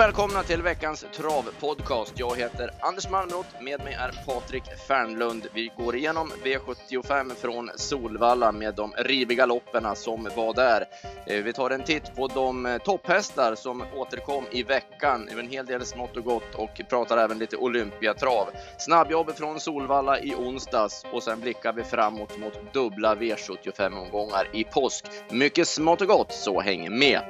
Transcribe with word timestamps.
och 0.00 0.04
välkomna 0.04 0.42
till 0.42 0.62
veckans 0.62 1.06
travpodcast. 1.16 2.12
Jag 2.16 2.36
heter 2.36 2.70
Anders 2.80 3.10
Malmroth, 3.10 3.62
med 3.62 3.84
mig 3.84 3.94
är 3.94 4.24
Patrik 4.26 4.62
Fernlund. 4.88 5.46
Vi 5.54 5.70
går 5.78 5.96
igenom 5.96 6.32
V75 6.44 7.34
från 7.34 7.70
Solvalla 7.76 8.52
med 8.52 8.74
de 8.74 8.92
riviga 8.96 9.46
lopperna 9.46 9.94
som 9.94 10.28
var 10.36 10.54
där. 10.54 10.84
Eh, 11.26 11.42
vi 11.42 11.52
tar 11.52 11.70
en 11.70 11.84
titt 11.84 12.16
på 12.16 12.26
de 12.26 12.66
eh, 12.66 12.78
topphästar 12.78 13.54
som 13.54 13.84
återkom 13.96 14.44
i 14.50 14.62
veckan, 14.62 15.28
en 15.28 15.48
hel 15.48 15.66
del 15.66 15.86
smått 15.86 16.16
och 16.16 16.24
gott 16.24 16.54
och 16.54 16.80
pratar 16.88 17.18
även 17.18 17.38
lite 17.38 17.56
Olympiatrav. 17.56 18.48
Snabbjobb 18.78 19.36
från 19.36 19.60
Solvalla 19.60 20.20
i 20.20 20.34
onsdags 20.34 21.06
och 21.12 21.22
sen 21.22 21.40
blickar 21.40 21.72
vi 21.72 21.84
framåt 21.84 22.38
mot 22.38 22.72
dubbla 22.72 23.14
V75-omgångar 23.14 24.48
i 24.52 24.64
påsk. 24.64 25.04
Mycket 25.30 25.68
smått 25.68 26.00
och 26.00 26.08
gott, 26.08 26.32
så 26.32 26.60
häng 26.60 26.98
med! 26.98 27.22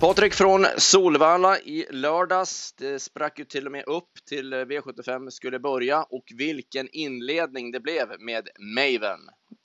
Patrik 0.00 0.34
från 0.34 0.66
Solvalla 0.76 1.58
i 1.58 1.86
lördags. 1.90 2.72
Det 2.72 2.98
sprack 2.98 3.38
ju 3.38 3.44
till 3.44 3.66
och 3.66 3.72
med 3.72 3.84
upp 3.86 4.10
till 4.28 4.54
V75 4.54 5.30
skulle 5.30 5.58
börja 5.58 6.02
och 6.02 6.24
vilken 6.36 6.88
inledning 6.92 7.72
det 7.72 7.80
blev 7.80 8.08
med 8.18 8.48
Maven. 8.58 9.20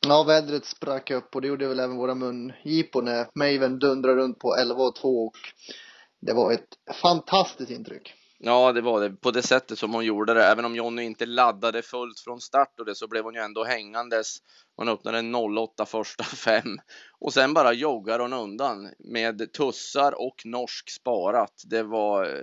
Ja, 0.07 0.23
vädret 0.23 0.65
sprack 0.65 1.11
upp 1.11 1.35
och 1.35 1.41
det 1.41 1.47
gjorde 1.47 1.67
väl 1.67 1.79
även 1.79 1.97
våra 1.97 2.15
mungipor 2.15 3.01
när 3.01 3.27
Maven 3.35 3.79
dundrade 3.79 4.21
runt 4.21 4.39
på 4.39 4.55
11 4.55 4.83
och 4.83 4.95
2 4.95 5.25
och 5.25 5.37
det 6.21 6.33
var 6.33 6.51
ett 6.51 6.97
fantastiskt 7.01 7.71
intryck. 7.71 8.13
Ja, 8.39 8.71
det 8.71 8.81
var 8.81 9.01
det 9.01 9.09
på 9.09 9.31
det 9.31 9.41
sättet 9.41 9.79
som 9.79 9.93
hon 9.93 10.05
gjorde 10.05 10.33
det. 10.33 10.45
Även 10.45 10.65
om 10.65 10.75
Jonny 10.75 11.03
inte 11.03 11.25
laddade 11.25 11.81
fullt 11.81 12.19
från 12.19 12.41
start 12.41 12.79
och 12.79 12.85
det 12.85 12.95
så 12.95 13.07
blev 13.07 13.23
hon 13.23 13.33
ju 13.33 13.39
ändå 13.39 13.63
hängandes. 13.63 14.37
Man 14.77 14.89
öppnade 14.89 15.37
08 15.37 15.85
första 15.85 16.23
fem 16.23 16.77
och 17.19 17.33
sen 17.33 17.53
bara 17.53 17.73
joggar 17.73 18.19
hon 18.19 18.33
undan 18.33 18.89
med 18.99 19.53
tussar 19.53 20.21
och 20.21 20.41
norsk 20.45 20.89
sparat. 20.89 21.63
Det 21.65 21.83
var 21.83 22.25
eh, 22.25 22.41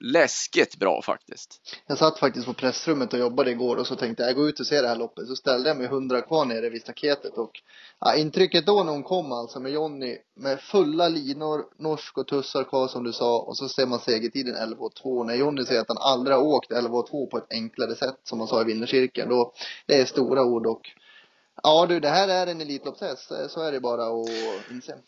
läskigt 0.00 0.76
bra 0.76 1.02
faktiskt. 1.02 1.60
Jag 1.86 1.98
satt 1.98 2.18
faktiskt 2.18 2.46
på 2.46 2.54
pressrummet 2.54 3.12
och 3.12 3.18
jobbade 3.18 3.50
igår 3.50 3.76
och 3.76 3.86
så 3.86 3.96
tänkte 3.96 4.22
jag 4.22 4.34
gå 4.34 4.48
ut 4.48 4.60
och 4.60 4.66
se 4.66 4.82
det 4.82 4.88
här 4.88 4.96
loppet. 4.96 5.26
Så 5.26 5.36
ställde 5.36 5.68
jag 5.68 5.76
mig 5.76 5.86
hundra 5.86 6.22
kvar 6.22 6.44
nere 6.44 6.70
vid 6.70 6.82
staketet 6.82 7.38
och 7.38 7.50
ja, 8.00 8.16
intrycket 8.16 8.66
då 8.66 8.84
när 8.84 8.92
hon 8.92 9.02
kom 9.02 9.32
alltså 9.32 9.60
med 9.60 9.72
Jonny 9.72 10.18
med 10.36 10.60
fulla 10.60 11.08
linor, 11.08 11.64
norsk 11.78 12.18
och 12.18 12.26
tussar 12.26 12.64
kvar 12.64 12.88
som 12.88 13.04
du 13.04 13.12
sa 13.12 13.38
och 13.38 13.56
så 13.56 13.68
ser 13.68 13.86
man 13.86 14.00
segertiden 14.00 14.54
11.02. 14.54 15.24
När 15.24 15.34
Jonny 15.34 15.64
säger 15.64 15.80
att 15.80 15.88
han 15.88 15.98
aldrig 16.00 16.36
har 16.36 16.44
åkt 16.44 16.70
11.02 16.70 17.26
på 17.26 17.38
ett 17.38 17.46
enklare 17.50 17.94
sätt 17.94 18.20
som 18.24 18.38
han 18.38 18.48
sa 18.48 18.60
i 18.60 18.64
vinnercirkeln 18.64 19.28
då 19.28 19.52
det 19.86 20.00
är 20.00 20.04
stora 20.04 20.44
ord 20.44 20.66
och 20.66 20.82
Ja 21.62 21.86
du, 21.86 22.00
det 22.00 22.08
här 22.08 22.28
är 22.28 22.46
en 22.46 22.60
Elitloppshäst. 22.60 23.32
Så 23.48 23.62
är 23.62 23.72
det 23.72 23.80
bara 23.80 24.06
att 24.06 24.70
inse. 24.70 24.98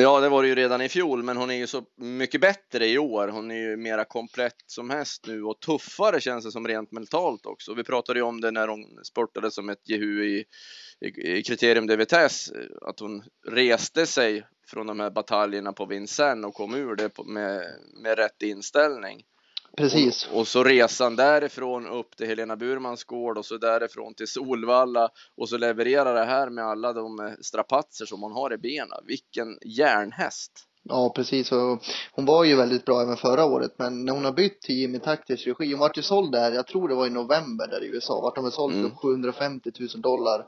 Ja, 0.00 0.20
det 0.20 0.28
var 0.28 0.42
det 0.42 0.48
ju 0.48 0.54
redan 0.54 0.80
i 0.80 0.88
fjol, 0.88 1.22
men 1.22 1.36
hon 1.36 1.50
är 1.50 1.54
ju 1.54 1.66
så 1.66 1.82
mycket 1.96 2.40
bättre 2.40 2.86
i 2.86 2.98
år. 2.98 3.28
Hon 3.28 3.50
är 3.50 3.54
ju 3.54 3.76
mera 3.76 4.04
komplett 4.04 4.56
som 4.66 4.90
häst 4.90 5.24
nu 5.26 5.42
och 5.42 5.60
tuffare 5.60 6.20
känns 6.20 6.44
det 6.44 6.52
som 6.52 6.68
rent 6.68 6.92
mentalt 6.92 7.46
också. 7.46 7.74
Vi 7.74 7.84
pratade 7.84 8.18
ju 8.18 8.24
om 8.24 8.40
det 8.40 8.50
när 8.50 8.68
hon 8.68 9.04
sportade 9.04 9.50
som 9.50 9.68
ett 9.68 9.88
Jehu 9.88 10.24
i, 10.24 10.44
i, 11.00 11.38
i 11.38 11.42
kriterium 11.42 11.86
de 11.86 11.96
vitesse, 11.96 12.54
att 12.82 13.00
hon 13.00 13.22
reste 13.48 14.06
sig 14.06 14.46
från 14.66 14.86
de 14.86 15.00
här 15.00 15.10
bataljerna 15.10 15.72
på 15.72 15.86
Vincennes 15.86 16.46
och 16.46 16.54
kom 16.54 16.74
ur 16.74 16.96
det 16.96 17.10
med, 17.24 17.62
med 18.02 18.18
rätt 18.18 18.42
inställning. 18.42 19.24
Precis. 19.78 20.28
Och, 20.32 20.40
och, 20.40 20.48
så 20.48 20.64
resan 20.64 21.16
därifrån 21.16 21.86
upp 21.86 22.16
till 22.16 22.26
Helena 22.26 22.56
Burmans 22.56 23.04
gård 23.04 23.38
och 23.38 23.44
så 23.44 23.58
därifrån 23.58 24.14
till 24.14 24.28
Solvalla 24.28 25.08
och 25.36 25.48
så 25.48 25.58
levererar 25.58 26.14
det 26.14 26.24
här 26.24 26.50
med 26.50 26.64
alla 26.64 26.92
de 26.92 27.20
eh, 27.20 27.32
strapatser 27.40 28.06
som 28.06 28.22
hon 28.22 28.32
har 28.32 28.52
i 28.52 28.58
benen. 28.58 29.04
Vilken 29.06 29.58
järnhäst! 29.64 30.52
Ja, 30.82 31.12
precis. 31.16 31.52
Och 31.52 31.82
hon 32.12 32.24
var 32.24 32.44
ju 32.44 32.56
väldigt 32.56 32.84
bra 32.84 33.02
även 33.02 33.16
förra 33.16 33.44
året, 33.44 33.74
men 33.78 34.04
när 34.04 34.12
hon 34.12 34.24
har 34.24 34.32
bytt 34.32 34.60
till 34.60 34.78
Jimmy 34.78 34.98
Taktis 34.98 35.46
regi, 35.46 35.72
hon 35.72 35.80
vart 35.80 35.98
ju 35.98 36.02
såld 36.02 36.32
där, 36.32 36.52
jag 36.52 36.66
tror 36.66 36.88
det 36.88 36.94
var 36.94 37.06
i 37.06 37.10
november 37.10 37.66
där 37.66 37.84
i 37.84 37.86
USA, 37.86 38.20
vart 38.20 38.34
de 38.34 38.44
väl 38.44 38.52
såld 38.52 38.72
för 38.72 38.80
mm. 38.80 38.96
750 38.96 39.70
000 39.78 40.02
dollar 40.02 40.46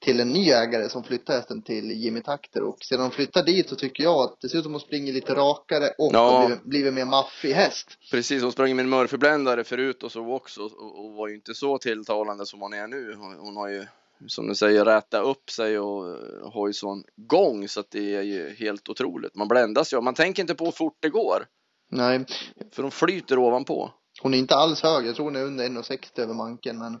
till 0.00 0.20
en 0.20 0.28
ny 0.28 0.50
ägare 0.50 0.88
som 0.88 1.04
flyttar 1.04 1.34
hästen 1.34 1.62
till 1.62 1.90
Jimmy 1.90 2.20
Takter 2.20 2.62
och 2.62 2.78
sedan 2.80 3.00
de 3.00 3.10
flyttar 3.10 3.42
dit 3.42 3.68
så 3.68 3.76
tycker 3.76 4.04
jag 4.04 4.20
att 4.20 4.40
det 4.40 4.48
ser 4.48 4.58
ut 4.58 4.64
som 4.64 4.74
att 4.74 4.82
hon 4.82 4.86
springer 4.86 5.12
lite 5.12 5.34
rakare 5.34 5.88
och 5.98 6.10
ja. 6.12 6.30
har 6.30 6.46
blivit, 6.46 6.64
blivit 6.64 6.94
mer 6.94 7.04
maffig 7.04 7.52
häst. 7.52 7.98
Precis, 8.10 8.42
hon 8.42 8.52
sprang 8.52 8.76
med 8.76 8.82
en 8.82 8.90
Murphy-bländare 8.90 9.64
förut 9.64 10.02
och 10.02 10.12
så 10.12 10.32
också 10.32 10.62
och, 10.62 11.04
och 11.04 11.12
var 11.12 11.28
ju 11.28 11.34
inte 11.34 11.54
så 11.54 11.78
tilltalande 11.78 12.46
som 12.46 12.60
hon 12.60 12.72
är 12.72 12.86
nu. 12.86 13.14
Hon, 13.14 13.38
hon 13.38 13.56
har 13.56 13.68
ju 13.68 13.86
som 14.26 14.48
du 14.48 14.54
säger 14.54 14.84
rätat 14.84 15.24
upp 15.24 15.50
sig 15.50 15.78
och 15.78 16.04
har 16.52 16.66
ju 16.66 16.72
sån 16.72 17.04
gång 17.16 17.68
så 17.68 17.80
att 17.80 17.90
det 17.90 18.14
är 18.14 18.22
ju 18.22 18.54
helt 18.58 18.88
otroligt. 18.88 19.34
Man 19.34 19.48
bländas 19.48 19.92
ju, 19.92 20.00
man 20.00 20.14
tänker 20.14 20.42
inte 20.42 20.54
på 20.54 20.64
hur 20.64 20.72
fort 20.72 20.96
det 21.00 21.08
går. 21.08 21.46
Nej. 21.90 22.24
För 22.72 22.82
de 22.82 22.90
flyter 22.90 23.38
ovanpå. 23.38 23.90
Hon 24.22 24.34
är 24.34 24.38
inte 24.38 24.54
alls 24.54 24.82
hög, 24.82 25.06
jag 25.06 25.16
tror 25.16 25.24
hon 25.24 25.36
är 25.36 25.44
under 25.44 25.68
1,60 25.68 26.20
över 26.20 26.34
manken 26.34 26.78
men 26.78 27.00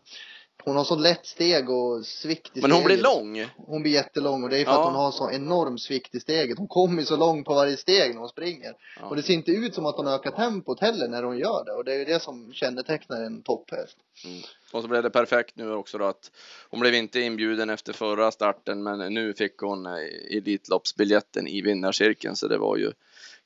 hon 0.64 0.76
har 0.76 0.84
så 0.84 0.96
lätt 0.96 1.26
steg 1.26 1.70
och 1.70 2.06
svikt 2.06 2.56
i 2.56 2.60
Men 2.60 2.72
hon 2.72 2.84
blir 2.84 3.02
lång. 3.02 3.46
Hon 3.56 3.82
blir 3.82 3.92
jättelång 3.92 4.44
och 4.44 4.50
det 4.50 4.58
är 4.58 4.64
för 4.64 4.72
ja. 4.72 4.78
att 4.78 4.86
hon 4.86 4.94
har 4.94 5.10
så 5.10 5.30
enorm 5.30 5.78
svikt 5.78 6.14
i 6.14 6.20
steget. 6.20 6.58
Hon 6.58 6.68
kommer 6.68 7.00
ju 7.00 7.06
så 7.06 7.16
långt 7.16 7.46
på 7.46 7.54
varje 7.54 7.76
steg 7.76 8.14
när 8.14 8.20
hon 8.20 8.28
springer. 8.28 8.74
Ja. 9.00 9.06
Och 9.06 9.16
det 9.16 9.22
ser 9.22 9.34
inte 9.34 9.50
ut 9.50 9.74
som 9.74 9.86
att 9.86 9.96
hon 9.96 10.08
ökar 10.08 10.30
tempot 10.30 10.80
heller 10.80 11.08
när 11.08 11.22
hon 11.22 11.38
gör 11.38 11.64
det. 11.64 11.72
Och 11.72 11.84
det 11.84 11.94
är 11.94 11.98
ju 11.98 12.04
det 12.04 12.22
som 12.22 12.52
kännetecknar 12.52 13.22
en 13.22 13.42
topphäst. 13.42 13.96
Mm. 14.24 14.40
Och 14.72 14.82
så 14.82 14.88
blev 14.88 15.02
det 15.02 15.10
perfekt 15.10 15.56
nu 15.56 15.72
också 15.72 15.98
då 15.98 16.04
att 16.04 16.30
hon 16.70 16.80
blev 16.80 16.94
inte 16.94 17.20
inbjuden 17.20 17.70
efter 17.70 17.92
förra 17.92 18.30
starten 18.30 18.82
men 18.82 19.14
nu 19.14 19.34
fick 19.34 19.58
hon 19.58 19.86
eh, 19.86 19.92
Elitloppsbiljetten 20.36 21.48
i 21.48 21.62
vinnarcirkeln 21.62 22.36
så 22.36 22.48
det 22.48 22.58
var 22.58 22.76
ju 22.76 22.92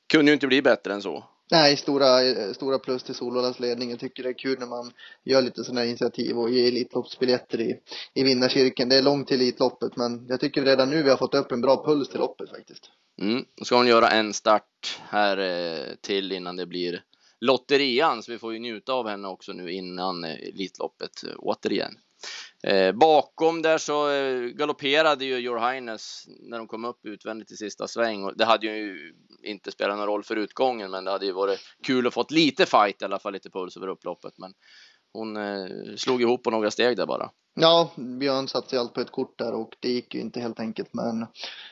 kunde 0.07 0.31
ju 0.31 0.33
inte 0.33 0.47
bli 0.47 0.61
bättre 0.61 0.93
än 0.93 1.01
så. 1.01 1.23
Nej, 1.53 1.77
stora, 1.77 2.53
stora 2.53 2.79
plus 2.79 3.03
till 3.03 3.15
Solvallas 3.15 3.59
ledning. 3.59 3.89
Jag 3.89 3.99
tycker 3.99 4.23
det 4.23 4.29
är 4.29 4.37
kul 4.37 4.59
när 4.59 4.67
man 4.67 4.91
gör 5.23 5.41
lite 5.41 5.63
sådana 5.63 5.81
här 5.81 5.87
initiativ 5.87 6.37
och 6.37 6.49
ger 6.49 6.67
Elitloppsbiljetter 6.67 7.61
i, 7.61 7.79
i 8.13 8.23
vinnarkirken. 8.23 8.89
Det 8.89 8.95
är 8.95 9.01
långt 9.01 9.27
till 9.27 9.41
Elitloppet, 9.41 9.95
men 9.95 10.25
jag 10.29 10.39
tycker 10.39 10.65
redan 10.65 10.89
nu 10.89 11.03
vi 11.03 11.09
har 11.09 11.17
fått 11.17 11.35
upp 11.35 11.51
en 11.51 11.61
bra 11.61 11.85
puls 11.85 12.09
till 12.09 12.19
loppet 12.19 12.49
faktiskt. 12.49 12.89
Mm. 13.21 13.45
Då 13.55 13.65
ska 13.65 13.75
hon 13.75 13.87
göra 13.87 14.09
en 14.09 14.33
start 14.33 14.99
här 15.09 15.37
eh, 15.37 15.95
till 16.01 16.31
innan 16.31 16.55
det 16.55 16.65
blir 16.65 17.03
lotterian, 17.39 18.23
så 18.23 18.31
vi 18.31 18.37
får 18.37 18.53
ju 18.53 18.59
njuta 18.59 18.93
av 18.93 19.07
henne 19.07 19.27
också 19.27 19.53
nu 19.53 19.71
innan 19.71 20.23
eh, 20.23 20.31
Elitloppet 20.33 21.23
eh, 21.23 21.33
återigen. 21.37 21.97
Eh, 22.67 22.91
bakom 22.91 23.61
där 23.61 23.77
så 23.77 24.09
eh, 24.11 24.41
galopperade 24.41 25.25
ju 25.25 25.37
Your 25.37 25.71
Highness 25.71 26.23
när 26.27 26.57
de 26.57 26.67
kom 26.67 26.85
upp 26.85 27.05
utvändigt 27.05 27.51
i 27.51 27.55
sista 27.55 27.87
sväng 27.87 28.23
och 28.23 28.37
det 28.37 28.45
hade 28.45 28.67
ju 28.67 29.13
inte 29.43 29.71
spelat 29.71 29.97
någon 29.97 30.07
roll 30.07 30.23
för 30.23 30.35
utgången, 30.35 30.91
men 30.91 31.03
det 31.03 31.11
hade 31.11 31.25
ju 31.25 31.31
varit 31.31 31.59
kul 31.83 32.07
att 32.07 32.13
fått 32.13 32.31
lite 32.31 32.65
fight 32.65 33.01
i 33.01 33.05
alla 33.05 33.19
fall, 33.19 33.33
lite 33.33 33.49
puls 33.49 33.77
över 33.77 33.87
upploppet. 33.87 34.33
Men 34.37 34.53
hon 35.13 35.37
eh, 35.37 35.95
slog 35.97 36.21
ihop 36.21 36.43
på 36.43 36.51
några 36.51 36.71
steg 36.71 36.97
där 36.97 37.05
bara. 37.05 37.29
Ja, 37.55 37.91
Björn 37.95 38.47
satte 38.47 38.79
allt 38.79 38.93
på 38.93 39.01
ett 39.01 39.11
kort 39.11 39.37
där 39.37 39.53
och 39.53 39.75
det 39.79 39.89
gick 39.89 40.15
ju 40.15 40.21
inte 40.21 40.39
helt 40.39 40.59
enkelt. 40.59 40.89
Men 40.93 41.27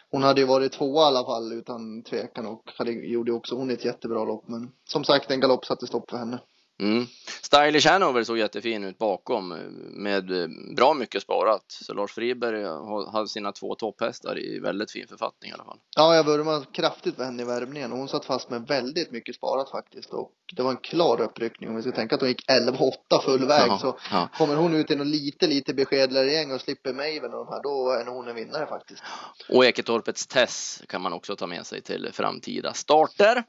hon 0.09 0.23
hade 0.23 0.41
ju 0.41 0.47
varit 0.47 0.71
tvåa 0.71 1.03
i 1.03 1.05
alla 1.05 1.25
fall 1.25 1.53
utan 1.53 2.03
tvekan 2.03 2.45
och 2.45 2.63
hade, 2.77 2.91
gjorde 2.91 3.31
också 3.31 3.55
hon 3.55 3.69
ett 3.69 3.85
jättebra 3.85 4.25
lopp. 4.25 4.47
Men 4.47 4.71
som 4.89 5.03
sagt, 5.03 5.31
en 5.31 5.39
galopp 5.39 5.65
satte 5.65 5.87
stopp 5.87 6.09
för 6.09 6.17
henne. 6.17 6.39
Mm. 6.81 7.07
Stylish 7.41 7.87
Hanover 7.87 8.23
såg 8.23 8.37
jättefin 8.37 8.83
ut 8.83 8.97
bakom 8.97 9.47
med 9.91 10.31
bra 10.75 10.93
mycket 10.93 11.21
sparat. 11.21 11.65
Så 11.67 11.93
Lars 11.93 12.11
Friberg 12.11 12.63
hade 13.11 13.27
sina 13.27 13.51
två 13.51 13.75
topphästar 13.75 14.39
i 14.39 14.59
väldigt 14.59 14.91
fin 14.91 15.07
författning 15.07 15.51
i 15.51 15.53
alla 15.53 15.63
fall. 15.63 15.77
Ja, 15.95 16.15
jag 16.15 16.23
vurmade 16.23 16.65
kraftigt 16.71 17.15
för 17.15 17.23
henne 17.23 17.41
i 17.41 17.45
värmningen 17.45 17.91
och 17.91 17.97
hon 17.97 18.07
satt 18.07 18.25
fast 18.25 18.49
med 18.49 18.67
väldigt 18.67 19.11
mycket 19.11 19.35
sparat 19.35 19.69
faktiskt. 19.69 20.09
Och 20.09 20.31
det 20.55 20.63
var 20.63 20.71
en 20.71 20.77
klar 20.77 21.21
uppryckning. 21.21 21.69
Om 21.69 21.75
vi 21.75 21.81
ska 21.81 21.91
tänka 21.91 22.15
att 22.15 22.21
hon 22.21 22.29
gick 22.29 22.49
11-8 22.49 23.21
full 23.25 23.47
väg 23.47 23.67
ja, 23.67 23.79
så 23.81 23.97
ja. 24.11 24.29
kommer 24.37 24.55
hon 24.55 24.75
ut 24.75 24.91
i 24.91 24.95
något 24.95 25.07
lite, 25.07 25.47
lite 25.47 25.73
beskedligare 25.73 26.31
gäng 26.31 26.51
och 26.51 26.61
slipper 26.61 26.93
Maven 26.93 27.33
och 27.33 27.45
de 27.45 27.47
här, 27.47 27.63
då 27.63 27.91
är 27.91 28.05
hon 28.05 28.27
en 28.27 28.35
vinnare 28.35 28.65
faktiskt. 28.67 29.03
Och 29.49 29.65
Eketorpets 29.65 30.27
Tess 30.27 30.83
kan 30.87 31.01
man 31.01 31.13
också 31.13 31.35
ta 31.35 31.47
med 31.47 31.65
sig 31.65 31.81
till 31.81 32.09
framtida 32.13 32.73
starter. 32.73 33.43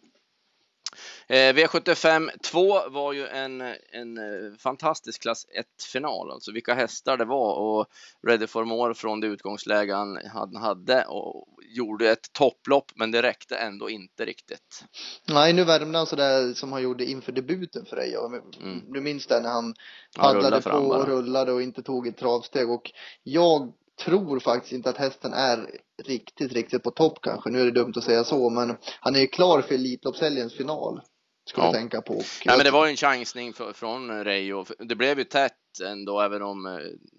Eh, 1.27 1.55
V75 1.55 2.31
2 2.43 2.89
var 2.89 3.13
ju 3.13 3.27
en, 3.27 3.61
en 3.93 4.19
eh, 4.19 4.57
fantastisk 4.59 5.23
klass 5.23 5.47
1-final, 5.59 6.31
alltså 6.31 6.53
vilka 6.53 6.75
hästar 6.75 7.17
det 7.17 7.25
var 7.25 7.55
och 7.55 7.87
Ready 8.29 8.47
for 8.47 8.65
More 8.65 8.95
från 8.95 9.21
det 9.21 9.27
utgångsläge 9.27 9.95
han 10.33 10.57
hade 10.57 11.05
och 11.05 11.47
gjorde 11.63 12.11
ett 12.11 12.33
topplopp, 12.33 12.93
men 12.95 13.11
det 13.11 13.23
räckte 13.23 13.57
ändå 13.57 13.91
inte 13.91 14.25
riktigt. 14.25 14.85
Nej, 15.29 15.53
nu 15.53 15.65
värmde 15.65 15.99
han 15.99 16.07
sådär 16.07 16.55
som 16.55 16.73
han 16.73 16.83
gjorde 16.83 17.05
inför 17.05 17.33
debuten 17.33 17.87
för 17.87 17.97
dig. 17.97 18.15
Mm. 18.61 18.93
Du 18.93 19.01
minns 19.01 19.27
det 19.27 19.41
när 19.41 19.51
han 19.51 19.75
paddlade 20.17 20.63
på 20.63 20.71
och 20.71 21.07
rullade 21.07 21.53
och 21.53 21.63
inte 21.63 21.83
tog 21.83 22.07
ett 22.07 22.17
travsteg 22.17 22.71
och 22.71 22.91
jag 23.23 23.73
tror 24.05 24.41
faktiskt 24.41 24.73
inte 24.73 24.91
att 24.91 24.97
hästen 24.97 25.33
är 25.33 25.71
riktigt, 26.03 26.53
riktigt 26.53 26.83
på 26.83 26.91
topp 26.91 27.19
kanske. 27.23 27.51
Nu 27.51 27.61
är 27.61 27.65
det 27.65 27.71
dumt 27.71 27.93
att 27.97 28.05
säga 28.05 28.25
så, 28.25 28.51
men 28.51 28.77
han 29.01 29.17
är 29.17 29.21
ju 29.21 29.27
klar 29.27 29.63
för 29.63 29.75
Elitloppshelgens 29.75 30.55
final. 30.55 31.01
Ska 31.49 31.61
ja. 31.61 31.73
tänka 31.73 32.03
på. 32.03 32.23
Ja, 32.45 32.57
men 32.57 32.65
det 32.65 32.71
var 32.71 32.87
ju 32.87 32.91
en 32.91 32.97
chansning 32.97 33.53
för, 33.53 33.73
från 33.73 34.25
Reijo. 34.25 34.65
Det 34.79 34.95
blev 34.95 35.19
ju 35.19 35.25
tätt 35.25 35.81
ändå, 35.85 36.21
även 36.21 36.43
om 36.43 36.67
eh, 36.67 36.73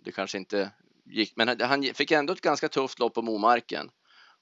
det 0.05 0.11
kanske 0.11 0.37
inte 0.37 0.71
gick. 1.05 1.33
Men 1.35 1.61
han 1.61 1.83
fick 1.83 2.11
ändå 2.11 2.33
ett 2.33 2.41
ganska 2.41 2.69
tufft 2.69 2.99
lopp 2.99 3.13
på 3.13 3.21
Momarken. 3.21 3.89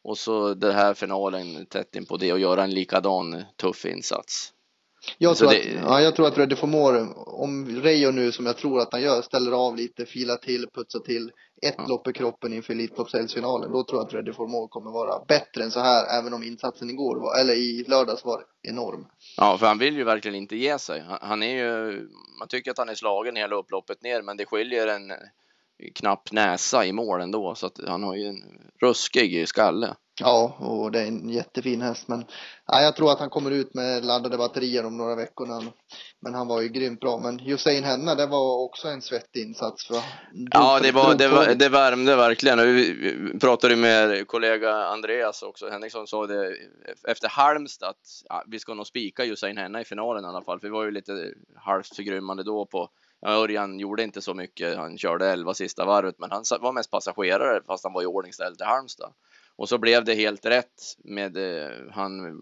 och 0.03 0.17
så 0.17 0.53
den 0.53 0.75
här 0.75 0.93
finalen 0.93 1.65
tätt 1.65 1.95
in 1.95 2.05
på 2.05 2.17
det 2.17 2.33
och 2.33 2.39
göra 2.39 2.63
en 2.63 2.73
likadan 2.73 3.43
tuff 3.57 3.85
insats. 3.85 4.53
Jag 5.17 5.37
tror, 5.37 5.49
det- 5.49 5.57
att, 5.59 5.65
ja, 5.89 6.01
jag 6.01 6.15
tror 6.15 6.27
att 6.27 6.37
Ready 6.37 6.55
for 6.55 6.67
More, 6.67 7.07
om 7.15 7.81
Reijo 7.81 8.11
nu 8.11 8.31
som 8.31 8.45
jag 8.45 8.57
tror 8.57 8.79
att 8.79 8.89
han 8.91 9.01
gör, 9.01 9.21
ställer 9.21 9.51
av 9.51 9.75
lite, 9.75 10.05
filar 10.05 10.35
till, 10.35 10.67
putsar 10.75 10.99
till 10.99 11.31
ett 11.61 11.75
Ja. 11.77 11.85
lopp 11.87 12.07
i 12.07 12.13
kroppen 12.13 12.53
inför 12.53 12.73
Elitloppshelgsfinalen, 12.73 13.71
då 13.71 13.83
tror 13.83 13.99
jag 13.99 14.07
att 14.07 14.13
Ready 14.13 14.33
for 14.33 14.47
More 14.47 14.67
kommer 14.67 14.91
vara 14.91 15.25
bättre 15.27 15.63
än 15.63 15.71
så 15.71 15.79
här, 15.79 16.19
även 16.19 16.33
om 16.33 16.43
insatsen 16.43 16.89
igår 16.89 17.15
var, 17.19 17.39
eller 17.41 17.53
i 17.53 17.85
lördags 17.87 18.25
var 18.25 18.43
enorm. 18.61 19.05
Ja, 19.37 19.57
för 19.57 19.65
han 19.65 19.77
vill 19.77 19.95
ju 19.95 20.03
verkligen 20.03 20.35
inte 20.35 20.55
ge 20.55 20.79
sig. 20.79 21.03
Han- 21.21 21.43
är 21.43 21.55
ju, 21.55 22.07
man 22.39 22.47
tycker 22.47 22.71
att 22.71 22.77
han 22.77 22.89
är 22.89 22.95
slagen 22.95 23.35
hela 23.35 23.55
upploppet 23.55 24.01
ner, 24.03 24.21
men 24.21 24.37
det 24.37 24.45
skiljer 24.45 24.87
en 24.87 25.11
knapp 25.95 26.31
näsa 26.31 26.85
i 26.85 26.91
mål 26.93 27.21
ändå, 27.21 27.55
så 27.55 27.65
att 27.65 27.79
han 27.87 28.03
har 28.03 28.15
ju 28.15 28.25
en 28.25 28.43
ruskig 28.81 29.47
skalle. 29.47 29.95
Ja, 30.21 30.55
och 30.59 30.91
det 30.91 30.99
är 30.99 31.05
en 31.07 31.29
jättefin 31.29 31.81
häst, 31.81 32.07
men 32.07 32.25
ja, 32.67 32.81
jag 32.81 32.95
tror 32.95 33.11
att 33.11 33.19
han 33.19 33.29
kommer 33.29 33.51
ut 33.51 33.73
med 33.73 34.05
laddade 34.05 34.37
batterier 34.37 34.85
om 34.85 34.97
några 34.97 35.15
veckor. 35.15 35.47
han- 35.47 35.71
Men 36.23 36.33
han 36.33 36.47
var 36.47 36.61
ju 36.61 36.67
grymt 36.69 36.99
bra. 36.99 37.17
Men 37.17 37.39
Hussein 37.39 37.83
Henna, 37.83 38.15
det 38.15 38.25
var 38.27 38.63
också 38.63 38.87
en 38.87 39.01
svettig 39.01 39.41
insats. 39.41 39.87
För 39.87 39.95
Ja, 40.51 40.79
det, 40.79 40.91
var, 40.91 41.15
det, 41.15 41.27
var, 41.27 41.55
det 41.55 41.69
värmde 41.69 42.15
verkligen. 42.15 42.59
Och 42.59 42.65
Vi 42.65 43.39
pratade 43.41 43.75
med 43.75 44.27
kollega 44.27 44.71
Andreas 44.75 45.43
också. 45.43 45.69
Henriksson 45.69 46.07
sa 46.07 46.27
det 46.27 46.55
efter 47.07 47.27
Halmstad 47.29 47.89
att 47.89 47.97
ja, 48.29 48.43
vi 48.47 48.59
ska 48.59 48.73
nog 48.73 48.87
spika 48.87 49.25
Usain 49.25 49.57
Henna 49.57 49.81
i 49.81 49.85
finalen 49.85 50.25
i 50.25 50.27
alla 50.27 50.41
fall. 50.41 50.59
För 50.59 50.67
vi 50.67 50.71
var 50.71 50.83
ju 50.83 50.91
lite 50.91 51.33
halvt 51.55 51.95
förgrymmande 51.95 52.43
då 52.43 52.65
på 52.65 52.89
Ja, 53.23 53.29
Örjan 53.31 53.79
gjorde 53.79 54.03
inte 54.03 54.21
så 54.21 54.33
mycket. 54.33 54.77
Han 54.77 54.97
körde 54.97 55.27
11 55.31 55.53
sista 55.53 55.85
varvet, 55.85 56.15
men 56.19 56.31
han 56.31 56.43
var 56.59 56.71
mest 56.71 56.91
passagerare 56.91 57.61
fast 57.67 57.83
han 57.83 57.93
var 57.93 58.01
i 58.03 58.05
ordningställd 58.05 58.57
till 58.57 58.67
Halmstad. 58.67 59.13
Och 59.61 59.69
så 59.69 59.77
blev 59.77 60.03
det 60.03 60.15
helt 60.15 60.45
rätt 60.45 60.95
med 61.03 61.37
eh, 61.37 61.69
han 61.91 62.39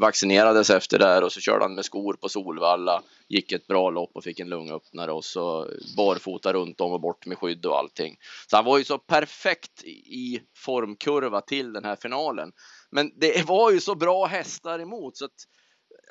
vaccinerades 0.00 0.70
efter 0.70 0.98
det 0.98 1.06
här 1.06 1.24
och 1.24 1.32
så 1.32 1.40
körde 1.40 1.64
han 1.64 1.74
med 1.74 1.84
skor 1.84 2.14
på 2.14 2.28
Solvalla, 2.28 3.02
gick 3.28 3.52
ett 3.52 3.66
bra 3.66 3.90
lopp 3.90 4.10
och 4.14 4.24
fick 4.24 4.40
en 4.40 4.48
lungöppnare 4.48 5.12
och 5.12 5.24
så 5.24 5.68
barfota 5.96 6.52
runt 6.52 6.80
om 6.80 6.92
och 6.92 7.00
bort 7.00 7.26
med 7.26 7.38
skydd 7.38 7.66
och 7.66 7.78
allting. 7.78 8.16
Så 8.50 8.56
han 8.56 8.64
var 8.64 8.78
ju 8.78 8.84
så 8.84 8.98
perfekt 8.98 9.84
i 9.84 10.40
formkurva 10.56 11.40
till 11.40 11.72
den 11.72 11.84
här 11.84 11.96
finalen. 11.96 12.52
Men 12.90 13.12
det 13.16 13.48
var 13.48 13.70
ju 13.70 13.80
så 13.80 13.94
bra 13.94 14.26
hästar 14.26 14.78
emot 14.78 15.16
så 15.16 15.24
att 15.24 15.44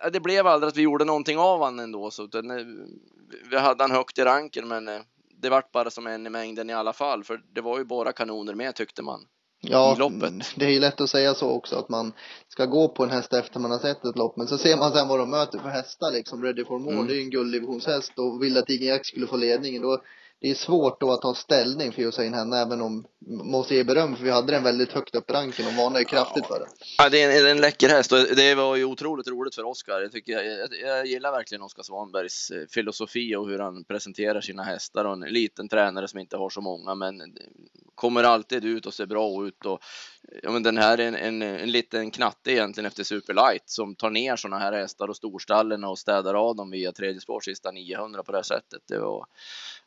ja, 0.04 0.10
det 0.10 0.20
blev 0.20 0.48
aldrig 0.48 0.68
att 0.68 0.78
vi 0.78 0.82
gjorde 0.82 1.06
någonting 1.06 1.38
av 1.38 1.64
han 1.64 1.80
ändå. 1.80 2.12
Så 2.12 2.28
den, 2.28 2.52
eh, 2.52 2.66
vi 3.50 3.58
hade 3.58 3.84
han 3.84 3.92
högt 3.92 4.18
i 4.18 4.24
ranken 4.24 4.68
men 4.68 4.88
eh, 4.88 5.02
det 5.42 5.50
vart 5.50 5.72
bara 5.72 5.90
som 5.90 6.08
en 6.08 6.28
i 6.28 6.30
mängden 6.30 6.70
i 6.70 6.74
alla 6.74 6.94
fall 6.94 7.24
för 7.24 7.42
det 7.56 7.62
var 7.62 7.78
ju 7.78 7.86
bara 7.86 8.12
kanoner 8.12 8.54
med 8.54 8.76
tyckte 8.76 9.02
man 9.02 9.28
ja, 9.72 9.96
i 9.96 10.00
loppet. 10.00 10.34
Det 10.56 10.66
är 10.66 10.70
ju 10.70 10.80
lätt 10.80 11.02
att 11.02 11.10
säga 11.10 11.34
så 11.34 11.50
också 11.50 11.76
att 11.76 11.90
man 11.90 12.14
ska 12.50 12.66
gå 12.66 12.88
på 12.88 13.04
en 13.04 13.10
häst 13.10 13.34
efter 13.34 13.60
man 13.60 13.72
har 13.72 13.80
sett 13.80 14.06
ett 14.06 14.18
lopp. 14.18 14.38
Men 14.38 14.48
så 14.48 14.58
ser 14.58 14.78
man 14.78 14.92
sen 14.92 15.08
vad 15.08 15.20
de 15.20 15.30
möter 15.30 15.60
för 15.60 15.70
hästar 15.70 16.12
liksom. 16.12 16.44
Ready 16.44 16.66
for 16.66 16.80
more, 16.80 16.94
Mm. 16.96 17.08
det 17.08 17.14
är 17.14 17.16
ju 17.16 17.22
en 17.24 17.30
gulddivisionsshäst 17.30 18.20
och 18.20 18.44
vill 18.44 18.58
att 18.58 18.70
Ingen 18.70 18.88
Jack 18.88 19.06
skulle 19.06 19.28
få 19.28 19.38
ledningen. 19.38 19.82
Då, 19.82 20.02
det 20.42 20.50
är 20.50 20.56
svårt 20.56 21.00
då 21.00 21.12
att 21.12 21.22
ta 21.22 21.34
ställning 21.34 21.92
för 21.92 22.02
Hussein 22.02 22.34
Henna 22.34 22.62
även 22.62 22.82
om, 22.82 23.06
måste 23.44 23.76
ge 23.76 23.84
beröm 23.84 24.16
för 24.16 24.24
vi 24.24 24.30
hade 24.32 24.52
den 24.52 24.64
väldigt 24.64 24.92
högt 24.92 25.16
upp 25.16 25.32
ranken 25.32 25.68
och 25.68 25.74
varnade 25.74 26.06
kraftigt 26.06 26.46
för 26.46 26.60
det. 26.60 26.66
Ja, 26.98 27.10
det 27.10 27.24
är 27.24 27.42
en, 27.46 27.52
en 27.52 27.62
läcker 27.62 27.90
häst 27.90 28.12
och 28.12 28.20
det 28.36 28.56
var 28.56 28.76
ju 28.76 28.86
otroligt 28.86 29.28
roligt 29.28 29.56
för 29.56 29.64
Oskar. 29.66 30.02
Jag, 30.02 30.12
tycker, 30.12 30.34
jag, 30.34 30.46
jag, 30.46 30.70
jag 30.82 31.06
gillar 31.06 31.32
verkligen 31.32 31.62
Oskar 31.62 31.84
Svanbergs 31.84 32.52
eh, 32.52 32.68
filosofi 32.70 33.36
och 33.36 33.50
hur 33.50 33.60
han 33.60 33.84
presenterar 33.84 34.42
sina 34.42 34.64
hästar 34.64 35.06
och 35.06 35.14
en 35.14 35.20
liten 35.20 35.70
tränare 35.70 36.08
som 36.08 36.20
inte 36.20 36.38
har 36.38 36.50
så 36.50 36.62
många 36.62 36.96
men 36.96 37.22
kommer 37.96 38.24
alltid 38.24 38.66
ut 38.66 38.86
och 38.86 38.94
ser 38.94 39.06
bra 39.06 39.48
ut 39.48 39.66
och 39.66 39.80
ja, 40.44 40.52
men 40.52 40.64
den 40.64 40.78
här 40.78 40.98
är 40.98 41.08
en, 41.08 41.16
en, 41.16 41.42
en 41.42 41.72
liten 41.72 42.12
knatte 42.12 42.52
egentligen 42.52 42.86
efter 42.86 43.04
Superlight 43.04 43.64
som 43.70 43.96
tar 43.96 44.10
ner 44.10 44.36
sådana 44.36 44.60
här 44.60 44.72
hästar 44.74 45.08
och 45.08 45.16
storstallen 45.16 45.84
och 45.84 46.00
städar 46.00 46.34
av 46.34 46.56
dem 46.56 46.72
via 46.72 46.92
tredje 46.92 47.22
spår 47.22 47.42
sista 47.42 47.72
900 47.72 48.24
på 48.24 48.32
det 48.32 48.38
här 48.38 48.44
sättet. 48.44 48.82
Det 48.88 49.00
var, 49.00 49.26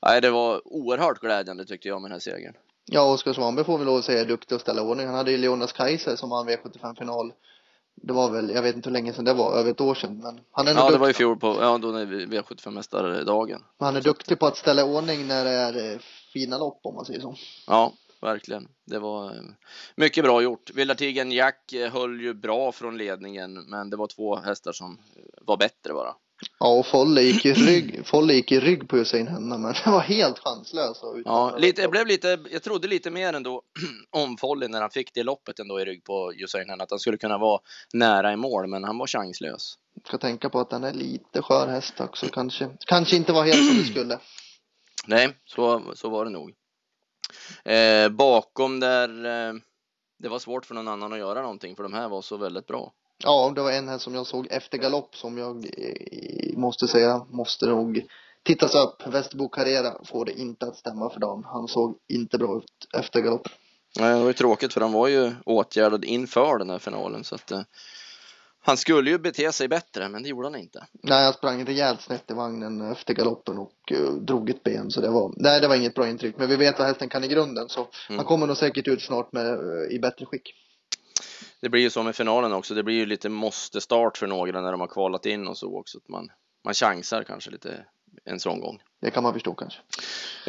nej, 0.06 0.20
det 0.20 0.30
var 0.30 0.68
oerhört 0.68 1.20
glädjande 1.20 1.64
tyckte 1.64 1.88
jag 1.88 2.02
med 2.02 2.10
den 2.10 2.14
här 2.14 2.20
segern. 2.20 2.54
Ja, 2.84 3.12
Oskar 3.12 3.32
Svanberg 3.32 3.64
får 3.64 3.78
vi 3.78 3.84
lov 3.84 3.98
att 3.98 4.04
säga 4.04 4.20
är 4.20 4.24
duktig 4.24 4.54
att 4.54 4.60
ställa 4.60 4.82
ordning. 4.82 5.06
Han 5.06 5.14
hade 5.14 5.30
ju 5.30 5.38
Leonas 5.38 5.72
Kaiser 5.72 6.16
som 6.16 6.30
vann 6.30 6.48
V75-final. 6.48 7.32
Det 8.02 8.12
var 8.12 8.30
väl, 8.30 8.50
jag 8.50 8.62
vet 8.62 8.76
inte 8.76 8.88
hur 8.88 8.92
länge 8.92 9.12
sedan 9.12 9.24
det 9.24 9.32
var, 9.34 9.58
över 9.58 9.70
ett 9.70 9.80
år 9.80 9.94
sedan. 9.94 10.18
Men 10.18 10.40
han 10.50 10.68
är 10.68 10.70
Ja, 10.74 10.76
det 10.76 10.82
duktig. 10.82 11.00
var 11.00 11.10
i 11.10 11.12
fjol 11.12 11.36
på, 11.38 11.56
ja 11.60 11.78
då 11.78 11.88
när 11.88 12.04
vi 12.04 12.26
V75-mästardagen. 12.26 13.60
Han 13.78 13.96
är 13.96 14.00
duktig 14.00 14.38
på 14.38 14.46
att 14.46 14.56
ställa 14.56 14.84
ordning 14.84 15.26
när 15.26 15.44
det 15.44 15.50
är 15.50 15.92
eh, 15.92 15.98
fina 16.36 16.58
lopp 16.58 16.80
om 16.82 16.94
man 16.94 17.04
säger 17.04 17.20
så. 17.20 17.34
Ja, 17.66 17.92
verkligen. 18.20 18.68
Det 18.84 18.98
var 18.98 19.24
eh, 19.24 19.42
mycket 19.96 20.24
bra 20.24 20.42
gjort. 20.42 20.70
Vildartigen 20.74 21.32
Jack 21.32 21.72
eh, 21.72 21.92
höll 21.92 22.20
ju 22.20 22.34
bra 22.34 22.72
från 22.72 22.98
ledningen, 22.98 23.54
men 23.54 23.90
det 23.90 23.96
var 23.96 24.06
två 24.06 24.36
hästar 24.36 24.72
som 24.72 24.98
eh, 25.16 25.22
var 25.46 25.56
bättre 25.56 25.92
bara. 25.92 26.14
Ja, 26.58 26.78
och 26.78 26.86
Folle 26.86 27.22
gick 27.22 27.46
i 27.46 27.52
rygg, 27.52 28.02
Folle 28.06 28.34
gick 28.34 28.52
i 28.52 28.60
rygg 28.60 28.88
på 28.88 28.96
Hussein 28.96 29.28
Henna, 29.28 29.58
men 29.58 29.72
det 29.84 29.90
var 29.90 30.00
helt 30.00 30.38
chanslös. 30.38 31.00
Ja, 31.24 31.56
lite, 31.58 31.82
jag 31.82 31.90
blev 31.90 32.06
lite, 32.06 32.38
jag 32.50 32.62
trodde 32.62 32.88
lite 32.88 33.10
mer 33.10 33.32
ändå 33.32 33.62
om 34.10 34.36
Folly 34.36 34.68
när 34.68 34.80
han 34.80 34.90
fick 34.90 35.14
det 35.14 35.22
loppet 35.22 35.58
ändå 35.58 35.80
i 35.80 35.84
rygg 35.84 36.04
på 36.04 36.32
Usain 36.32 36.80
att 36.80 36.90
han 36.90 37.00
skulle 37.00 37.16
kunna 37.16 37.38
vara 37.38 37.60
nära 37.92 38.32
i 38.32 38.36
mål, 38.36 38.66
men 38.66 38.84
han 38.84 38.98
var 38.98 39.06
chanslös. 39.06 39.74
Ska 40.06 40.18
tänka 40.18 40.48
på 40.48 40.60
att 40.60 40.70
den 40.70 40.84
är 40.84 40.92
lite 40.92 41.42
skör 41.42 41.68
häst 41.68 42.00
också, 42.00 42.26
kanske. 42.28 42.68
Kanske 42.86 43.16
inte 43.16 43.32
var 43.32 43.44
helt 43.44 43.68
som 43.68 43.76
det 43.76 43.84
skulle. 43.84 44.18
Nej, 45.06 45.36
så, 45.44 45.82
så 45.94 46.08
var 46.08 46.24
det 46.24 46.30
nog. 46.30 46.52
Eh, 47.64 48.08
bakom 48.08 48.80
där, 48.80 49.08
eh, 49.08 49.54
det 50.18 50.28
var 50.28 50.38
svårt 50.38 50.66
för 50.66 50.74
någon 50.74 50.88
annan 50.88 51.12
att 51.12 51.18
göra 51.18 51.42
någonting, 51.42 51.76
för 51.76 51.82
de 51.82 51.92
här 51.92 52.08
var 52.08 52.22
så 52.22 52.36
väldigt 52.36 52.66
bra. 52.66 52.92
Ja, 53.24 53.52
det 53.54 53.62
var 53.62 53.72
en 53.72 53.88
häst 53.88 54.04
som 54.04 54.14
jag 54.14 54.26
såg 54.26 54.46
efter 54.50 54.78
galopp 54.78 55.16
som 55.16 55.38
jag 55.38 55.56
eh, 55.56 56.56
måste 56.58 56.88
säga 56.88 57.26
måste 57.30 57.66
nog 57.66 58.06
tittas 58.42 58.74
upp. 58.74 59.06
Västerbo 59.06 59.48
Carrera 59.48 60.04
får 60.04 60.24
det 60.24 60.32
inte 60.32 60.66
att 60.66 60.76
stämma 60.76 61.10
för 61.10 61.20
dagen. 61.20 61.44
Han 61.44 61.68
såg 61.68 61.98
inte 62.08 62.38
bra 62.38 62.56
ut 62.56 62.98
efter 62.98 63.20
galopp. 63.20 63.48
Nej, 63.98 64.14
det 64.14 64.20
var 64.20 64.26
ju 64.26 64.32
tråkigt 64.32 64.72
för 64.72 64.80
han 64.80 64.92
var 64.92 65.08
ju 65.08 65.32
åtgärdad 65.44 66.04
inför 66.04 66.58
den 66.58 66.70
här 66.70 66.78
finalen 66.78 67.24
så 67.24 67.34
att 67.34 67.50
eh, 67.50 67.62
han 68.66 68.76
skulle 68.76 69.10
ju 69.10 69.18
bete 69.18 69.52
sig 69.52 69.68
bättre, 69.68 70.08
men 70.08 70.22
det 70.22 70.28
gjorde 70.28 70.46
han 70.46 70.56
inte. 70.56 70.86
Nej, 70.92 71.24
jag 71.24 71.34
sprang 71.34 71.64
rejält 71.64 72.00
snett 72.00 72.30
i 72.30 72.34
vagnen 72.34 72.92
efter 72.92 73.14
galoppen 73.14 73.58
och 73.58 73.92
uh, 73.92 74.12
drog 74.12 74.50
ett 74.50 74.62
ben 74.62 74.90
så 74.90 75.00
det 75.00 75.10
var, 75.10 75.32
nej 75.36 75.60
det 75.60 75.68
var 75.68 75.76
inget 75.76 75.94
bra 75.94 76.08
intryck. 76.08 76.34
Men 76.38 76.48
vi 76.48 76.56
vet 76.56 76.78
vad 76.78 76.88
hästen 76.88 77.08
kan 77.08 77.24
i 77.24 77.28
grunden 77.28 77.68
så 77.68 77.88
Mm. 78.08 78.18
han 78.18 78.26
kommer 78.26 78.46
nog 78.46 78.56
säkert 78.56 78.88
ut 78.88 79.02
snart 79.02 79.32
med, 79.32 79.46
eh, 79.46 79.94
i 79.96 79.98
bättre 79.98 80.26
skick. 80.26 80.54
Det 81.60 81.68
blir 81.68 81.80
ju 81.80 81.90
så 81.90 82.02
med 82.02 82.16
finalen 82.16 82.52
också. 82.52 82.74
Det 82.74 82.82
blir 82.82 82.94
ju 82.94 83.06
lite 83.06 83.28
måste 83.28 83.80
start 83.80 84.16
för 84.18 84.26
några 84.26 84.60
när 84.60 84.70
de 84.72 84.80
har 84.80 84.88
kvalat 84.88 85.26
in 85.26 85.48
och 85.48 85.58
så 85.58 85.78
också. 85.78 85.98
Att 85.98 86.08
man, 86.08 86.28
man 86.64 86.74
chansar 86.74 87.22
kanske 87.22 87.50
lite 87.50 87.84
en 88.24 88.40
sån 88.40 88.60
gång. 88.60 88.82
Det 89.00 89.10
kan 89.10 89.22
man 89.22 89.32
förstå 89.32 89.54
kanske. 89.54 89.80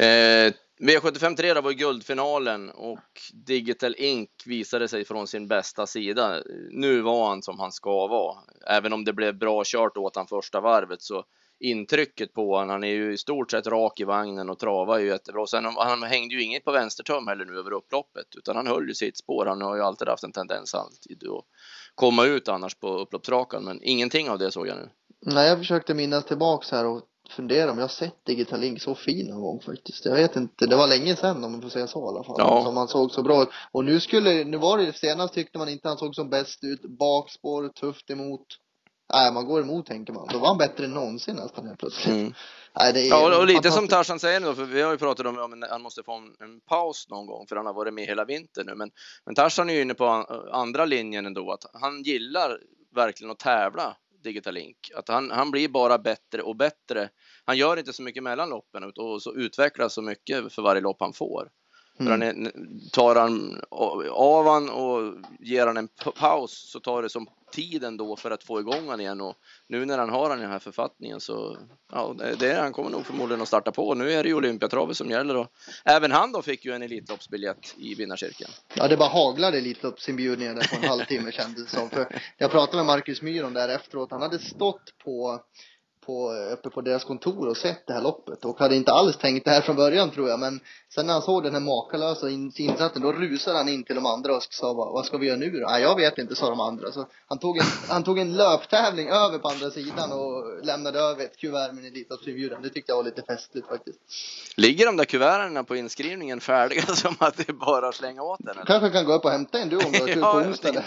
Eh, 0.04 0.52
V75 0.80 1.36
3 1.36 1.60
var 1.60 1.70
ju 1.70 1.76
guldfinalen 1.76 2.70
och 2.70 3.20
Digital 3.32 3.94
Ink 3.98 4.30
visade 4.46 4.88
sig 4.88 5.04
från 5.04 5.26
sin 5.26 5.48
bästa 5.48 5.86
sida. 5.86 6.42
Nu 6.70 7.00
var 7.00 7.28
han 7.28 7.42
som 7.42 7.58
han 7.58 7.72
ska 7.72 8.06
vara. 8.06 8.36
Även 8.66 8.92
om 8.92 9.04
det 9.04 9.12
blev 9.12 9.38
bra 9.38 9.62
kört 9.66 9.96
åt 9.96 10.16
han 10.16 10.26
första 10.26 10.60
varvet 10.60 11.02
så 11.02 11.24
intrycket 11.60 12.32
på 12.34 12.56
honom, 12.56 12.70
han 12.70 12.84
är 12.84 12.88
ju 12.88 13.12
i 13.12 13.18
stort 13.18 13.50
sett 13.50 13.66
rak 13.66 14.00
i 14.00 14.04
vagnen 14.04 14.50
och 14.50 14.58
travar 14.58 14.98
ju 14.98 15.06
jättebra. 15.06 15.46
Sen, 15.46 15.64
han 15.64 16.02
hängde 16.02 16.34
ju 16.34 16.42
inget 16.42 16.64
på 16.64 16.72
vänstertum 16.72 17.28
heller 17.28 17.44
nu 17.44 17.58
över 17.58 17.72
upploppet 17.72 18.26
utan 18.36 18.56
han 18.56 18.66
höll 18.66 18.88
ju 18.88 18.94
sitt 18.94 19.18
spår. 19.18 19.46
Han 19.46 19.62
har 19.62 19.76
ju 19.76 19.82
alltid 19.82 20.08
haft 20.08 20.24
en 20.24 20.32
tendens 20.32 20.74
alltid 20.74 21.28
att 21.28 21.44
komma 21.94 22.24
ut 22.24 22.48
annars 22.48 22.74
på 22.74 22.98
upploppsrakan 22.98 23.64
men 23.64 23.80
ingenting 23.82 24.30
av 24.30 24.38
det 24.38 24.50
såg 24.50 24.68
jag 24.68 24.76
nu. 24.76 24.90
Nej, 25.20 25.48
jag 25.48 25.58
försökte 25.58 25.94
minnas 25.94 26.24
tillbaks 26.24 26.70
här 26.70 26.86
och 26.86 27.02
fundera 27.28 27.70
om 27.70 27.78
jag 27.78 27.84
har 27.84 27.88
sett 27.88 28.24
Digital 28.24 28.60
Link 28.60 28.82
så 28.82 28.94
fin 28.94 29.26
någon 29.26 29.40
gång 29.40 29.60
faktiskt. 29.60 30.04
Jag 30.04 30.14
vet 30.14 30.36
inte, 30.36 30.66
det 30.66 30.76
var 30.76 30.86
länge 30.86 31.16
sedan 31.16 31.44
om 31.44 31.52
man 31.52 31.62
får 31.62 31.68
säga 31.68 31.86
så 31.86 32.04
i 32.04 32.08
alla 32.08 32.24
fall. 32.24 32.36
Ja. 32.38 32.64
Som 32.64 32.76
han 32.76 32.88
såg 32.88 33.10
så 33.10 33.22
bra 33.22 33.42
ut. 33.42 33.48
Och 33.72 33.84
nu 33.84 34.00
skulle, 34.00 34.44
nu 34.44 34.56
var 34.56 34.78
det 34.78 34.92
senast 34.92 35.34
tyckte 35.34 35.58
man 35.58 35.68
inte 35.68 35.88
han 35.88 35.98
såg 35.98 36.14
som 36.14 36.30
bäst 36.30 36.64
ut. 36.64 36.82
Bakspår, 36.82 37.68
tufft 37.68 38.10
emot. 38.10 38.46
Nej, 39.12 39.32
man 39.32 39.46
går 39.46 39.60
emot 39.60 39.86
tänker 39.86 40.12
man. 40.12 40.28
Då 40.32 40.38
var 40.38 40.48
han 40.48 40.58
bättre 40.58 40.84
än 40.84 40.90
någonsin 40.90 41.36
nästan 41.36 41.66
helt 41.66 41.78
plötsligt. 41.78 42.14
Mm. 42.14 42.34
Nej, 42.80 43.08
Ja, 43.08 43.38
och 43.38 43.46
lite 43.46 43.70
som. 43.70 43.88
Tarzan 43.88 44.18
säger 44.18 44.40
nu 44.40 44.46
då, 44.46 44.54
för 44.54 44.64
vi 44.64 44.82
har 44.82 44.92
ju 44.92 44.98
pratat 44.98 45.26
om 45.26 45.62
att 45.62 45.70
han 45.70 45.82
måste 45.82 46.02
få 46.02 46.12
en, 46.12 46.36
en 46.40 46.60
paus 46.60 47.06
någon 47.10 47.26
gång 47.26 47.46
för 47.46 47.56
han 47.56 47.66
har 47.66 47.74
varit 47.74 47.94
med 47.94 48.06
hela 48.06 48.24
vintern 48.24 48.66
nu. 48.66 48.74
Men, 48.74 48.90
men 49.24 49.34
Tarzan 49.34 49.70
är 49.70 49.74
ju 49.74 49.82
inne 49.82 49.94
på 49.94 50.06
an, 50.06 50.24
andra 50.52 50.84
linjen 50.84 51.26
ändå, 51.26 51.52
att 51.52 51.80
han 51.80 52.02
gillar 52.02 52.58
verkligen 52.94 53.30
att 53.30 53.38
tävla 53.38 53.96
Digital 54.22 54.54
Link. 54.54 54.76
Att 54.94 55.08
han, 55.08 55.30
han 55.30 55.50
blir 55.50 55.68
bara 55.68 55.98
bättre 55.98 56.42
och 56.42 56.56
bättre. 56.56 57.08
Han 57.44 57.56
gör 57.56 57.76
inte 57.76 57.92
så 57.92 58.02
mycket 58.02 58.22
mellan 58.22 58.48
loppen 58.48 58.92
och 58.96 59.22
så 59.22 59.34
utvecklas 59.34 59.94
så 59.94 60.02
mycket 60.02 60.52
för 60.52 60.62
varje 60.62 60.80
lopp 60.80 61.00
han 61.00 61.12
får. 61.12 61.50
För 61.98 62.10
han 62.10 62.50
tar 62.92 63.14
han 63.14 63.60
av 64.10 64.46
han 64.46 64.68
och 64.70 65.14
ger 65.40 65.66
han 65.66 65.76
en 65.76 65.88
paus 66.14 66.70
så 66.72 66.80
tar 66.80 67.02
det 67.02 67.08
som 67.08 67.26
tiden 67.52 67.96
då 67.96 68.16
för 68.16 68.30
att 68.30 68.44
få 68.44 68.60
igång 68.60 68.88
han 68.88 69.00
igen 69.00 69.20
och 69.20 69.36
nu 69.66 69.84
när 69.84 69.98
han 69.98 70.10
har 70.10 70.30
han 70.30 70.38
i 70.38 70.42
den 70.42 70.50
här 70.50 70.58
författningen 70.58 71.20
så 71.20 71.56
ja, 71.92 72.14
det, 72.38 72.54
han 72.54 72.72
kommer 72.72 72.90
nog 72.90 73.06
förmodligen 73.06 73.42
att 73.42 73.48
starta 73.48 73.72
på. 73.72 73.94
Nu 73.94 74.12
är 74.12 74.22
det 74.22 74.28
ju 74.28 74.34
Olympiatravet 74.34 74.96
som 74.96 75.10
gäller 75.10 75.36
och 75.36 75.46
även 75.84 76.12
han 76.12 76.32
då 76.32 76.42
fick 76.42 76.64
ju 76.64 76.72
en 76.72 76.82
Elitloppsbiljett 76.82 77.74
i 77.78 77.94
vinnarcirkeln. 77.94 78.50
Ja, 78.74 78.88
det 78.88 78.96
bara 78.96 79.08
haglade 79.08 79.58
Elitloppsinbjudningar 79.58 80.54
där 80.54 80.68
på 80.68 80.76
en 80.76 80.88
halvtimme 80.88 81.32
kändes 81.32 81.64
det 81.64 81.76
som. 81.76 81.90
För 81.90 82.20
jag 82.36 82.50
pratade 82.50 82.76
med 82.76 82.86
Marcus 82.86 83.22
Myron 83.22 83.54
där 83.54 83.68
efteråt. 83.68 84.10
Han 84.10 84.22
hade 84.22 84.38
stått 84.38 84.98
på 85.04 85.40
på, 86.08 86.32
uppe 86.52 86.70
på 86.70 86.80
deras 86.80 87.04
kontor 87.04 87.48
och 87.48 87.56
sett 87.56 87.86
det 87.86 87.92
här 87.92 88.02
loppet 88.02 88.44
och 88.44 88.58
hade 88.58 88.76
inte 88.76 88.92
alls 88.92 89.16
tänkt 89.16 89.44
det 89.44 89.50
här 89.50 89.60
från 89.60 89.76
början 89.76 90.10
tror 90.10 90.28
jag 90.28 90.40
men 90.40 90.60
sen 90.94 91.06
när 91.06 91.12
han 91.12 91.22
såg 91.22 91.42
den 91.42 91.52
här 91.52 91.60
makalösa 91.60 92.30
insatsen 92.30 93.02
då 93.02 93.12
rusade 93.12 93.56
han 93.56 93.68
in 93.68 93.84
till 93.84 93.94
de 93.94 94.06
andra 94.06 94.36
och 94.36 94.42
sa 94.42 94.72
vad 94.72 95.06
ska 95.06 95.18
vi 95.18 95.26
göra 95.26 95.36
nu 95.36 95.50
då? 95.50 95.66
Nej 95.66 95.82
jag 95.82 95.96
vet 95.96 96.18
inte 96.18 96.36
sa 96.36 96.50
de 96.50 96.60
andra 96.60 96.92
så 96.92 97.06
han 97.26 97.38
tog 97.38 97.58
en, 97.58 97.64
han 97.88 98.04
tog 98.04 98.18
en 98.18 98.36
löptävling 98.36 99.08
över 99.08 99.38
på 99.38 99.48
andra 99.48 99.70
sidan 99.70 100.12
och 100.12 100.64
lämnade 100.64 100.98
över 100.98 101.24
ett 101.24 101.36
kuvert 101.36 101.72
med 101.72 101.84
en 101.84 101.92
Elitloppsinbjudan. 101.92 102.62
Det 102.62 102.68
tyckte 102.70 102.92
jag 102.92 102.96
var 102.96 103.04
lite 103.04 103.22
festligt 103.22 103.68
faktiskt. 103.68 103.98
Ligger 104.56 104.86
de 104.86 104.96
där 104.96 105.04
kuverten 105.04 105.64
på 105.64 105.76
inskrivningen 105.76 106.40
färdiga 106.40 106.82
som 106.86 107.16
att 107.18 107.36
det 107.36 107.48
är 107.48 107.52
bara 107.52 107.88
att 107.88 107.94
slänga 107.94 108.22
åt 108.22 108.38
den? 108.38 108.48
Eller? 108.48 108.64
Kanske 108.64 108.90
kan 108.90 109.04
gå 109.04 109.12
upp 109.12 109.24
och 109.24 109.30
hämta 109.30 109.58
en 109.58 109.68
du 109.68 109.76
om 109.76 109.92
du 109.92 109.98
har 110.00 110.06
tur 110.06 110.22
på 110.22 110.48
onsdag. 110.48 110.84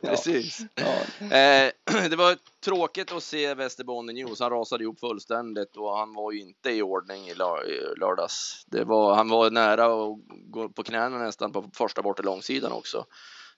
Precis. 0.00 0.60
Ja. 0.74 1.36
Eh, 1.36 1.72
det 2.10 2.16
var 2.16 2.36
tråkigt 2.66 3.12
att 3.12 3.22
se 3.22 3.54
Västerbotten 3.54 4.14
News. 4.14 4.40
Han 4.40 4.50
rasade 4.50 4.84
ihop 4.84 5.00
fullständigt 5.00 5.76
och 5.76 5.96
han 5.98 6.14
var 6.14 6.32
ju 6.32 6.40
inte 6.40 6.70
i 6.70 6.82
ordning 6.82 7.28
i 7.28 7.34
lördags. 8.00 8.64
Det 8.66 8.84
var, 8.84 9.14
han 9.14 9.28
var 9.28 9.50
nära 9.50 9.84
att 9.84 10.18
gå 10.50 10.68
på 10.68 10.82
knäna 10.82 11.18
nästan 11.18 11.52
på 11.52 11.70
första 11.74 12.02
bortre 12.02 12.24
långsidan 12.24 12.72
också. 12.72 13.04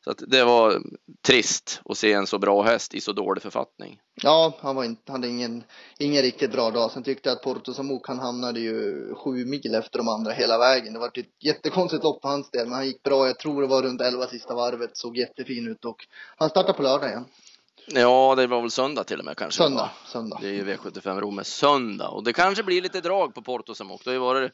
Så 0.04 0.10
att 0.10 0.22
det 0.26 0.44
var 0.44 0.82
trist 1.26 1.80
att 1.84 1.98
se 1.98 2.12
en 2.12 2.26
så 2.26 2.38
bra 2.38 2.62
häst 2.62 2.94
i 2.94 3.00
så 3.00 3.12
dålig 3.12 3.42
författning. 3.42 3.98
Ja, 4.22 4.52
han 4.60 4.76
var 4.76 4.84
inte, 4.84 5.12
hade 5.12 5.28
ingen, 5.28 5.64
ingen 5.98 6.22
riktigt 6.22 6.52
bra 6.52 6.70
dag. 6.70 6.90
Sen 6.90 7.02
tyckte 7.02 7.28
jag 7.28 7.36
att 7.36 7.42
Porto 7.42 7.74
Samok, 7.74 8.08
han 8.08 8.18
hamnade 8.18 8.60
ju 8.60 9.14
sju 9.14 9.44
mil 9.44 9.74
efter 9.74 9.98
de 9.98 10.08
andra 10.08 10.32
hela 10.32 10.58
vägen. 10.58 10.92
Det 10.92 10.98
var 10.98 11.06
ett 11.06 11.44
jättekonstigt 11.44 12.04
lopp 12.04 12.22
för 12.22 12.28
hans 12.28 12.50
del, 12.50 12.66
men 12.66 12.74
han 12.74 12.86
gick 12.86 13.02
bra. 13.02 13.26
Jag 13.26 13.38
tror 13.38 13.62
det 13.62 13.68
var 13.68 13.82
runt 13.82 14.00
elva 14.00 14.26
sista 14.26 14.54
varvet, 14.54 14.96
såg 14.96 15.16
jättefin 15.16 15.68
ut 15.68 15.84
och 15.84 16.06
han 16.36 16.50
startar 16.50 16.72
på 16.72 16.82
lördag 16.82 17.08
igen. 17.10 17.24
Ja, 17.90 18.34
det 18.36 18.46
var 18.46 18.60
väl 18.60 18.70
söndag 18.70 19.04
till 19.04 19.18
och 19.18 19.24
med 19.24 19.36
kanske. 19.36 19.62
Söndag, 19.62 19.90
söndag. 20.06 20.38
Det 20.40 20.48
är 20.48 20.52
ju 20.52 20.64
V75 20.64 21.20
Rom 21.20 21.34
med 21.34 21.46
söndag 21.46 22.08
och 22.08 22.24
det 22.24 22.32
kanske 22.32 22.62
blir 22.62 22.82
lite 22.82 23.00
drag 23.00 23.34
på 23.34 23.42
Porto 23.42 23.74
Samok. 23.74 24.04
Det 24.04 24.10
har 24.10 24.14
ju 24.14 24.20
varit, 24.20 24.52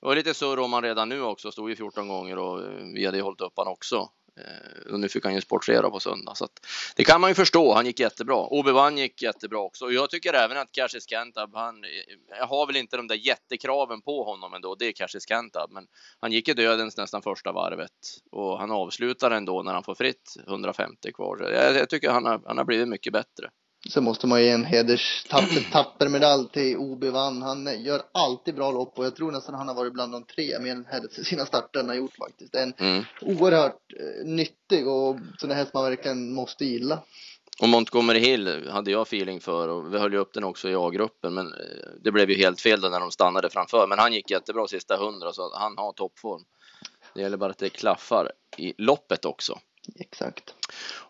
det 0.00 0.06
var 0.06 0.14
lite 0.14 0.34
surr 0.34 0.58
om 0.58 0.72
han 0.72 0.82
redan 0.82 1.08
nu 1.08 1.22
också, 1.22 1.52
stod 1.52 1.70
ju 1.70 1.76
14 1.76 2.08
gånger 2.08 2.38
och 2.38 2.60
vi 2.94 3.06
hade 3.06 3.18
ju 3.18 3.22
hållit 3.22 3.40
upp 3.40 3.52
han 3.56 3.68
också. 3.68 4.08
Eh, 4.40 4.92
och 4.92 5.00
nu 5.00 5.08
fick 5.08 5.24
han 5.24 5.34
ju 5.34 5.40
sportera 5.40 5.90
på 5.90 6.00
söndag. 6.00 6.34
Så 6.34 6.48
det 6.96 7.04
kan 7.04 7.20
man 7.20 7.30
ju 7.30 7.34
förstå. 7.34 7.74
Han 7.74 7.86
gick 7.86 8.00
jättebra. 8.00 8.46
Obi-Wan 8.46 8.96
gick 8.98 9.22
jättebra 9.22 9.58
också. 9.58 9.84
Och 9.84 9.92
jag 9.92 10.10
tycker 10.10 10.34
även 10.34 10.58
att 10.58 10.72
Cassius 10.72 11.08
Kentab, 11.08 11.54
han 11.54 11.84
jag 12.28 12.46
har 12.46 12.66
väl 12.66 12.76
inte 12.76 12.96
de 12.96 13.06
där 13.06 13.14
jättekraven 13.14 14.02
på 14.02 14.24
honom 14.24 14.54
ändå. 14.54 14.74
Det 14.74 14.86
är 14.86 14.92
Cassius 14.92 15.28
Kentab, 15.28 15.70
men 15.72 15.86
han 16.20 16.32
gick 16.32 16.48
i 16.48 16.54
dödens 16.54 16.96
nästan 16.96 17.22
första 17.22 17.52
varvet 17.52 17.90
och 18.30 18.58
han 18.58 18.70
avslutar 18.70 19.30
ändå 19.30 19.62
när 19.62 19.74
han 19.74 19.82
får 19.82 19.94
fritt 19.94 20.34
150 20.46 21.12
kvar. 21.12 21.50
Jag, 21.52 21.76
jag 21.76 21.88
tycker 21.88 22.10
han 22.10 22.24
har, 22.24 22.40
han 22.46 22.58
har 22.58 22.64
blivit 22.64 22.88
mycket 22.88 23.12
bättre. 23.12 23.50
Så 23.88 24.00
måste 24.00 24.26
man 24.26 24.42
ge 24.42 24.50
en 24.50 24.64
hederstappermedalj 24.64 26.48
till 26.48 26.76
Obi 26.76 27.10
Vann. 27.10 27.42
Han 27.42 27.82
gör 27.82 28.02
alltid 28.12 28.54
bra 28.54 28.70
lopp 28.72 28.98
och 28.98 29.04
jag 29.04 29.16
tror 29.16 29.32
nästan 29.32 29.54
han 29.54 29.68
har 29.68 29.74
varit 29.74 29.92
bland 29.92 30.12
de 30.12 30.24
tre 30.24 30.58
med 30.58 30.84
sina 31.10 31.46
starter 31.46 31.80
han 31.80 31.88
har 31.88 31.96
gjort 31.96 32.16
faktiskt. 32.16 32.54
En 32.54 32.72
mm. 32.78 33.04
oerhört 33.20 33.92
eh, 33.98 34.26
nyttig 34.26 34.88
och 34.88 35.16
sån 35.38 35.50
häst 35.50 35.74
man 35.74 35.84
verkligen 35.84 36.34
måste 36.34 36.64
gilla. 36.64 37.02
Och 37.60 37.68
Montgomery 37.68 38.18
Hill 38.18 38.68
hade 38.70 38.90
jag 38.90 39.02
feeling 39.02 39.40
för 39.40 39.68
och 39.68 39.94
vi 39.94 39.98
höll 39.98 40.12
ju 40.12 40.18
upp 40.18 40.34
den 40.34 40.44
också 40.44 40.68
i 40.68 40.74
A-gruppen 40.74 41.34
men 41.34 41.46
eh, 41.46 42.02
det 42.02 42.12
blev 42.12 42.30
ju 42.30 42.36
helt 42.36 42.60
fel 42.60 42.80
då 42.80 42.88
när 42.88 43.00
de 43.00 43.10
stannade 43.10 43.50
framför. 43.50 43.86
Men 43.86 43.98
han 43.98 44.12
gick 44.12 44.30
jättebra 44.30 44.66
sista 44.66 44.96
hundra 44.96 45.32
så 45.32 45.50
han 45.54 45.78
har 45.78 45.92
toppform. 45.92 46.42
Det 47.14 47.20
gäller 47.20 47.36
bara 47.36 47.50
att 47.50 47.58
det 47.58 47.70
klaffar 47.70 48.32
i 48.56 48.74
loppet 48.78 49.24
också. 49.24 49.58
Exakt. 49.96 50.54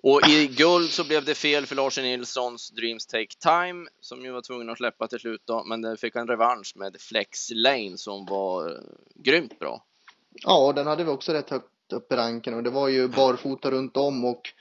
Och 0.03 0.29
i 0.29 0.47
guld 0.47 0.91
så 0.91 1.05
blev 1.05 1.25
det 1.25 1.35
fel 1.35 1.67
för 1.67 1.77
Lars 1.77 1.99
Nilssons 1.99 2.71
Dreams 2.71 3.07
Take 3.07 3.35
Time 3.39 3.89
som 4.01 4.25
ju 4.25 4.31
var 4.31 4.43
tvungen 4.43 4.71
att 4.71 4.77
släppa 4.77 5.09
till 5.09 5.19
slut 5.19 5.43
då, 5.45 5.65
men 5.65 5.83
den 5.83 5.97
fick 5.97 6.17
en 6.17 6.29
revansch 6.29 6.73
med 6.77 6.97
Flex 7.01 7.51
Lane 7.51 7.99
som 7.99 8.27
var 8.27 8.71
eh, 8.71 8.79
grymt 9.15 9.59
bra. 9.59 9.85
Ja, 10.33 10.73
den 10.77 10.87
hade 10.87 11.05
vi 11.05 11.11
också 11.11 11.33
rätt 11.33 11.51
högt 11.51 11.93
upp 11.93 12.13
i 12.13 12.17
ranken 12.17 12.55
och 12.55 12.63
det 12.63 12.71
var 12.71 12.89
ju 12.89 13.09
barfota 13.09 13.71
runt 13.71 13.97
om 13.97 14.25
och 14.25 14.53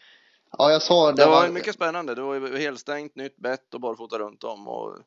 ja, 0.57 0.71
jag 0.71 0.81
sa 0.81 1.11
det. 1.11 1.23
Det 1.23 1.29
var, 1.29 1.41
var 1.41 1.49
mycket 1.49 1.75
spännande. 1.75 2.15
Det 2.15 2.21
var 2.21 2.35
ju 2.35 2.57
helstängt 2.57 3.15
nytt 3.15 3.37
bett 3.37 3.73
och 3.73 3.81
barfota 3.81 4.19
runt 4.19 4.43
om 4.43 4.67
och 4.67 4.97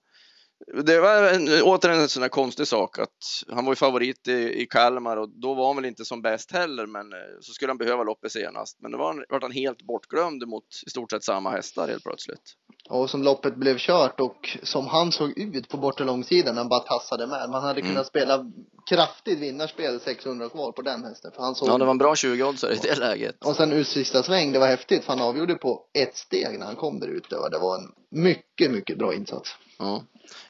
det 0.84 1.00
var 1.00 1.22
en, 1.22 1.62
återigen 1.62 2.00
en 2.00 2.08
sån 2.08 2.20
där 2.20 2.28
konstig 2.28 2.66
sak 2.66 2.98
att 2.98 3.08
han 3.50 3.64
var 3.64 3.72
ju 3.72 3.76
favorit 3.76 4.28
i, 4.28 4.62
i 4.62 4.66
Kalmar 4.66 5.16
och 5.16 5.28
då 5.28 5.54
var 5.54 5.66
han 5.66 5.76
väl 5.76 5.84
inte 5.84 6.04
som 6.04 6.22
bäst 6.22 6.52
heller, 6.52 6.86
men 6.86 7.12
eh, 7.12 7.18
så 7.40 7.52
skulle 7.52 7.70
han 7.70 7.78
behöva 7.78 8.02
loppet 8.02 8.32
senast. 8.32 8.80
Men 8.80 8.90
då 8.90 8.98
var 8.98 9.26
var 9.28 9.40
han 9.40 9.52
helt 9.52 9.82
bortglömd 9.82 10.48
mot 10.48 10.64
i 10.86 10.90
stort 10.90 11.10
sett 11.10 11.24
samma 11.24 11.50
hästar 11.50 11.88
helt 11.88 12.04
plötsligt. 12.04 12.42
Och 12.90 13.10
som 13.10 13.22
loppet 13.22 13.56
blev 13.56 13.78
kört 13.78 14.20
och 14.20 14.58
som 14.62 14.86
han 14.86 15.12
såg 15.12 15.38
ut 15.38 15.68
på 15.68 15.76
bortre 15.76 16.04
långsidan, 16.04 16.56
han 16.56 16.68
bara 16.68 16.80
tassade 16.80 17.26
med. 17.26 17.50
Man 17.50 17.62
hade 17.62 17.80
kunnat 17.80 17.94
mm. 17.94 18.04
spela 18.04 18.44
kraftigt 18.90 19.38
vinnarspel 19.38 20.00
600 20.00 20.48
kvar 20.48 20.72
på 20.72 20.82
den 20.82 21.04
hästen. 21.04 21.30
För 21.34 21.42
han 21.42 21.54
såg... 21.54 21.68
Ja, 21.68 21.78
det 21.78 21.84
var 21.84 21.90
en 21.90 21.98
bra 21.98 22.14
20-oddsare 22.14 22.72
i 22.72 22.78
det 22.82 22.98
läget. 22.98 23.44
Och 23.44 23.56
sen 23.56 23.72
ut 23.72 23.88
sista 23.88 24.22
sväng, 24.22 24.52
det 24.52 24.58
var 24.58 24.66
häftigt 24.66 25.04
för 25.04 25.12
han 25.12 25.22
avgjorde 25.22 25.54
på 25.54 25.82
ett 25.98 26.16
steg 26.16 26.58
när 26.58 26.66
han 26.66 26.76
kom 26.76 27.00
där 27.00 27.08
ute 27.08 27.36
och 27.36 27.50
det 27.50 27.58
var 27.58 27.78
en 27.78 27.92
mycket, 28.10 28.70
mycket 28.70 28.98
bra 28.98 29.14
insats. 29.14 29.50
Ja. 29.82 30.02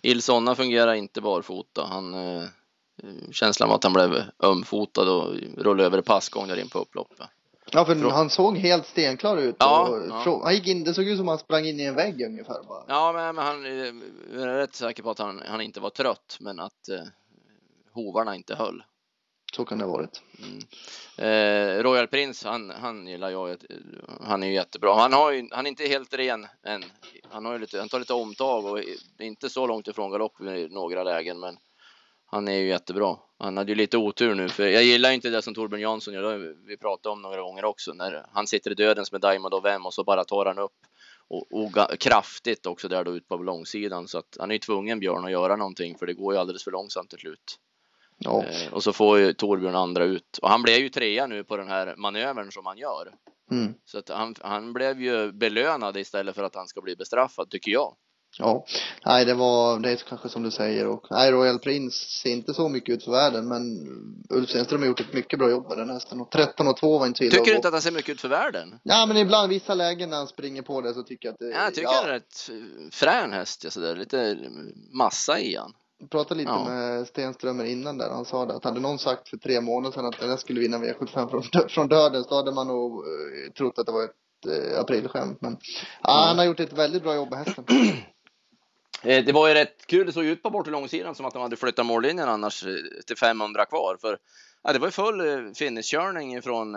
Ilsonna 0.02 0.54
fungerar 0.54 0.94
inte 0.94 1.20
barfota. 1.20 1.84
Han, 1.84 2.14
eh, 2.14 2.44
känslan 3.30 3.68
var 3.68 3.76
att 3.76 3.84
han 3.84 3.92
blev 3.92 4.22
ömfotad 4.42 5.08
och 5.08 5.34
rullade 5.56 5.86
över 5.86 6.02
passgång 6.02 6.48
där 6.48 6.56
in 6.56 6.68
på 6.68 6.78
upploppet. 6.78 7.28
Ja, 7.72 7.84
för 7.84 8.10
han 8.10 8.30
såg 8.30 8.58
helt 8.58 8.86
stenklar 8.86 9.36
ut. 9.36 9.56
Ja, 9.58 9.88
och, 9.88 10.06
ja. 10.26 10.40
Han 10.44 10.54
gick 10.54 10.66
in, 10.66 10.84
det 10.84 10.94
såg 10.94 11.04
ut 11.04 11.18
som 11.18 11.28
att 11.28 11.32
han 11.32 11.38
sprang 11.38 11.64
in 11.64 11.80
i 11.80 11.84
en 11.84 11.94
vägg 11.94 12.22
ungefär 12.22 12.62
bara. 12.68 12.84
Ja, 12.88 13.12
men, 13.12 13.34
men 13.34 13.44
han 13.44 13.66
är 13.66 14.56
rätt 14.56 14.74
säker 14.74 15.02
på 15.02 15.10
att 15.10 15.18
han, 15.18 15.42
han 15.46 15.60
inte 15.60 15.80
var 15.80 15.90
trött, 15.90 16.36
men 16.40 16.60
att 16.60 16.88
eh, 16.88 17.04
hovarna 17.92 18.34
inte 18.34 18.54
höll. 18.54 18.82
Så 19.56 19.64
kan 19.64 19.78
det 19.78 19.84
ha 19.84 19.92
varit. 19.92 20.22
Mm. 20.38 20.58
Eh, 21.16 21.82
Royal 21.82 22.08
Prince, 22.08 22.48
han, 22.48 22.70
han 22.70 23.06
gillar 23.06 23.30
jag. 23.30 23.56
Han 24.20 24.42
är 24.42 24.46
ju 24.46 24.54
jättebra. 24.54 24.94
Han, 24.94 25.12
har 25.12 25.32
ju, 25.32 25.48
han 25.50 25.66
är 25.66 25.70
inte 25.70 25.84
helt 25.84 26.14
ren 26.14 26.46
än. 26.62 26.84
Han, 27.30 27.44
har 27.44 27.52
ju 27.52 27.58
lite, 27.58 27.78
han 27.78 27.88
tar 27.88 27.98
lite 27.98 28.14
omtag 28.14 28.64
och 28.64 28.78
är 28.78 28.84
inte 29.20 29.48
så 29.48 29.66
långt 29.66 29.88
ifrån 29.88 30.10
galopp 30.10 30.40
i 30.40 30.68
några 30.70 31.02
lägen, 31.02 31.40
men 31.40 31.56
han 32.26 32.48
är 32.48 32.56
ju 32.56 32.68
jättebra. 32.68 33.16
Han 33.38 33.56
hade 33.56 33.72
ju 33.72 33.76
lite 33.76 33.98
otur 33.98 34.34
nu, 34.34 34.48
för 34.48 34.66
jag 34.66 34.82
gillar 34.82 35.10
inte 35.10 35.30
det 35.30 35.42
som 35.42 35.54
Torbjörn 35.54 35.80
Jansson 35.80 36.14
gör. 36.14 36.56
Vi 36.66 36.76
pratade 36.76 37.12
om 37.12 37.22
några 37.22 37.42
gånger 37.42 37.64
också 37.64 37.92
när 37.92 38.26
han 38.32 38.46
sitter 38.46 38.70
i 38.70 38.74
dödens 38.74 39.12
med 39.12 39.20
Diamond 39.20 39.54
och 39.54 39.64
vem 39.64 39.86
och 39.86 39.94
så 39.94 40.04
bara 40.04 40.24
tar 40.24 40.46
han 40.46 40.58
upp 40.58 40.76
och, 41.28 41.46
och 41.52 42.00
kraftigt 42.00 42.66
också 42.66 42.88
där 42.88 43.04
då 43.04 43.16
ut 43.16 43.28
på 43.28 43.36
långsidan 43.36 44.08
så 44.08 44.18
att 44.18 44.36
han 44.38 44.50
är 44.50 44.54
ju 44.54 44.58
tvungen 44.58 45.00
Björn 45.00 45.24
att 45.24 45.30
göra 45.30 45.56
någonting 45.56 45.98
för 45.98 46.06
det 46.06 46.14
går 46.14 46.34
ju 46.34 46.40
alldeles 46.40 46.64
för 46.64 46.70
långsamt 46.70 47.10
till 47.10 47.18
slut. 47.18 47.58
Ja. 48.24 48.44
Eh, 48.44 48.72
och 48.72 48.82
så 48.82 48.92
får 48.92 49.18
ju 49.18 49.32
Torbjörn 49.32 49.74
andra 49.74 50.04
ut 50.04 50.38
och 50.42 50.48
han 50.48 50.62
blev 50.62 50.78
ju 50.78 50.88
trea 50.88 51.26
nu 51.26 51.44
på 51.44 51.56
den 51.56 51.68
här 51.68 51.94
manövern 51.96 52.52
som 52.52 52.66
han 52.66 52.78
gör. 52.78 53.12
Mm. 53.50 53.74
Så 53.84 53.98
att 53.98 54.08
han, 54.08 54.34
han 54.40 54.72
blev 54.72 55.00
ju 55.00 55.32
belönad 55.32 55.96
istället 55.96 56.34
för 56.34 56.42
att 56.42 56.54
han 56.54 56.68
ska 56.68 56.80
bli 56.80 56.96
bestraffad 56.96 57.50
tycker 57.50 57.70
jag. 57.70 57.96
Ja, 58.38 58.64
nej 59.04 59.24
det 59.24 59.34
var, 59.34 59.78
det 59.78 59.90
är 59.90 59.96
kanske 59.96 60.28
som 60.28 60.42
du 60.42 60.50
säger 60.50 60.86
och 60.86 61.06
nej 61.10 61.32
Royal 61.32 61.58
Prince 61.58 62.08
ser 62.22 62.30
inte 62.30 62.54
så 62.54 62.68
mycket 62.68 62.94
ut 62.94 63.04
för 63.04 63.10
världen 63.10 63.48
men 63.48 63.62
Ulf 64.30 64.50
Stenström 64.50 64.80
har 64.80 64.88
gjort 64.88 65.00
ett 65.00 65.12
mycket 65.12 65.38
bra 65.38 65.50
jobb 65.50 65.68
med 65.68 65.78
den 65.78 65.90
hästen 65.90 66.20
och 66.20 66.30
13 66.30 66.68
och 66.68 66.76
2 66.76 66.98
var 66.98 67.06
inte 67.06 67.24
illa. 67.24 67.30
Tycker 67.30 67.50
du 67.50 67.56
inte 67.56 67.68
att 67.68 67.74
han 67.74 67.82
ser 67.82 67.90
mycket 67.90 68.10
ut 68.10 68.20
för 68.20 68.28
världen? 68.28 68.78
Ja 68.82 69.06
men 69.06 69.16
ibland 69.16 69.48
vissa 69.48 69.74
lägen 69.74 70.10
när 70.10 70.16
han 70.16 70.28
springer 70.28 70.62
på 70.62 70.80
det 70.80 70.94
så 70.94 71.02
tycker 71.02 71.28
jag 71.28 71.32
att 71.32 71.38
det, 71.38 71.50
ja, 71.50 71.64
Jag 71.64 71.74
tycker 71.74 71.88
ja. 71.88 72.00
han 72.02 72.10
är 72.10 72.16
ett 72.16 72.50
frän 72.94 73.32
häst, 73.32 73.72
sådär, 73.72 73.96
lite 73.96 74.36
massa 74.92 75.38
i 75.38 75.56
han. 75.56 75.72
Jag 76.02 76.10
pratade 76.10 76.38
lite 76.38 76.50
ja. 76.50 76.64
med 76.64 77.06
Stenströmer 77.06 77.64
innan 77.64 77.98
där 77.98 78.10
han 78.10 78.24
sa 78.24 78.46
det 78.46 78.54
att 78.54 78.64
hade 78.64 78.80
någon 78.80 78.98
sagt 78.98 79.28
för 79.28 79.36
tre 79.36 79.60
månader 79.60 79.94
sedan 79.94 80.06
att 80.06 80.18
den 80.18 80.38
skulle 80.38 80.60
vinna 80.60 80.78
V75 80.78 81.30
från, 81.30 81.68
från 81.68 81.88
döden 81.88 82.24
så 82.24 82.36
hade 82.36 82.52
man 82.52 82.66
nog 82.66 82.92
uh, 82.98 83.52
trott 83.56 83.78
att 83.78 83.86
det 83.86 83.92
var 83.92 84.04
ett 84.04 84.12
uh, 84.46 84.80
aprilskämt 84.80 85.40
men 85.40 85.56
ja, 86.02 86.18
mm. 86.18 86.28
han 86.28 86.38
har 86.38 86.44
gjort 86.44 86.60
ett 86.60 86.72
väldigt 86.72 87.02
bra 87.02 87.14
jobb 87.14 87.30
med 87.30 87.38
hästen. 87.38 87.64
Eh, 89.04 89.24
det 89.24 89.32
var 89.32 89.48
ju 89.48 89.54
rätt 89.54 89.86
kul. 89.86 90.06
Det 90.06 90.12
såg 90.12 90.24
ut 90.24 90.42
på 90.42 90.50
bort 90.50 90.66
långsidan 90.66 91.14
som 91.14 91.26
att 91.26 91.32
de 91.32 91.42
hade 91.42 91.56
flyttat 91.56 91.86
mållinjen 91.86 92.28
annars 92.28 92.66
eh, 92.66 92.74
till 93.06 93.16
500 93.16 93.64
kvar. 93.64 93.96
För 94.00 94.18
ja, 94.62 94.72
det 94.72 94.78
var 94.78 94.86
ju 94.86 94.92
full 94.92 95.20
eh, 95.20 95.52
finishkörning 95.54 96.42
från 96.42 96.76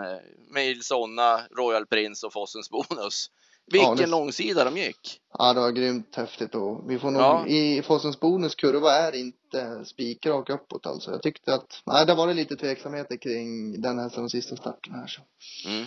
Mail 0.50 0.82
Sonna, 0.82 1.40
Royal 1.56 1.86
Prince 1.86 2.26
och 2.26 2.32
Fossens 2.32 2.70
Bonus. 2.70 3.30
Vilken 3.72 3.98
Ja, 3.98 4.06
långsida 4.06 4.64
de 4.64 4.76
gick. 4.76 5.20
Ja, 5.38 5.52
det 5.52 5.60
var 5.60 5.70
grymt 5.70 6.16
häftigt 6.16 6.54
och 6.54 6.90
vi 6.90 6.98
får 6.98 7.10
nog, 7.10 7.22
Ja. 7.22 7.46
i 7.46 7.82
Fossens 7.82 8.20
bonus 8.20 8.54
kurva 8.54 8.92
är 8.92 9.14
inte 9.14 9.84
spikrak 9.84 10.50
uppåt 10.50 10.86
alltså. 10.86 11.10
Jag 11.10 11.22
tyckte 11.22 11.54
att, 11.54 11.82
nej 11.84 12.06
det 12.06 12.14
var 12.14 12.34
lite 12.34 12.56
tveksamheter 12.56 13.16
kring 13.16 13.80
den 13.80 13.98
hästen 13.98 14.22
de 14.22 14.30
sista 14.30 14.56
starten 14.56 14.94
här 14.94 15.06
så. 15.06 15.20
Mm. 15.68 15.86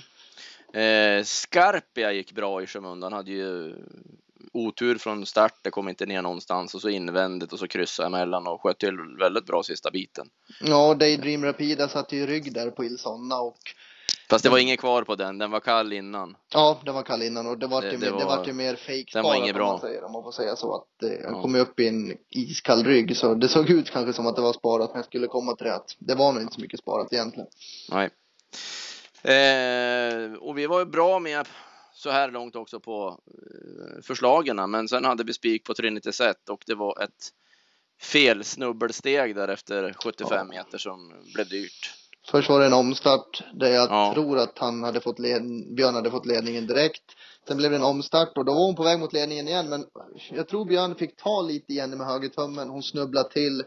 Eh, 0.74 1.24
Scarpia 1.24 2.12
gick 2.12 2.32
bra 2.32 2.64
i 2.64 2.68
skymundan, 2.68 3.14
hade 3.14 3.32
ju 3.32 3.76
otur 4.54 4.98
från 4.98 5.26
start, 5.26 5.54
det 5.62 5.72
kom 5.72 5.90
inte 5.90 6.06
ner 6.06 6.22
någonstans 6.22 6.76
och 6.76 6.82
så 6.82 6.90
invändigt 6.90 7.54
och 7.54 7.60
så 7.60 7.68
kryssade 7.68 8.08
emellan 8.08 8.48
och 8.48 8.62
sköt 8.62 8.80
till 8.80 8.98
väldigt 9.20 9.46
bra 9.46 9.64
sista 9.64 9.92
biten. 9.92 10.30
Ja, 10.62 10.94
Daydream 10.94 11.44
Rapida 11.46 11.88
satt 11.88 12.12
ju 12.12 12.28
rygg 12.28 12.54
där 12.54 12.72
på 12.72 12.86
Ilsonna 12.86 13.40
och 13.40 13.60
Fast 14.30 14.44
det 14.44 14.50
var 14.50 14.58
inget 14.58 14.80
kvar 14.80 15.04
på 15.04 15.16
den, 15.16 15.38
den 15.38 15.52
var 15.52 15.60
kall 15.60 15.94
innan. 15.94 16.38
ja, 16.54 16.82
den 16.86 16.94
var 16.96 17.04
kall 17.04 17.22
innan 17.22 17.48
och 17.48 17.58
det 17.58 17.68
var 17.68 17.82
Det- 17.82 17.88
ju, 17.92 17.98
det 17.98 18.12
mer, 18.12 18.20
det 18.20 18.26
var- 18.26 18.38
var 18.38 18.46
ju 18.46 18.54
mer 18.54 18.76
fake 18.76 19.06
den 19.14 19.24
var 19.24 19.32
sparat, 19.32 19.38
inget 19.44 19.56
om 19.56 19.58
bra. 19.60 19.68
man 19.72 19.80
säger, 19.80 20.04
om 20.04 20.12
man 20.12 20.24
får 20.24 20.32
säga 20.32 20.56
så 20.56 20.76
att 20.76 21.04
eh, 21.04 21.10
jag 21.10 21.32
Ja. 21.34 21.42
kom 21.42 21.56
upp 21.56 21.80
i 21.80 21.88
en 21.88 22.18
iskall 22.30 22.84
rygg 22.84 23.18
så 23.18 23.34
det 23.34 23.48
såg 23.50 23.70
ut 23.70 23.90
kanske 23.92 24.14
som 24.14 24.28
att 24.28 24.36
det 24.36 24.42
var 24.42 24.54
sparat 24.54 24.90
men 24.90 24.98
jag 24.98 25.06
skulle 25.06 25.28
komma 25.28 25.56
till 25.56 25.66
det 25.68 25.76
att 25.76 25.96
det 26.00 26.16
var 26.16 26.32
nog 26.34 26.42
inte 26.42 26.54
så 26.54 26.62
mycket 26.62 26.80
sparat 26.80 27.14
egentligen. 27.14 27.50
Nej. 27.92 28.10
Eh, 29.24 30.34
och 30.34 30.58
vi 30.58 30.68
var 30.68 30.80
ju 30.80 30.86
bra 30.86 31.20
med 31.20 31.48
så 31.94 32.10
här 32.10 32.32
långt 32.32 32.56
också 32.56 32.80
på 32.80 33.20
eh, 33.28 34.02
förslagen, 34.02 34.72
men 34.72 34.88
sen 34.88 35.06
hade 35.06 35.24
vi 35.24 35.34
spik 35.34 35.64
på 35.66 35.74
Trinity 35.74 36.12
Set 36.12 36.50
och 36.50 36.64
det 36.66 36.76
var 36.76 37.04
ett 37.04 37.30
fel 38.02 38.44
snubbelsteg 38.44 39.36
där 39.36 39.48
efter 39.48 39.94
75 40.04 40.48
meter 40.48 40.78
som 40.78 41.14
blev 41.34 41.50
dyrt. 41.50 41.94
Först 42.32 42.50
var 42.50 42.60
det 42.60 42.66
en 42.66 42.74
omstart 42.74 43.44
där 43.54 43.70
jag 43.70 43.90
Ja. 43.92 44.12
tror 44.14 44.38
att 44.38 44.58
han 44.60 44.84
hade 44.84 45.02
fått 45.02 45.20
led, 45.20 45.44
Björn 45.76 45.96
hade 45.96 46.12
fått 46.12 46.26
ledningen 46.26 46.68
direkt. 46.68 47.04
Sen 47.48 47.58
blev 47.58 47.72
det 47.72 47.78
en 47.78 47.84
omstart 47.84 48.38
och 48.38 48.46
då 48.46 48.54
var 48.54 48.66
hon 48.66 48.76
på 48.76 48.84
väg 48.84 49.00
mot 49.00 49.14
ledningen 49.14 49.48
igen 49.48 49.70
men 49.70 49.86
jag 50.32 50.48
tror 50.48 50.66
Björn 50.66 50.96
fick 50.96 51.16
ta 51.16 51.42
lite 51.42 51.72
igen 51.74 51.98
med 51.98 52.08
högertummen. 52.08 52.70
Hon 52.70 52.84
snubblade 52.84 53.30
till 53.30 53.64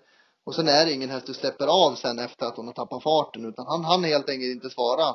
och 0.47 0.54
sen 0.54 0.69
är 0.69 0.87
det 0.87 0.92
ingen 0.92 1.11
häst 1.11 1.26
du 1.26 1.35
släpper 1.35 1.66
av 1.66 1.95
sen 1.95 2.19
efter 2.19 2.47
att 2.47 2.57
hon 2.57 2.66
har 2.66 2.75
tappat 2.75 3.02
farten 3.02 3.45
utan 3.45 3.66
han 3.66 3.85
hann 3.85 4.04
helt 4.04 4.28
enkelt 4.28 4.54
inte 4.54 4.71
svara 4.71 5.14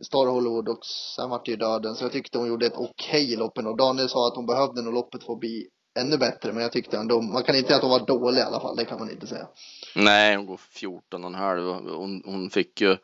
Star 0.00 0.26
Hollywood 0.26 0.68
och 0.68 0.84
sen 1.16 1.30
vart 1.30 1.44
det 1.44 1.50
ju 1.50 1.56
döden 1.56 1.94
så 1.94 2.04
jag 2.04 2.12
tyckte 2.12 2.38
hon 2.38 2.48
gjorde 2.48 2.66
ett 2.66 2.76
okej 2.76 3.36
lopp 3.36 3.58
och 3.58 3.76
Daniel 3.76 4.08
sa 4.08 4.26
att 4.28 4.36
hon 4.36 4.46
behövde 4.46 4.82
nog 4.82 4.94
loppet 4.94 5.24
få 5.24 5.36
bli 5.36 5.68
ännu 6.00 6.18
bättre 6.18 6.52
men 6.52 6.62
jag 6.62 6.72
tyckte 6.72 6.96
ändå, 6.96 7.20
man 7.20 7.42
kan 7.42 7.56
inte 7.56 7.66
säga 7.66 7.76
att 7.76 7.82
hon 7.82 7.90
var 7.90 8.06
dålig 8.06 8.40
i 8.40 8.42
alla 8.42 8.60
fall, 8.60 8.76
det 8.76 8.84
kan 8.84 8.98
man 8.98 9.10
inte 9.10 9.26
säga. 9.26 9.46
Nej, 9.94 10.36
hon 10.36 10.46
går 10.46 10.60
14 10.70 11.24
och 11.24 11.30
en 11.30 11.34
halv. 11.34 11.62
Hon, 11.72 12.22
hon 12.24 12.50
fick 12.50 12.80
ju 12.80 12.96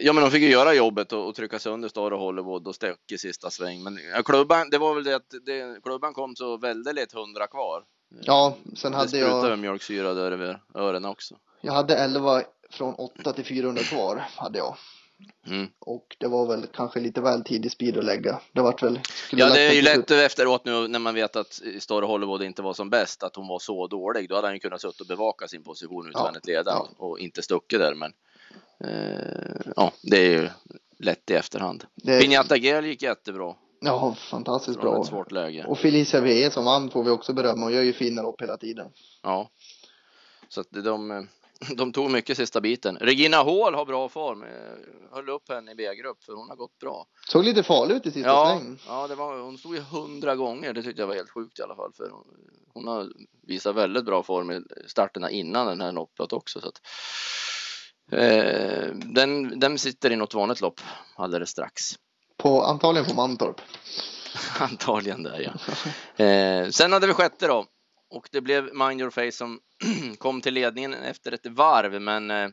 Ja 0.00 0.12
men 0.12 0.22
hon 0.22 0.30
fick 0.30 0.42
ju 0.42 0.50
göra 0.50 0.74
jobbet 0.74 1.12
och, 1.12 1.28
och 1.28 1.34
trycka 1.34 1.58
sönder 1.58 1.88
Star 1.88 2.10
och 2.10 2.20
Hollywood 2.20 2.68
och 2.68 2.74
Stock 2.74 3.12
i 3.12 3.18
sista 3.18 3.50
sväng. 3.50 3.82
Men 3.82 3.98
ja, 4.14 4.22
klubban, 4.22 4.70
det 4.70 4.78
var 4.78 4.94
väl 4.94 5.04
det 5.04 5.16
att 5.16 5.34
det, 5.46 5.82
klubban 5.82 6.14
kom 6.14 6.36
så 6.36 6.56
väldigt 6.56 7.12
hundra 7.12 7.46
kvar. 7.46 7.82
Ja, 8.22 8.56
sen 8.76 8.92
Det 8.92 8.98
hade 8.98 9.08
sprutade 9.08 9.36
jag 9.36 9.48
väl 9.50 9.58
mjölksyra 9.58 10.14
där 10.14 10.32
över 10.32 10.62
öronen 10.74 11.04
också. 11.04 11.34
Jag 11.60 11.72
hade 11.72 11.96
11 11.96 12.42
från 12.70 12.94
8 12.94 13.32
till 13.32 13.44
400 13.44 13.82
kvar, 13.82 14.24
hade 14.36 14.58
jag. 14.58 14.76
Mm. 15.46 15.68
Och 15.78 16.16
det 16.18 16.26
var 16.26 16.46
väl 16.46 16.66
kanske 16.66 17.00
lite 17.00 17.20
väl 17.20 17.44
tidig 17.44 17.72
speed 17.72 17.98
att 17.98 18.04
lägga. 18.04 18.40
Det 18.52 18.60
vart 18.60 18.82
väl... 18.82 19.00
Ja, 19.32 19.54
det 19.54 19.60
är 19.60 19.72
ju 19.72 19.82
lätt 19.82 20.10
efteråt 20.10 20.64
nu 20.64 20.88
när 20.88 20.98
man 20.98 21.14
vet 21.14 21.36
att 21.36 21.60
Star 21.78 22.02
Hollywood 22.02 22.42
inte 22.42 22.62
var 22.62 22.72
som 22.72 22.90
bäst, 22.90 23.22
att 23.22 23.36
hon 23.36 23.48
var 23.48 23.58
så 23.58 23.86
dålig. 23.86 24.28
Då 24.28 24.34
hade 24.34 24.46
han 24.46 24.54
ju 24.54 24.60
kunnat 24.60 24.80
sitta 24.80 24.94
och 25.00 25.06
bevaka 25.06 25.48
sin 25.48 25.62
position 25.62 26.08
utvändigt 26.08 26.48
ja. 26.66 26.88
och 26.98 27.18
inte 27.18 27.42
stuckit 27.42 27.78
där. 27.78 27.94
Men 27.94 28.12
eh, 28.84 29.72
ja, 29.76 29.92
det 30.02 30.16
är 30.16 30.30
ju 30.30 30.48
lätt 30.98 31.30
i 31.30 31.34
efterhand. 31.34 31.84
Det- 31.94 32.20
Pinata 32.20 32.56
Gel 32.56 32.84
gick 32.84 33.02
jättebra 33.02 33.54
Ja, 33.80 34.14
fantastiskt 34.30 34.80
från 34.80 34.92
bra. 34.92 35.00
ett 35.00 35.06
svårt 35.06 35.32
läge. 35.32 35.64
Och 35.64 35.78
Felicia 35.78 36.20
VE 36.20 36.50
som 36.50 36.64
vann 36.64 36.90
får 36.90 37.04
vi 37.04 37.10
också 37.10 37.32
berömma 37.32 37.66
och 37.66 37.72
gör 37.72 37.82
ju 37.82 37.92
fina 37.92 38.22
lopp 38.22 38.42
hela 38.42 38.56
tiden. 38.56 38.86
Ja, 39.22 39.50
så 40.48 40.60
att 40.60 40.70
de, 40.70 41.28
de 41.76 41.92
tog 41.92 42.10
mycket 42.10 42.36
sista 42.36 42.60
biten. 42.60 42.96
Regina 43.00 43.36
Hall 43.36 43.74
har 43.74 43.84
bra 43.84 44.08
form. 44.08 44.42
Eh, 44.42 44.48
Höll 45.12 45.28
upp 45.28 45.48
henne 45.48 45.72
i 45.72 45.74
B-grupp 45.74 46.24
för 46.24 46.32
hon 46.32 46.48
har 46.48 46.56
gått 46.56 46.78
bra. 46.78 47.06
Såg 47.28 47.44
lite 47.44 47.62
farlig 47.62 47.94
ut 47.94 48.06
i 48.06 48.10
sista 48.10 48.28
Ja, 48.28 48.58
sväng. 48.60 48.78
ja 48.86 49.06
det 49.08 49.14
var, 49.14 49.38
hon 49.40 49.58
stod 49.58 49.74
ju 49.74 49.80
hundra 49.80 50.36
gånger. 50.36 50.72
Det 50.72 50.82
tyckte 50.82 51.02
jag 51.02 51.06
var 51.06 51.14
helt 51.14 51.30
sjukt 51.30 51.58
i 51.58 51.62
alla 51.62 51.76
fall. 51.76 51.92
För 51.92 52.10
hon, 52.10 52.24
hon 52.74 52.86
har 52.86 53.08
visat 53.46 53.74
väldigt 53.76 54.04
bra 54.04 54.22
form 54.22 54.50
i 54.50 54.62
starterna 54.86 55.30
innan 55.30 55.66
den 55.66 55.80
här 55.80 55.92
loppet 55.92 56.32
också. 56.32 56.60
Så 56.60 56.68
att, 56.68 56.80
eh, 58.12 58.88
den, 58.94 59.60
den 59.60 59.78
sitter 59.78 60.12
i 60.12 60.16
något 60.16 60.34
vanligt 60.34 60.60
lopp 60.60 60.80
alldeles 61.14 61.50
strax. 61.50 61.82
På, 62.36 62.62
antagligen 62.62 63.06
på 63.08 63.14
Mantorp. 63.14 63.60
Antagligen 64.60 65.22
där 65.22 65.40
ja. 66.18 66.24
Eh, 66.24 66.68
sen 66.70 66.92
hade 66.92 67.06
vi 67.06 67.12
sjätte 67.14 67.46
då. 67.46 67.66
Och 68.10 68.28
det 68.32 68.40
blev 68.40 68.74
Mind 68.74 69.00
Your 69.00 69.10
Face 69.10 69.32
som 69.32 69.60
kom 70.18 70.40
till 70.40 70.54
ledningen 70.54 70.94
efter 70.94 71.32
ett 71.32 71.46
varv. 71.46 72.00
Men 72.00 72.30
eh, 72.30 72.48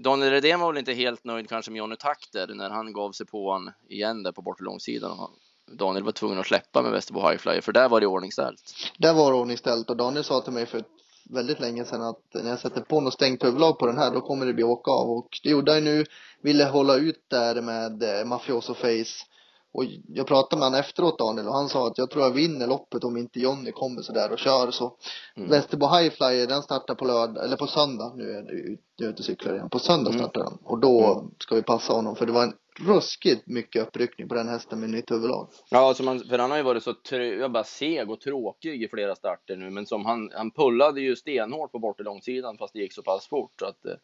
Daniel 0.00 0.30
Redén 0.30 0.60
var 0.60 0.72
väl 0.72 0.78
inte 0.78 0.92
helt 0.92 1.24
nöjd 1.24 1.48
kanske 1.48 1.70
med 1.70 1.78
Jonny 1.78 1.96
Takter 1.96 2.46
när 2.54 2.70
han 2.70 2.92
gav 2.92 3.12
sig 3.12 3.26
på 3.26 3.52
han 3.52 3.72
igen 3.88 4.22
där 4.22 4.32
på 4.32 4.42
bortre 4.42 4.64
långsidan. 4.64 5.30
Daniel 5.78 6.04
var 6.04 6.12
tvungen 6.12 6.38
att 6.38 6.46
släppa 6.46 6.82
med 6.82 6.92
Västerbo 6.92 7.28
Highflyer 7.28 7.60
för 7.60 7.72
där 7.72 7.88
var 7.88 8.00
det 8.00 8.06
ordningställt. 8.06 8.74
Där 8.98 9.14
var 9.14 9.32
det 9.32 9.38
ordningställt 9.38 9.90
och 9.90 9.96
Daniel 9.96 10.24
sa 10.24 10.40
till 10.40 10.52
mig 10.52 10.66
för 10.66 10.84
väldigt 11.30 11.60
länge 11.60 11.84
sedan 11.84 12.02
att 12.02 12.22
när 12.34 12.50
jag 12.50 12.58
sätter 12.58 12.80
på 12.80 13.00
något 13.00 13.14
stängt 13.14 13.44
huvudlag 13.44 13.78
på 13.78 13.86
den 13.86 13.98
här 13.98 14.10
då 14.10 14.20
kommer 14.20 14.46
det 14.46 14.52
bli 14.52 14.64
åka 14.64 14.90
av 14.90 15.10
och 15.10 15.28
det 15.42 15.50
gjorde 15.50 15.72
han 15.72 15.84
nu. 15.84 16.04
Ville 16.42 16.64
hålla 16.64 16.96
ut 16.96 17.24
där 17.28 17.62
med 17.62 18.02
eh, 18.02 18.24
Mafioso 18.24 18.74
Face. 18.74 19.26
Och 19.74 19.84
jag 20.08 20.26
pratade 20.26 20.60
med 20.60 20.66
honom 20.66 20.80
efteråt 20.80 21.18
Daniel 21.18 21.48
och 21.48 21.54
han 21.54 21.68
sa 21.68 21.86
att 21.86 21.98
jag 21.98 22.10
tror 22.10 22.24
jag 22.24 22.30
vinner 22.30 22.66
loppet 22.66 23.04
om 23.04 23.16
inte 23.16 23.40
Jonny 23.40 23.72
kommer 23.72 24.02
så 24.02 24.12
där 24.12 24.32
och 24.32 24.38
kör 24.38 24.70
så. 24.70 24.96
Mm. 25.36 25.50
Västerbo 25.50 25.86
Highflyer 25.86 26.46
den 26.46 26.62
startar 26.62 26.94
på 26.94 27.04
lördag, 27.04 27.44
eller 27.44 27.56
på 27.56 27.66
söndag. 27.66 28.12
Nu 28.16 28.30
är 28.30 28.42
det 28.42 28.76
jag 28.96 29.06
är 29.06 29.12
ute 29.12 29.20
och 29.20 29.24
cyklar 29.24 29.54
igen. 29.54 29.70
På 29.70 29.78
söndag 29.78 30.10
Mm. 30.10 30.18
startar 30.18 30.40
den. 30.44 30.58
Och 30.64 30.78
då 30.80 31.24
ska 31.38 31.54
vi 31.54 31.62
passa 31.62 31.92
honom 31.92 32.16
för 32.16 32.26
det 32.26 32.32
var 32.32 32.42
en 32.42 32.54
ruskigt 32.80 33.46
mycket 33.46 33.82
uppryckning 33.82 34.28
på 34.28 34.34
den 34.34 34.48
hästen 34.48 34.80
med 34.80 34.90
nytt 34.90 35.10
huvudlag. 35.10 35.48
Ja, 35.70 35.78
alltså 35.78 36.02
man, 36.02 36.20
för 36.20 36.38
han 36.38 36.50
har 36.50 36.58
ju 36.58 36.62
varit 36.64 36.82
så 36.82 36.94
trö, 36.94 37.24
jag 37.24 37.52
bara 37.52 37.64
seg 37.64 38.10
och 38.10 38.20
tråkig 38.20 38.82
i 38.82 38.88
flera 38.88 39.14
starter 39.14 39.56
nu, 39.56 39.70
men 39.70 39.86
som 39.86 40.04
han, 40.04 40.30
han 40.34 40.50
pullade 40.50 41.00
ju 41.00 41.16
stenhårt 41.16 41.72
på 41.72 41.78
bortre 41.78 42.04
långsidan 42.04 42.58
fast 42.58 42.72
det 42.72 42.80
gick 42.80 42.92
så 42.92 43.02
pass 43.02 43.28
fort 43.28 43.52
så 43.58 43.66
att 43.66 43.86
eh, 43.86 43.94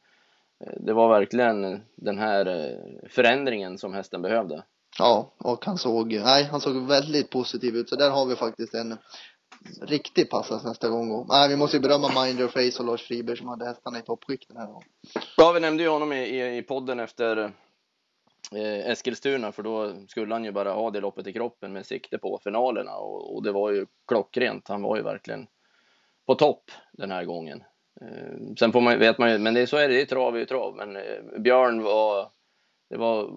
det 0.80 0.92
var 0.92 1.09
verkligen 1.09 1.80
den 1.96 2.18
här 2.18 2.46
eh, 2.46 3.09
förändringen 3.09 3.78
som 3.78 3.94
hästen 3.94 4.22
behövde. 4.22 4.64
Ja, 5.00 5.32
och 5.38 5.64
han 5.64 5.78
såg, 5.78 6.12
nej, 6.12 6.44
han 6.44 6.60
såg 6.60 6.86
väldigt 6.88 7.30
positiv 7.30 7.76
ut. 7.76 7.88
Så 7.88 7.96
där 7.96 8.10
har 8.10 8.26
vi 8.26 8.36
faktiskt 8.36 8.74
en 8.74 8.98
riktig 9.82 10.30
passas 10.30 10.64
nästa 10.64 10.88
gång. 10.88 11.26
Nej, 11.28 11.48
vi 11.48 11.56
måste 11.56 11.76
ju 11.76 11.80
berömma 11.80 12.24
Mind 12.24 12.40
Your 12.40 12.48
Face 12.48 12.82
och 12.82 12.86
Lars 12.86 13.02
Friberg 13.02 13.36
som 13.36 13.48
hade 13.48 13.66
hästarna 13.66 13.98
i 13.98 14.02
toppskick 14.02 14.48
den 14.48 14.56
här 14.56 14.66
gången. 14.66 14.88
Ja, 15.36 15.52
vi 15.52 15.60
nämnde 15.60 15.82
ju 15.82 15.88
honom 15.88 16.12
i, 16.12 16.16
i, 16.16 16.56
i 16.56 16.62
podden 16.62 17.00
efter 17.00 17.52
eh, 18.52 18.90
Eskilstuna, 18.90 19.52
för 19.52 19.62
då 19.62 19.92
skulle 20.08 20.34
han 20.34 20.44
ju 20.44 20.52
bara 20.52 20.72
ha 20.72 20.90
det 20.90 21.00
loppet 21.00 21.26
i 21.26 21.32
kroppen 21.32 21.72
med 21.72 21.86
sikte 21.86 22.18
på 22.18 22.40
finalerna 22.44 22.96
och, 22.96 23.34
och 23.34 23.42
det 23.42 23.52
var 23.52 23.70
ju 23.70 23.86
klockrent. 24.08 24.68
Han 24.68 24.82
var 24.82 24.96
ju 24.96 25.02
verkligen 25.02 25.46
på 26.26 26.34
topp 26.34 26.70
den 26.92 27.10
här 27.10 27.24
gången. 27.24 27.64
Eh, 28.00 28.54
sen 28.58 28.72
får 28.72 28.80
man, 28.80 28.98
vet 28.98 29.18
man 29.18 29.32
ju, 29.32 29.38
men 29.38 29.54
det 29.54 29.66
så 29.66 29.76
är 29.76 29.88
det, 29.88 29.94
det 29.94 30.02
är 30.02 30.06
trav 30.06 30.34
är 30.34 30.38
ju 30.38 30.46
trav. 30.46 30.76
Men 30.76 30.96
eh, 30.96 31.38
Björn 31.38 31.82
var, 31.82 32.30
det 32.90 32.96
var 32.96 33.31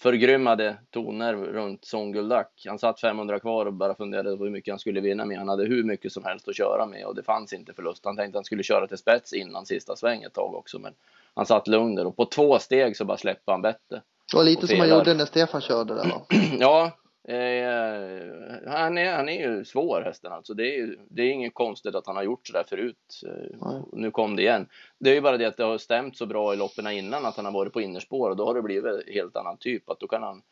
förgrymmade 0.00 0.76
toner 0.90 1.34
runt 1.34 1.84
Songguldack. 1.84 2.62
Han 2.68 2.78
satt 2.78 3.00
500 3.00 3.40
kvar 3.40 3.66
och 3.66 3.72
bara 3.72 3.94
funderade 3.94 4.36
på 4.36 4.44
hur 4.44 4.50
mycket 4.50 4.72
han 4.72 4.78
skulle 4.78 5.00
vinna 5.00 5.24
med. 5.24 5.38
Han 5.38 5.48
hade 5.48 5.64
hur 5.64 5.84
mycket 5.84 6.12
som 6.12 6.24
helst 6.24 6.48
att 6.48 6.56
köra 6.56 6.86
med 6.86 7.04
och 7.06 7.14
det 7.14 7.22
fanns 7.22 7.52
inte 7.52 7.72
förlust. 7.72 8.04
Han 8.04 8.16
tänkte 8.16 8.38
han 8.38 8.44
skulle 8.44 8.62
köra 8.62 8.86
till 8.86 8.98
spets 8.98 9.32
innan 9.32 9.66
sista 9.66 9.96
sväng 9.96 10.22
ett 10.22 10.32
tag 10.32 10.54
också, 10.54 10.78
men 10.78 10.92
han 11.34 11.46
satt 11.46 11.68
lugn 11.68 11.94
där 11.94 12.06
och 12.06 12.16
på 12.16 12.24
två 12.24 12.58
steg 12.58 12.96
så 12.96 13.04
bara 13.04 13.16
släppte 13.16 13.50
han 13.50 13.62
bettet. 13.62 14.02
Det 14.30 14.36
var 14.36 14.44
lite 14.44 14.66
som 14.66 14.80
han 14.80 14.88
gjorde 14.88 15.14
när 15.14 15.26
Stefan 15.26 15.60
körde 15.60 15.94
där 15.94 16.04
va? 16.04 16.22
Ja, 16.58 16.92
eh, 17.28 18.70
han, 18.72 18.98
är, 18.98 19.12
han 19.16 19.28
är 19.28 19.48
ju 19.48 19.64
svår 19.64 20.02
hästen 20.02 20.32
alltså. 20.32 20.54
Det 20.54 20.74
är, 20.74 20.76
ju- 20.76 20.98
det 21.10 21.22
är 21.22 21.30
inget 21.30 21.54
konstigt 21.54 21.94
att 21.94 22.06
han 22.06 22.16
har 22.16 22.22
gjort 22.22 22.46
sådär 22.46 22.64
förut. 22.68 23.20
Eh. 23.26 23.80
Nu 23.92 24.10
kom 24.10 24.36
det 24.36 24.42
igen. 24.42 24.66
Det 24.98 25.10
är 25.10 25.14
ju 25.14 25.20
bara 25.20 25.36
det 25.36 25.44
att 25.46 25.56
det 25.56 25.64
har 25.64 25.78
stämt 25.78 26.16
så 26.16 26.26
bra 26.26 26.54
i 26.54 26.56
loppen 26.56 26.86
innan 26.86 27.26
att 27.26 27.36
han 27.36 27.44
har 27.44 27.52
varit 27.52 27.72
på 27.72 27.80
innerspår 27.80 28.30
och 28.30 28.36
då 28.36 28.46
har 28.46 28.54
det 28.54 28.62
blivit 28.62 29.08
helt 29.14 29.36
annan 29.36 29.56
typ. 29.56 29.90
Att 29.90 30.00
då 30.00 30.06
kan 30.08 30.22
han 30.22 30.42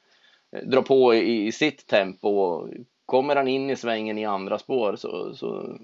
eh, 0.57 0.63
dra 0.69 0.83
på 0.83 1.15
i, 1.15 1.47
i 1.47 1.53
sitt 1.53 1.87
tempo. 1.87 2.67
Kommer 3.07 3.37
han 3.37 3.49
in 3.49 3.71
i 3.71 3.77
svängen 3.77 4.19
i 4.19 4.25
andra 4.25 4.59
spår 4.59 4.97
så, 4.97 5.35
så 5.35 5.79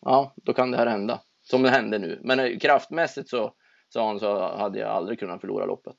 ja, 0.00 0.32
då 0.36 0.52
kan 0.52 0.70
det 0.70 0.76
här 0.76 0.86
hända. 0.86 1.20
Som 1.42 1.62
det 1.62 1.70
hände 1.70 1.98
nu. 1.98 2.18
Men 2.22 2.40
eh, 2.40 2.58
kraftmässigt 2.58 3.28
så 3.28 3.52
sa 3.88 4.06
han 4.06 4.18
så 4.20 4.38
hade 4.56 4.78
jag 4.78 4.90
aldrig 4.90 5.18
kunnat 5.18 5.40
förlora 5.40 5.66
loppet. 5.66 5.96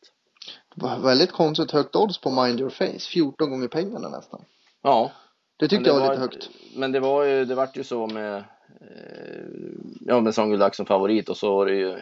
Det 0.76 0.84
var 0.84 1.00
väldigt 1.00 1.32
konstigt 1.32 1.72
högt 1.72 1.96
odds 1.96 2.18
på 2.18 2.32
Mind 2.32 2.60
Your 2.60 2.70
Face. 2.70 3.00
14 3.00 3.50
gånger 3.50 3.68
pengarna 3.68 4.10
nästan. 4.10 4.42
Ja, 4.82 5.12
Det 5.58 5.68
tyckte 5.68 5.92
Men 5.92 6.02
jag 6.02 6.04
det 6.04 6.08
var 6.08 6.14
lite 6.14 6.22
högt. 6.22 6.50
Men 6.76 6.92
det 6.92 7.00
var 7.00 7.24
ju, 7.24 7.46
det 7.46 7.56
vart 7.56 7.78
ju 7.78 7.84
så 7.84 8.08
med, 8.08 8.36
eh, 8.36 8.44
ja 10.02 10.22
med 10.22 10.36
Songuldak 10.36 10.76
som 10.76 10.86
favorit 10.86 11.30
och 11.30 11.38
så 11.38 11.56
var 11.56 11.66
det 11.66 11.76
ju 11.76 11.98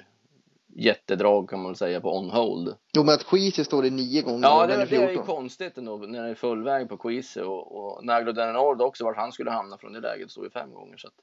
jättedrag 0.75 1.49
kan 1.49 1.59
man 1.59 1.71
väl 1.71 1.75
säga 1.75 2.01
på 2.01 2.17
on 2.17 2.29
hold. 2.29 2.75
Jo 2.93 3.03
men 3.03 3.15
att 3.15 3.25
Queasy 3.25 3.63
står 3.63 3.85
i 3.85 3.89
nio 3.89 4.21
gånger 4.21 4.47
Ja, 4.47 4.67
det, 4.67 4.85
det 4.85 4.95
är 4.95 5.01
ju 5.01 5.07
14. 5.07 5.25
konstigt 5.25 5.77
ändå 5.77 5.97
när 5.97 6.23
det 6.23 6.29
är 6.29 6.35
full 6.35 6.63
väg 6.63 6.89
på 6.89 6.97
Queasy 6.97 7.41
och, 7.41 7.75
och 7.75 8.05
Naglo 8.05 8.31
Denard 8.31 8.81
också 8.81 9.03
vart 9.03 9.17
han 9.17 9.31
skulle 9.31 9.51
hamna 9.51 9.77
från 9.77 9.93
det 9.93 9.99
läget 9.99 10.31
stod 10.31 10.43
ju 10.43 10.49
fem 10.49 10.73
gånger. 10.73 10.97
Så 10.97 11.07
att, 11.07 11.13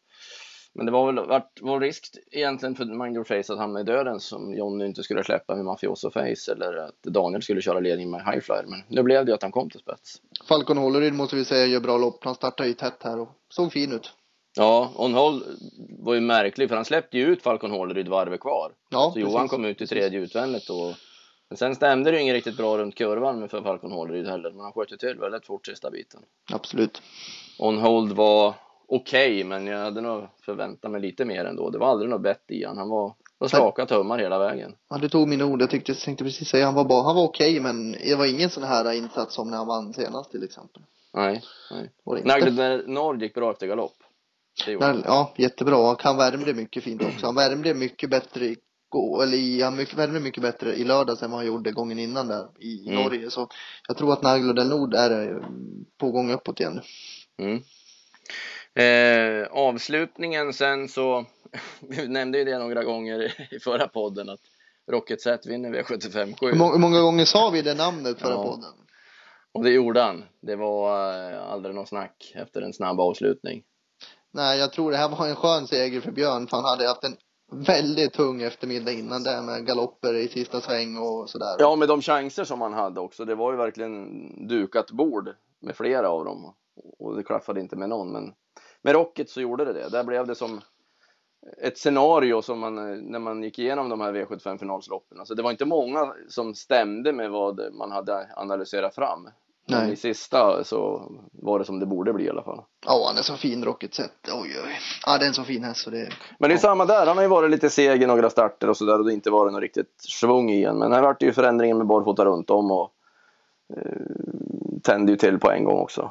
men 0.75 0.87
det 0.87 0.93
var 0.93 1.13
väl 1.13 1.27
vart, 1.27 1.61
var 1.61 1.81
risk 1.81 2.17
egentligen 2.31 2.75
för 2.75 2.85
Mango 2.85 3.25
Face 3.25 3.53
att 3.53 3.59
hamna 3.59 3.81
i 3.81 3.85
döden 3.85 4.21
som 4.21 4.55
Johnny 4.55 4.87
inte 4.87 5.03
skulle 5.03 5.25
släppa 5.25 5.55
med 5.55 5.65
Mafioso 5.65 6.11
Face 6.11 6.53
eller 6.53 6.77
att 6.77 7.03
Daniel 7.03 7.43
skulle 7.43 7.63
köra 7.63 7.81
ledningen 7.81 8.11
med 8.11 8.21
Highflyer. 8.21 8.65
Men 8.67 8.83
nu 8.89 9.03
blev 9.03 9.25
det 9.25 9.31
ju 9.31 9.35
att 9.35 9.43
han 9.43 9.53
kom 9.53 9.71
till 9.71 9.81
spets. 9.81 10.21
Falcon 10.49 10.79
Hålleryd 10.79 11.15
måste 11.15 11.37
vi 11.37 11.45
säga 11.45 11.67
gör 11.67 11.81
bra 11.81 11.99
lopp. 11.99 12.25
Han 12.25 12.35
startar 12.35 12.65
ju 12.65 12.75
tätt 12.75 13.03
här 13.03 13.21
och 13.21 13.29
såg 13.49 13.73
fin 13.73 13.93
ut. 13.93 14.13
Ja, 14.57 14.93
On 14.97 15.15
Hold 15.15 15.43
var 15.99 16.15
ju 16.15 16.21
märklig 16.21 16.69
för 16.69 16.77
han 16.77 16.85
släppte 16.85 17.19
ju 17.19 17.27
ut 17.27 17.43
Falcon 17.43 17.71
Hålleryd 17.71 18.09
varvet 18.09 18.41
kvar. 18.41 18.73
Ja, 18.89 19.11
Så 19.15 19.21
Johan 19.21 19.49
kom 19.49 19.65
ut 19.65 19.83
i 19.83 19.87
tredje 19.87 20.21
utvändigt 20.21 20.71
och 20.71 20.95
men 21.49 21.57
sen 21.57 21.75
stämde 21.75 22.11
det 22.11 22.17
ju 22.17 22.23
inget 22.23 22.35
riktigt 22.35 22.57
bra 22.57 22.79
runt 22.79 22.95
kurvan 22.95 23.49
för 23.49 23.63
Falcon 23.63 23.93
Hålleryd 23.93 24.27
heller, 24.27 24.51
men 24.51 24.61
han 24.61 24.73
sköt 24.73 24.93
ju 24.93 24.97
till 24.97 25.19
väldigt 25.19 25.47
fort 25.47 25.67
sista 25.67 25.91
biten. 25.91 26.21
Absolut. 26.53 27.03
On 27.59 27.79
Hold 27.79 28.13
var 28.13 28.55
okej, 28.89 29.45
men 29.45 29.67
jag 29.67 29.79
hade 29.79 30.01
nog 30.01 30.29
förväntat 30.45 30.91
mig 30.91 31.01
lite 31.01 31.25
mer 31.25 31.45
ändå. 31.45 31.71
Det 31.71 31.79
var 31.79 31.89
aldrig 31.89 32.11
något 32.11 32.23
bett 32.23 32.45
i 32.49 32.65
han. 32.65 32.79
Han 32.79 32.89
var, 32.89 33.15
var 33.39 33.49
slaka 33.49 33.87
tummar 33.87 34.19
hela 34.19 34.39
vägen. 34.39 34.75
Ja, 34.91 34.99
du 34.99 35.09
tog 35.09 35.29
mina 35.29 35.45
ord. 35.45 35.63
Jag 35.63 35.71
tyckte, 35.71 35.95
tänkte 35.95 36.25
precis 36.25 36.49
säga 36.49 36.65
han 36.65 36.75
var 36.75 36.85
bra. 36.85 37.03
Han 37.03 37.17
var 37.17 37.25
okej, 37.25 37.61
men 37.61 37.93
det 37.93 38.15
var 38.15 38.27
ingen 38.27 38.51
sån 38.51 38.63
här 38.63 38.93
insats 38.93 39.35
som 39.35 39.51
när 39.51 39.57
han 39.57 39.67
vann 39.67 39.93
senast 39.95 40.31
till 40.31 40.45
exempel. 40.45 40.83
Nej, 41.15 41.43
nej. 41.71 41.91
Inte. 42.17 42.29
Nagde 42.29 42.83
Nord 42.87 43.23
gick 43.23 43.35
bra 43.35 43.51
efter 43.51 43.67
galopp. 43.67 43.97
Men, 44.81 45.03
ja, 45.07 45.35
jättebra. 45.37 45.77
Och 45.77 46.03
han 46.03 46.17
värmde 46.17 46.55
mycket 46.55 46.85
fint 46.85 47.03
också. 47.03 47.27
Han 47.27 47.35
värmde 47.35 47.75
mycket 47.75 48.11
bättre 48.11 48.45
i 48.45 48.57
gå, 48.89 49.23
eller 49.23 49.37
i, 49.37 49.63
han 49.63 49.77
mycket, 49.77 49.99
värmde 49.99 50.21
mycket 50.21 50.43
bättre 50.43 50.75
i 50.75 50.85
lördags 50.85 51.23
än 51.23 51.31
vad 51.31 51.41
han 51.41 51.47
gjorde 51.47 51.73
gången 51.73 51.99
innan 51.99 52.29
där 52.29 52.49
i 52.59 52.89
Mm. 52.89 53.03
Norge. 53.03 53.31
Så 53.31 53.49
jag 53.89 53.97
tror 53.97 54.13
att 54.13 54.23
Naglo 54.23 54.53
del 54.53 54.69
Nord 54.69 54.95
är 54.95 55.31
eh, 55.31 55.43
på 55.99 56.11
gång 56.11 56.33
uppåt 56.33 56.61
igen. 56.61 56.81
Mm. 57.39 57.63
Eh, 58.75 59.47
avslutningen 59.51 60.53
sen 60.53 60.89
så, 60.89 61.25
vi 61.89 62.09
nämnde 62.09 62.39
ju 62.39 62.45
det 62.45 62.59
några 62.59 62.85
gånger 62.85 63.35
i 63.55 63.61
förra 63.61 63.89
podden 63.89 64.29
att 64.29 64.41
Rocket 64.91 65.21
Set 65.21 65.47
vinner 65.47 65.71
V75 65.71 66.35
7. 66.41 66.47
Hur 66.47 66.55
många, 66.55 66.73
hur 66.73 66.79
många 66.79 67.01
gånger 67.01 67.25
sa 67.25 67.51
vi 67.51 67.63
det 67.63 67.75
namnet 67.75 68.19
förra 68.21 68.33
Ja. 68.33 68.43
podden? 68.43 68.73
Och 69.53 69.65
det 69.65 69.71
gjorde 69.71 70.01
han. 70.01 70.25
Det 70.43 70.57
var 70.57 71.13
eh, 71.33 71.53
aldrig 71.53 71.75
någon 71.75 71.87
snack 71.87 72.33
efter 72.35 72.63
en 72.63 72.73
snabb 72.73 73.01
avslutning. 73.01 73.63
Nej, 74.33 74.59
jag 74.59 74.73
tror 74.73 74.91
det 74.91 74.97
här 74.97 75.09
var 75.09 75.27
en 75.27 75.37
skön 75.37 75.67
seger 75.67 76.01
för 76.01 76.11
Björn 76.13 76.47
för 76.47 76.57
han 76.57 76.65
hade 76.67 76.89
haft 76.89 77.05
en 77.05 77.17
väldigt 77.53 78.13
tung 78.13 78.43
eftermiddag 78.43 78.93
innan 78.93 79.23
där 79.23 79.43
med 79.43 79.67
galopper 79.67 80.15
i 80.15 80.29
sista 80.29 80.61
sväng 80.61 80.97
och 80.99 81.31
sådär. 81.31 81.57
Ja, 81.59 81.77
med 81.77 81.89
de 81.89 82.03
chanser 82.03 82.45
som 82.45 82.61
han 82.61 82.73
hade 82.73 83.01
också. 83.01 83.25
Det 83.25 83.35
var 83.35 83.51
ju 83.53 83.57
verkligen 83.59 84.49
dukat 84.49 84.91
bord 84.91 85.35
med 85.61 85.77
flera 85.77 86.09
av 86.09 86.25
dem. 86.25 86.55
Och 86.99 87.17
det 87.17 87.23
klaffade 87.23 87.61
inte 87.61 87.77
med 87.77 87.89
någon. 87.89 88.13
Men 88.13 88.33
med 88.83 88.95
Rocket 88.95 89.31
så 89.31 89.41
gjorde 89.41 89.65
det 89.65 89.73
det. 89.73 89.89
Där 89.89 90.05
blev 90.05 90.27
det 90.27 90.35
som 90.35 90.61
ett 91.63 91.79
scenario 91.79 92.43
som 92.43 92.59
man, 92.59 92.79
eh, 92.79 92.97
när 93.03 93.19
man 93.19 93.43
gick 93.43 93.59
igenom 93.59 93.89
de 93.89 94.01
här 94.01 94.13
V75 94.13 94.59
finalsloppen. 94.59 95.19
Alltså 95.19 95.35
det 95.35 95.43
var 95.43 95.51
inte 95.51 95.65
många 95.65 96.13
som 96.29 96.55
stämde 96.55 97.13
med 97.13 97.31
vad 97.31 97.61
man 97.75 97.93
hade 97.93 98.29
analyserat 98.37 98.95
fram. 98.95 99.29
Men 99.71 99.85
Nej. 99.85 99.93
i 99.93 99.97
sista 99.97 100.65
så 100.65 101.13
var 101.33 101.59
det 101.59 101.65
som 101.65 101.81
det 101.81 101.87
borde 101.87 102.13
bli 102.13 102.25
i 102.25 102.31
alla 102.31 102.43
fall. 102.43 102.63
Ja, 102.87 103.05
han 103.09 103.19
är 103.19 103.23
så 103.23 103.37
fin 103.37 103.65
Rocket 103.65 103.95
Set. 103.95 104.13
Oj, 104.33 104.57
oj. 104.65 104.79
Ja, 105.07 105.19
det 105.19 105.25
är 105.25 105.29
en 105.29 105.35
så 105.35 105.45
fin 105.45 105.65
häst 105.65 105.81
så 105.85 105.91
det 105.91 106.09
Men 106.39 106.49
det 106.49 106.55
är 106.55 106.57
Ja. 106.57 106.61
samma 106.61 106.85
där. 106.85 107.07
Han 107.07 107.17
har 107.17 107.25
ju 107.25 107.29
varit 107.29 107.51
lite 107.51 107.71
seg 107.71 108.03
i 108.03 108.07
några 108.07 108.31
starter 108.31 108.71
och 108.71 108.77
sådär 108.77 108.93
och 108.99 109.05
det 109.05 109.11
har 109.11 109.15
inte 109.15 109.31
varit 109.31 109.53
något 109.53 109.63
riktigt 109.63 109.95
svung 109.99 110.51
i 110.51 110.65
en. 110.65 110.79
Men 110.79 110.93
här 110.93 111.03
vart 111.03 111.21
det 111.21 111.27
ju 111.27 111.33
förändringen 111.33 111.79
med 111.79 111.87
barfota 111.87 112.25
runt 112.25 112.51
om 112.51 112.71
och 112.71 112.91
eh, 113.77 113.83
tände 114.83 115.13
ju 115.13 115.19
till 115.19 115.39
på 115.39 115.51
en 115.51 115.65
gång 115.65 115.79
också. 115.79 116.11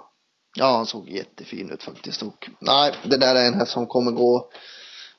Ja, 0.60 0.76
han 0.76 0.86
såg 0.86 1.10
jättefin 1.10 1.72
ut 1.72 1.84
faktiskt. 1.84 2.22
Och, 2.22 2.50
nej, 2.60 2.94
det 3.04 3.18
där 3.18 3.36
är 3.36 3.48
en 3.48 3.54
häst 3.54 3.72
som 3.72 3.88
kommer 3.88 4.12
gå. 4.12 4.50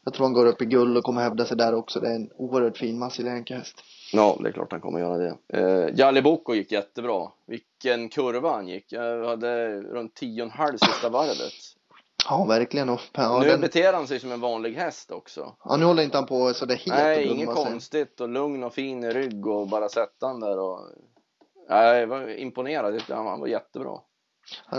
Jag 0.04 0.14
tror 0.14 0.26
han 0.26 0.32
går 0.32 0.46
upp 0.46 0.62
i 0.62 0.64
guld 0.64 0.96
och 0.96 1.04
kommer 1.04 1.22
hävda 1.22 1.44
sig 1.44 1.56
där 1.56 1.74
också. 1.74 2.00
Det 2.00 2.08
är 2.08 2.14
en 2.14 2.30
oerhört 2.36 2.76
fin 2.76 2.98
Massilänka-häst. 2.98 3.82
Ja, 4.12 4.36
det 4.40 4.48
är 4.48 4.52
klart 4.52 4.72
han 4.72 4.80
kommer 4.80 5.00
göra 5.00 5.18
det. 5.18 5.36
Eh, 5.48 5.94
Jalle 5.94 6.22
Boko 6.22 6.54
gick 6.54 6.72
jättebra. 6.72 7.28
Vilken 7.46 8.08
kurva 8.08 8.50
han 8.52 8.68
gick. 8.68 8.92
Jag 8.92 9.24
hade 9.24 9.80
runt 9.80 10.20
10,5 10.20 10.86
sista 10.86 11.08
varvet. 11.08 11.52
Ja, 12.28 12.44
verkligen. 12.44 12.88
Och, 12.88 13.00
ja, 13.12 13.40
nu 13.42 13.48
den, 13.48 13.60
beter 13.60 13.92
han 13.92 14.06
sig 14.06 14.20
som 14.20 14.32
en 14.32 14.40
vanlig 14.40 14.74
häst 14.74 15.10
också. 15.10 15.54
ja, 15.64 15.76
nu 15.76 15.84
håller 15.84 16.02
inte 16.02 16.16
han 16.16 16.26
på 16.26 16.54
så 16.54 16.66
det 16.66 16.74
helt 16.74 16.98
Nej, 16.98 17.26
inget 17.26 17.54
konstigt 17.54 18.20
och 18.20 18.28
lugn 18.28 18.64
och 18.64 18.74
fin 18.74 19.04
i 19.04 19.10
rygg 19.10 19.46
och 19.46 19.68
bara 19.68 19.88
sätta 19.88 20.26
han 20.26 20.40
där 20.40 20.58
och 20.58 20.80
Nej, 21.68 22.00
jag 22.00 22.06
var 22.06 22.28
imponerad. 22.38 23.02
Han 23.08 23.40
var 23.40 23.46
jättebra. 23.46 23.98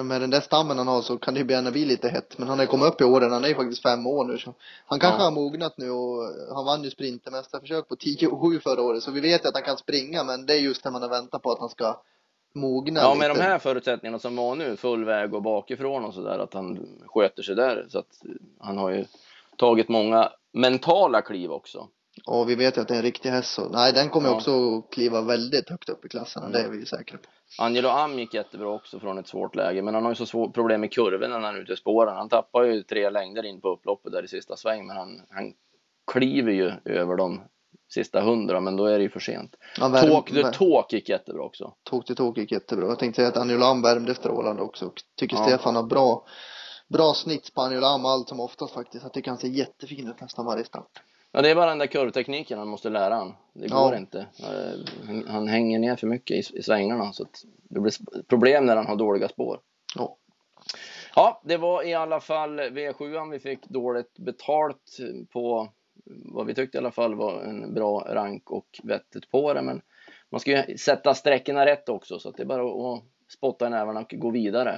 Med 0.04 0.22
den 0.22 0.30
där 0.30 0.42
stammen 0.42 0.78
han 0.78 0.88
har 0.88 1.02
så 1.02 1.18
kan 1.18 1.34
det 1.34 1.40
ju 1.40 1.48
gärna 1.52 1.72
bli 1.72 1.86
lite 1.86 2.10
hett. 2.10 2.38
Men 2.38 2.48
han 2.48 2.60
har 2.60 2.66
kommit 2.66 2.88
upp 2.88 3.02
i 3.02 3.04
åren. 3.04 3.32
Han 3.32 3.44
är 3.44 3.48
ju 3.48 3.56
faktiskt 3.56 3.82
fem 3.82 4.08
år 4.08 4.26
nu. 4.26 4.38
Så 4.38 4.54
han 4.86 5.00
kanske 5.00 5.20
Ja. 5.20 5.24
har 5.24 5.32
mognat 5.32 5.78
nu 5.78 5.92
och 5.92 6.24
han 6.56 6.66
vann 6.66 6.84
ju 6.84 6.90
sprintermästarförsök 6.90 7.88
på 7.88 7.96
10 7.96 8.28
och 8.28 8.42
7 8.42 8.60
förra 8.60 8.82
året. 8.82 9.04
Så 9.04 9.12
vi 9.12 9.20
vet 9.20 9.46
ju 9.46 9.48
att 9.50 9.56
han 9.56 9.64
kan 9.64 9.78
springa. 9.78 10.24
Men 10.24 10.46
det 10.46 10.54
är 10.54 10.60
just 10.60 10.86
när 10.86 10.92
man 10.92 11.02
har 11.02 11.10
väntat 11.10 11.42
på 11.42 11.52
att 11.52 11.60
han 11.60 11.70
ska 11.70 12.02
mogna 12.56 13.00
Ja, 13.00 13.14
lite. 13.14 13.28
med 13.28 13.36
de 13.36 13.42
här 13.42 13.60
förutsättningarna 13.60 14.20
som 14.20 14.36
var 14.36 14.56
nu, 14.56 14.78
full 14.78 15.06
väg 15.06 15.34
och 15.34 15.42
bakifrån 15.42 16.06
och 16.06 16.14
sådär, 16.14 16.40
att 16.40 16.54
han 16.54 16.80
sköter 17.06 17.44
sig 17.44 17.56
där. 17.56 17.86
Så 17.90 18.00
att 18.00 18.22
han 18.60 18.78
har 18.78 18.90
ju 18.90 19.06
tagit 19.58 19.90
många 19.90 20.30
mentala 20.52 21.22
kliv 21.22 21.52
också. 21.52 21.88
Och 22.26 22.50
vi 22.50 22.56
vet 22.56 22.78
ju 22.78 22.82
att 22.82 22.88
det 22.88 22.94
är 22.94 22.98
en 22.98 23.04
riktig 23.04 23.30
häst 23.30 23.54
så. 23.54 23.70
Nej, 23.70 23.94
den 23.94 24.10
kommer 24.10 24.30
Ja. 24.30 24.36
också 24.36 24.82
kliva 24.82 25.22
väldigt 25.22 25.70
högt 25.70 25.90
upp 25.90 26.06
i 26.06 26.10
klasserna. 26.10 26.50
Det 26.50 26.60
är 26.60 26.70
vi 26.70 26.78
ju 26.80 26.86
säkra 26.86 27.18
på. 27.18 27.30
Angelo 27.64 27.88
Am 27.90 28.20
gick 28.20 28.34
jättebra 28.34 28.68
också 28.70 29.00
från 29.00 29.18
ett 29.18 29.28
svårt 29.28 29.56
läge, 29.56 29.82
men 29.82 29.94
han 29.94 30.04
har 30.04 30.12
ju 30.12 30.16
så 30.16 30.26
svårt 30.26 30.54
problem 30.54 30.82
med 30.82 30.92
kurvorna 30.94 31.38
när 31.40 31.46
han 31.46 31.56
är 31.56 31.60
ute 31.60 31.74
i 31.74 31.78
spåren. 31.78 32.16
Han 32.16 32.30
tappar 32.30 32.64
ju 32.64 32.84
tre 32.84 33.10
längder 33.10 33.46
in 33.46 33.62
på 33.62 33.70
upploppet 33.70 34.12
där 34.12 34.24
i 34.24 34.28
sista 34.28 34.56
sväng, 34.56 34.88
men 34.88 34.98
han, 34.98 35.22
han 35.30 35.54
kliver 36.12 36.52
ju 36.52 36.72
över 36.86 37.16
de 37.16 37.42
sista 37.94 38.22
hundra, 38.22 38.60
men 38.60 38.76
då 38.76 38.86
är 38.86 38.98
det 38.98 39.04
ju 39.04 39.10
för 39.10 39.20
sent. 39.20 39.56
Värm- 39.80 39.92
Talk 40.10 40.30
the 40.32 40.44
talk 40.44 40.94
gick 40.94 41.10
jättebra 41.10 41.44
också. 41.44 41.74
Talk 41.84 42.06
till 42.06 42.16
talk 42.16 42.38
gick 42.38 42.52
jättebra. 42.52 42.88
Jag 42.88 43.00
tänkte 43.00 43.16
säga 43.16 43.28
att 43.28 43.38
Anjulam 43.38 43.82
värmde 43.82 44.16
strålande 44.16 44.62
också. 44.62 44.86
Och 44.86 44.94
tycker 45.18 45.36
Ja. 45.36 45.44
Stefan 45.48 45.76
har 45.76 45.84
bra, 45.84 46.26
bra 46.88 47.14
snitt 47.14 47.54
på 47.54 47.62
Anjulam 47.62 48.06
allt 48.06 48.30
som 48.30 48.40
oftast 48.40 48.74
faktiskt. 48.74 49.04
Jag 49.04 49.14
tycker 49.14 49.32
han 49.32 49.38
ser 49.38 49.48
jättefin 49.48 50.08
ut 50.08 50.22
nästan 50.22 50.46
varje 50.46 50.64
start. 50.64 51.02
Ja, 51.32 51.42
det 51.42 51.50
är 51.50 51.56
bara 51.56 51.70
den 51.70 51.78
där 51.78 51.86
kurvtekniken 51.88 52.60
han 52.60 52.68
måste 52.68 52.90
lära 52.90 53.16
han. 53.16 53.34
Det 53.54 53.68
Ja. 53.70 53.84
går 53.84 53.96
inte. 53.96 54.20
Eh, 54.20 55.06
han- 55.08 55.28
Han 55.28 55.48
hänger 55.48 55.80
ner 55.80 55.96
för 55.96 56.08
mycket 56.08 56.38
i, 56.52 56.58
i 56.60 56.64
svängarna, 56.64 57.14
så 57.14 57.24
att 57.24 57.44
det 57.70 57.80
blir 57.80 57.94
problem 58.30 58.66
när 58.66 58.76
han 58.76 58.86
har 58.88 58.96
dåliga 58.96 59.28
spår. 59.28 59.60
Ja. 59.96 60.18
Ja, 61.16 61.42
det 61.46 61.58
var 61.58 61.84
i 61.88 61.94
alla 61.94 62.20
fall 62.20 62.60
V7 62.60 63.32
vi 63.32 63.40
fick 63.40 63.68
dåligt 63.70 64.18
betalt 64.20 64.98
på 65.34 65.70
vad 66.34 66.46
vi 66.46 66.54
tyckte 66.54 66.78
i 66.78 66.80
alla 66.80 66.92
fall 66.92 67.16
var 67.16 67.42
en 67.42 67.74
bra 67.74 68.08
rank 68.10 68.52
och 68.52 68.68
vettet 68.84 69.30
på 69.32 69.54
det. 69.54 69.62
Men 69.62 69.82
man 70.32 70.40
ska 70.40 70.52
ju 70.68 70.78
sätta 70.78 71.14
sträckorna 71.14 71.66
rätt 71.66 71.90
också 71.90 72.20
så 72.20 72.30
att 72.30 72.38
det 72.38 72.44
är 72.44 72.48
bara 72.48 72.94
att 72.96 73.04
spotta 73.38 73.68
i 73.68 73.70
nävarna 73.70 74.00
och 74.00 74.14
gå 74.18 74.30
vidare. 74.32 74.72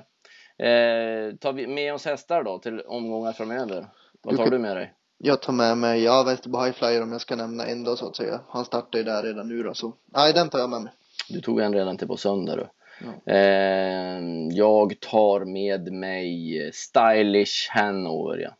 Eh, 0.57 1.35
tar 1.35 1.53
vi 1.53 1.67
med 1.67 1.93
oss 1.93 2.05
hästar 2.05 2.43
då 2.43 2.57
till 2.59 2.79
omgångar 2.81 3.31
framöver? 3.31 3.85
Vad 4.21 4.37
tar 4.37 4.49
du 4.49 4.59
med 4.59 4.77
dig? 4.77 4.93
Jag 5.23 5.41
tar 5.41 5.53
med 5.53 5.77
mig, 5.77 6.03
ja, 6.03 6.23
Västerbo 6.23 6.63
Highflyer 6.63 7.03
om 7.03 7.11
jag 7.11 7.21
ska 7.21 7.35
nämna 7.35 7.65
en 7.65 7.83
då 7.83 7.95
så 7.95 8.07
att 8.07 8.15
säga. 8.15 8.41
Han 8.49 8.65
startar 8.65 8.99
ju 8.99 9.05
där 9.05 9.23
redan 9.23 9.47
nu 9.47 9.63
då 9.63 9.73
så. 9.73 9.93
Nej, 10.05 10.33
den 10.33 10.49
tar 10.49 10.59
jag 10.59 10.69
med 10.69 10.81
mig. 10.81 10.93
Du 11.29 11.41
tog 11.41 11.59
en 11.59 11.73
redan 11.73 11.97
till 11.97 12.07
på 12.07 12.17
söndag 12.17 12.55
du. 12.55 12.67
Ja. 13.05 13.33
Eh, 13.33 14.21
jag 14.51 14.99
tar 14.99 15.45
med 15.45 15.93
mig 15.93 16.71
Stylish 16.73 17.69
Hanover. 17.69 18.37
Ja. 18.37 18.55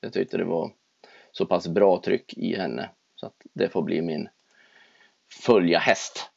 Jag 0.00 0.12
tyckte 0.12 0.36
det 0.36 0.44
var 0.44 0.70
så 1.32 1.46
pass 1.46 1.68
bra 1.68 2.00
tryck 2.04 2.34
i 2.36 2.56
henne 2.56 2.90
så 3.14 3.26
att 3.26 3.36
det 3.52 3.68
får 3.68 3.82
bli 3.82 4.02
min 4.02 4.28
följa 5.42 5.78
häst. 5.78 6.30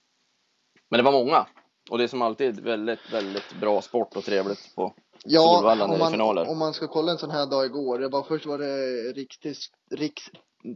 Men 0.90 0.98
det 0.98 1.04
var 1.04 1.12
många 1.12 1.46
och 1.90 1.98
det 1.98 2.04
är 2.04 2.08
som 2.08 2.22
alltid 2.22 2.60
väldigt, 2.60 3.14
väldigt 3.14 3.54
bra 3.62 3.82
sport 3.82 4.16
och 4.16 4.24
trevligt 4.24 4.76
på 4.76 4.94
Ja, 5.30 5.76
om 5.84 6.00
man, 6.00 6.12
finaler. 6.12 6.50
om 6.50 6.58
man 6.58 6.74
ska 6.74 6.88
kolla 6.88 7.12
en 7.12 7.18
sån 7.18 7.32
här 7.32 7.46
dag 7.46 7.66
igår. 7.66 8.00
Det 8.00 8.10
var 8.10 8.24
först 8.24 8.46
var 8.46 8.58
det 8.58 9.12
riktigt, 9.14 9.58
riks, 9.92 10.24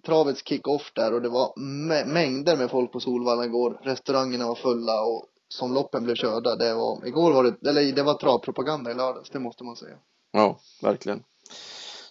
travets 0.05 0.43
kick-off 0.47 0.91
där 0.95 1.13
och 1.13 1.21
det 1.21 1.29
var 1.29 1.53
mä- 1.59 2.05
mängder 2.05 2.57
med 2.57 2.71
folk 2.71 2.91
på 2.91 2.99
Solvalla 2.99 3.45
igår. 3.45 3.79
Restaurangerna 3.83 4.47
var 4.47 4.55
fulla 4.55 5.01
och 5.01 5.25
som 5.47 5.73
loppen 5.73 6.03
blev 6.03 6.15
körda. 6.15 6.55
Det 6.55 6.73
var, 6.73 7.05
igår 7.07 7.31
var 7.33 7.43
det, 7.43 7.69
eller 7.69 7.91
det 7.95 8.03
var 8.03 8.13
travpropaganda 8.13 8.91
i 8.91 8.93
lördags, 8.93 9.29
det 9.29 9.39
måste 9.39 9.63
man 9.63 9.75
säga. 9.75 9.95
Ja, 10.31 10.59
verkligen. 10.81 11.23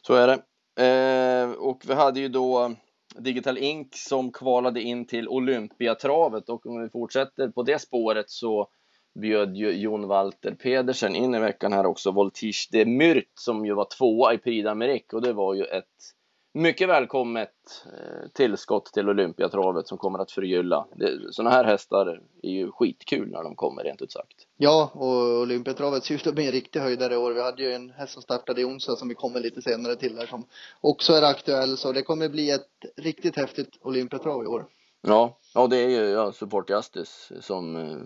Så 0.03 0.14
är 0.14 0.26
det. 0.26 0.42
Eh, 0.85 1.50
och 1.50 1.83
vi 1.87 1.94
hade 1.94 2.20
ju 2.20 2.29
då 2.29 2.74
Digital 3.18 3.59
Ink 3.59 3.96
som 3.96 4.33
kvalade 4.33 4.83
in 4.83 5.07
till 5.07 5.29
Olympiatravet 5.29 6.48
och 6.48 6.66
om 6.66 6.83
vi 6.83 6.88
fortsätter 6.88 7.48
på 7.48 7.62
det 7.62 7.79
spåret 7.79 8.31
så 8.31 8.68
bjöd 9.14 9.57
ju 9.57 9.73
Jon 9.73 10.09
Walter 10.09 10.55
Pedersen 10.55 11.14
in 11.14 11.35
i 11.35 11.38
veckan 11.38 11.73
här 11.73 11.87
också 11.87 12.11
Voltige 12.11 12.68
de 12.70 12.85
Myrt 12.85 13.33
som 13.35 13.66
ju 13.66 13.75
var 13.75 13.87
tvåa 13.99 14.35
i 14.35 14.38
Prix 14.38 14.66
d'Amérique 14.66 15.14
och 15.14 15.23
det 15.23 15.33
var 15.33 15.55
ju 15.55 15.64
ett 15.64 16.14
mycket 16.53 16.88
välkommet 16.88 17.85
eh, 17.87 18.29
tillskott 18.35 18.87
till 18.87 19.09
Olympiatravet 19.09 19.88
som 19.88 19.99
kommer 19.99 20.18
att 20.18 20.31
förgylla. 20.31 20.87
Sådana 21.31 21.51
här 21.51 21.64
hästar 21.64 22.20
är 22.42 22.51
ju 22.51 22.73
skitkul 22.73 23.31
när 23.31 23.42
de 23.42 23.57
kommer 23.57 23.83
rent 23.83 24.03
ut 24.03 24.12
sagt. 24.12 24.46
Ja, 24.57 24.90
och 24.94 25.40
Olympiatravet 25.40 26.05
ser 26.05 26.14
ut 26.14 26.27
att 26.27 26.35
bli 26.35 26.46
en 26.46 26.53
riktig 26.53 26.81
höjdare 26.81 27.14
i 27.14 27.16
år. 27.16 27.33
Vi 27.33 27.42
hade 27.42 27.62
ju 27.62 27.73
en 27.73 27.90
häst 27.90 28.12
som 28.12 28.23
startade 28.23 28.61
i 28.61 28.64
onsdag 28.64 28.96
som 28.96 29.09
vi 29.09 29.14
kommer 29.14 29.40
lite 29.40 29.62
senare 29.62 29.96
till 29.96 30.18
här 30.18 30.27
som 30.27 30.44
också 30.81 31.12
är 31.12 31.23
aktuell. 31.23 31.77
Så 31.77 31.92
det 31.92 32.03
kommer 32.03 32.29
bli 32.29 32.51
ett 32.51 32.68
riktigt 32.96 33.37
häftigt 33.37 33.79
Olympiatrav 33.81 34.44
i 34.44 34.46
år. 34.46 34.66
Ja, 35.03 35.38
ja 35.55 35.66
det 35.66 35.77
är 35.77 35.88
ju 35.88 36.11
ja, 36.11 36.33
Support 36.33 36.70
Justice 36.70 37.42
som 37.42 37.77
eh, 37.77 37.96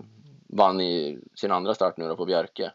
vann 0.57 0.81
i 0.81 1.19
sin 1.35 1.51
andra 1.51 1.75
start 1.75 1.97
nu 1.97 2.07
då 2.07 2.15
på 2.15 2.25
Bjerke 2.25 2.71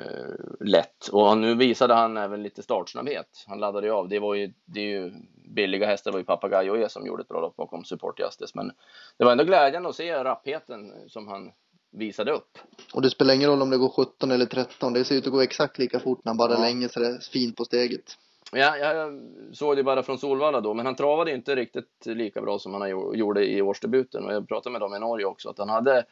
eh, 0.00 0.34
lätt. 0.60 1.08
Och 1.08 1.38
nu 1.38 1.54
visade 1.54 1.94
han 1.94 2.16
även 2.16 2.42
lite 2.42 2.62
startsnabbhet. 2.62 3.44
Han 3.46 3.60
laddade 3.60 3.86
ju 3.86 3.92
av. 3.92 4.08
Det 4.08 4.18
var 4.18 4.34
ju, 4.34 4.52
det 4.64 4.80
är 4.80 4.84
ju 4.84 5.12
billiga 5.54 5.86
hästar, 5.86 6.10
det 6.10 6.12
var 6.12 6.20
ju 6.20 6.24
Papagayo 6.24 6.76
E 6.76 6.88
som 6.88 7.06
gjorde 7.06 7.22
ett 7.22 7.28
bra 7.28 7.40
lopp 7.40 7.56
bakom 7.56 7.84
Support 7.84 8.20
Justice. 8.20 8.52
Men 8.54 8.72
det 9.18 9.24
var 9.24 9.32
ändå 9.32 9.44
glädjande 9.44 9.88
att 9.88 9.96
se 9.96 10.24
rappheten 10.24 10.92
som 11.08 11.28
han 11.28 11.52
visade 11.92 12.32
upp. 12.32 12.58
Och 12.94 13.02
det 13.02 13.10
spelar 13.10 13.34
ingen 13.34 13.50
roll 13.50 13.62
om 13.62 13.70
det 13.70 13.78
går 13.78 13.88
17 13.88 14.30
eller 14.30 14.46
13. 14.46 14.92
Det 14.92 15.04
ser 15.04 15.14
ut 15.14 15.26
att 15.26 15.32
gå 15.32 15.40
exakt 15.40 15.78
lika 15.78 16.00
fort 16.00 16.20
när 16.24 16.30
han 16.30 16.36
bara 16.36 16.52
ja. 16.52 16.60
länge 16.60 16.88
så 16.88 17.00
det 17.00 17.06
är 17.06 17.30
fint 17.32 17.56
på 17.56 17.64
steget. 17.64 18.16
Ja, 18.52 18.76
jag 18.76 19.20
såg 19.52 19.76
det 19.76 19.84
bara 19.84 20.02
från 20.02 20.18
Solvalla 20.18 20.60
då, 20.60 20.74
men 20.74 20.86
han 20.86 20.94
travade 20.94 21.34
inte 21.34 21.56
riktigt 21.56 22.06
lika 22.06 22.40
bra 22.40 22.58
som 22.58 22.74
han 22.74 22.88
gjorde 23.18 23.46
i 23.46 23.62
årsdebuten. 23.62 24.24
Och 24.24 24.32
jag 24.32 24.48
pratade 24.48 24.72
med 24.72 24.80
dem 24.80 24.94
i 24.94 24.98
Norge 24.98 25.26
också, 25.26 25.48
att 25.48 25.58
han 25.58 25.68
hade 25.68 26.04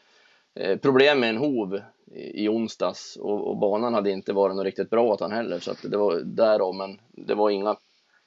problem 0.82 1.20
med 1.20 1.30
en 1.30 1.36
hov 1.36 1.80
i 2.14 2.48
onsdags 2.48 3.16
och, 3.16 3.48
och, 3.48 3.56
banan 3.56 3.94
hade 3.94 4.10
inte 4.10 4.32
varit 4.32 4.56
något 4.56 4.64
riktigt 4.64 4.90
bra 4.90 5.04
åt 5.04 5.20
han 5.20 5.32
heller 5.32 5.58
så 5.58 5.70
att 5.70 5.82
det 5.82 5.96
var 5.96 6.20
därav 6.20 6.74
men 6.74 7.00
det 7.10 7.34
var 7.34 7.50
inga, 7.50 7.76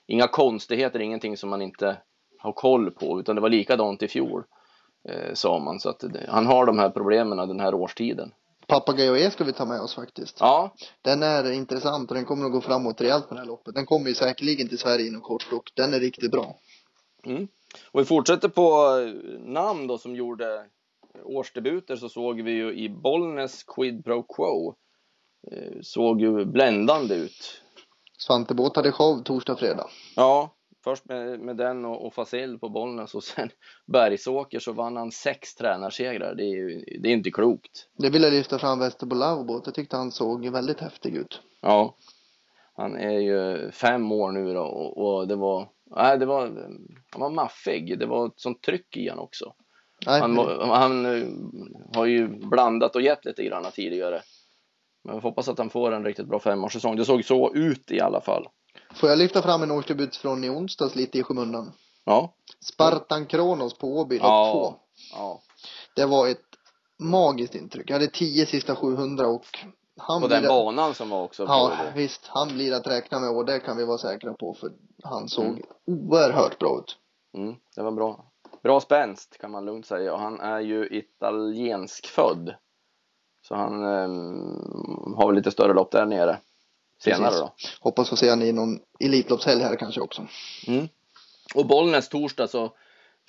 inga 0.07 0.27
konstigheter, 0.27 0.99
ingenting 0.99 1.37
som 1.37 1.49
man 1.49 1.61
inte 1.61 1.97
har 2.37 2.51
koll 2.51 2.91
på 2.91 3.19
utan 3.19 3.35
det 3.35 3.41
var 3.41 3.49
likadant 3.49 4.03
i 4.03 4.07
fjol 4.07 4.43
eh, 5.09 5.33
sa 5.33 5.59
man 5.59 5.79
så 5.79 5.89
att 5.89 5.99
det, 5.99 6.25
han 6.29 6.45
har 6.45 6.65
de 6.65 6.79
här 6.79 6.89
problemen 6.89 7.37
den 7.37 7.59
här 7.59 7.73
årstiden. 7.73 8.31
Papagayo 8.67 9.17
E 9.17 9.31
ska 9.31 9.43
vi 9.43 9.53
ta 9.53 9.65
med 9.65 9.81
oss 9.81 9.95
faktiskt. 9.95 10.37
Ja. 10.39 10.73
Den 11.01 11.23
är 11.23 11.51
intressant 11.51 12.11
och 12.11 12.15
den 12.15 12.25
kommer 12.25 12.45
att 12.45 12.51
gå 12.51 12.61
framåt 12.61 13.01
rejält 13.01 13.29
på 13.29 13.33
det 13.33 13.39
här 13.39 13.47
loppet. 13.47 13.75
Den 13.75 13.85
kommer 13.85 14.09
ju 14.09 14.15
säkerligen 14.15 14.67
till 14.67 14.77
Sverige 14.77 15.07
inom 15.07 15.21
kort 15.21 15.47
och 15.53 15.71
den 15.75 15.93
är 15.93 15.99
riktigt 15.99 16.31
bra. 16.31 16.55
Mm. 17.25 17.47
Och 17.91 17.99
vi 17.99 18.05
fortsätter 18.05 18.49
på 18.49 18.95
namn 19.39 19.87
då 19.87 19.97
som 19.97 20.15
gjorde 20.15 20.65
årsdebuter 21.23 21.95
så 21.95 22.09
såg 22.09 22.41
vi 22.41 22.51
ju 22.51 22.73
i 22.73 22.89
Bollnäs 22.89 23.63
Quid 23.63 24.05
Pro 24.05 24.23
Quo. 24.23 24.75
Eh, 25.51 25.81
såg 25.81 26.21
ju 26.21 26.45
bländande 26.45 27.15
ut. 27.15 27.61
Svante 28.17 28.53
Båth 28.53 28.79
hade 28.79 28.91
show 28.91 29.23
torsdag, 29.23 29.55
fredag. 29.55 29.89
Ja, 30.15 30.55
först 30.83 31.05
med, 31.05 31.39
med 31.39 31.57
den 31.57 31.85
och, 31.85 32.05
och 32.05 32.13
Fasell 32.13 32.59
på 32.59 32.69
Bollnäs 32.69 33.15
och 33.15 33.23
sen 33.23 33.49
Bergsåker 33.87 34.59
så 34.59 34.73
vann 34.73 34.97
han 34.97 35.11
sex 35.11 35.55
tränarsegrar. 35.55 36.35
Det 36.35 36.43
är 36.43 36.55
ju 36.55 36.85
det 37.01 37.09
är 37.09 37.13
inte 37.13 37.31
klokt. 37.31 37.89
Det 37.97 38.09
vill 38.09 38.23
jag 38.23 38.33
lyfta 38.33 38.59
fram 38.59 38.79
Västerbo 38.79 39.15
Lavbåt. 39.15 39.65
Jag 39.65 39.75
tyckte 39.75 39.97
han 39.97 40.11
såg 40.11 40.49
väldigt 40.49 40.79
häftig 40.79 41.15
ut. 41.15 41.41
Ja. 41.61 41.97
Han 42.73 42.95
är 42.95 43.19
ju 43.19 43.71
fem 43.71 44.11
år 44.11 44.31
nu 44.31 44.53
då 44.53 44.61
och, 44.61 44.97
och 44.97 45.27
det 45.27 45.35
var, 45.35 45.69
nej 45.95 46.17
det 46.17 46.25
var, 46.25 46.47
han 47.11 47.21
var 47.21 47.29
maffig. 47.29 47.99
Det 47.99 48.05
var 48.05 48.25
ett 48.25 48.39
sånt 48.39 48.61
tryck 48.61 48.97
i 48.97 49.09
han 49.09 49.19
också. 49.19 49.53
Han, 50.05 50.37
han, 50.59 51.05
eh, 51.05 51.27
har 51.95 52.05
ju 52.05 52.27
blandat 52.27 52.95
och 52.95 53.01
gett 53.01 53.25
lite 53.25 53.43
grann 53.43 53.71
tidigare. 53.73 54.21
Men 55.03 55.15
jag 55.15 55.21
hoppas 55.21 55.47
att 55.47 55.57
han 55.57 55.69
får 55.69 55.91
en 55.91 56.05
riktigt 56.05 56.27
bra 56.27 56.39
femårssäsong. 56.39 56.95
Det 56.95 57.05
såg 57.05 57.25
så 57.25 57.53
ut 57.53 57.91
i 57.91 57.99
alla 57.99 58.21
fall. 58.21 58.47
Får 58.95 59.09
jag 59.09 59.19
lyfta 59.19 59.41
fram 59.41 59.63
en 59.63 59.71
årsdebut 59.71 60.15
från 60.15 60.43
i 60.43 60.49
onsdags 60.49 60.95
lite 60.95 61.17
i 61.17 61.23
skymundan? 61.23 61.71
Ja. 62.05 62.33
Spartan 62.73 63.25
Kronos 63.25 63.77
på 63.77 63.87
Åby, 63.87 64.17
ja. 64.17 64.51
2. 64.53 64.73
Ja. 65.17 65.41
Det 65.95 66.05
var 66.05 66.27
ett 66.27 66.45
magiskt 66.99 67.55
intryck. 67.55 67.89
Jag 67.89 67.95
hade 67.95 68.07
10 68.07 68.45
sista 68.45 68.75
700 68.75 69.27
och 69.27 69.45
han 69.97 70.21
på 70.21 70.27
den 70.27 70.43
att... 70.43 70.49
banan 70.49 70.93
som 70.93 71.09
var 71.09 71.23
också 71.23 71.43
Ja, 71.43 71.77
visst. 71.95 72.21
Han 72.27 72.47
blir 72.47 72.73
att 72.73 72.87
räkna 72.87 73.19
med 73.19 73.29
och 73.29 73.45
det 73.45 73.59
kan 73.59 73.77
vi 73.77 73.85
vara 73.85 73.97
säkra 73.97 74.33
på 74.33 74.53
för 74.53 74.71
han 75.03 75.29
såg 75.29 75.45
mm. 75.45 75.61
oerhört 75.87 76.59
bra 76.59 76.79
ut. 76.79 76.97
Mm, 77.37 77.55
det 77.75 77.81
var 77.81 77.91
bra. 77.91 78.25
Bra 78.63 78.79
spänst 78.79 79.37
kan 79.37 79.51
man 79.51 79.65
lugnt 79.65 79.85
säga 79.85 80.13
och 80.13 80.19
han 80.19 80.39
är 80.39 80.59
ju 80.59 80.87
italiensk 80.91 82.07
född. 82.07 82.55
Så 83.41 83.55
han 83.55 83.83
eh, 83.83 84.09
har 85.17 85.27
väl 85.27 85.35
lite 85.35 85.51
större 85.51 85.73
lopp 85.73 85.91
där 85.91 86.05
nere 86.05 86.37
senare 87.03 87.29
Precis. 87.29 87.39
då. 87.39 87.53
Hoppas 87.81 88.09
få 88.09 88.15
se 88.15 88.29
honom 88.29 88.45
i 88.45 88.51
någon 88.51 88.79
Elitloppshelg 88.99 89.61
här 89.61 89.75
kanske 89.75 90.01
också. 90.01 90.27
Mm. 90.67 90.87
Och 91.55 91.65
Bollnäs 91.65 92.09
torsdag 92.09 92.47
så 92.47 92.73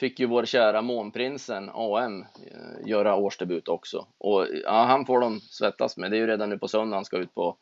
fick 0.01 0.21
ju 0.21 0.27
vår 0.27 0.45
kära 0.45 0.83
Månprinsen 0.83 1.71
AM 1.75 2.23
eh, 2.23 2.89
göra 2.89 3.17
årsdebut 3.17 3.69
också. 3.69 4.07
Och 4.19 4.47
ja, 4.65 4.85
han 4.85 5.07
får 5.07 5.21
de 5.21 5.41
svettas 5.41 5.97
med. 5.97 6.11
Det 6.11 6.17
är 6.17 6.21
ju 6.21 6.27
redan 6.27 6.49
nu 6.49 6.59
på 6.59 6.69
söndag 6.69 6.97
han 6.97 7.05
ska 7.05 7.17
ut 7.17 7.35
på, 7.35 7.57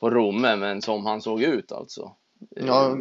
på 0.00 0.10
Romme, 0.10 0.56
men 0.56 0.82
som 0.82 1.06
han 1.06 1.22
såg 1.22 1.42
ut 1.42 1.72
alltså. 1.72 2.12
Ja. 2.50 2.96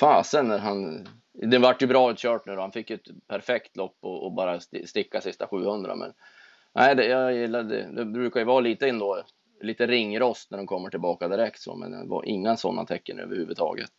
Fasen 0.00 0.48
när 0.48 0.58
han 0.58 1.08
det 1.42 1.58
vart 1.58 1.82
ju 1.82 1.86
bra 1.86 2.10
utkört 2.10 2.46
nu 2.46 2.54
då. 2.54 2.60
Han 2.60 2.72
fick 2.72 2.90
ju 2.90 2.96
ett 2.96 3.26
perfekt 3.28 3.76
lopp 3.76 3.96
och, 4.00 4.24
och 4.24 4.32
bara 4.32 4.60
sticka 4.86 5.20
sista 5.20 5.46
700. 5.46 5.94
Men 5.94 6.12
nej, 6.74 6.96
det, 6.96 7.06
jag 7.06 7.34
gillade 7.34 7.92
det. 7.92 8.04
Brukar 8.04 8.40
ju 8.40 8.46
vara 8.46 8.60
lite 8.60 8.88
ändå, 8.88 9.22
lite 9.60 9.86
ringrost 9.86 10.50
när 10.50 10.58
de 10.58 10.66
kommer 10.66 10.90
tillbaka 10.90 11.28
direkt 11.28 11.60
så, 11.60 11.76
men 11.76 11.90
det 11.90 12.08
var 12.08 12.28
inga 12.28 12.56
sådana 12.56 12.84
tecken 12.84 13.18
överhuvudtaget. 13.18 13.92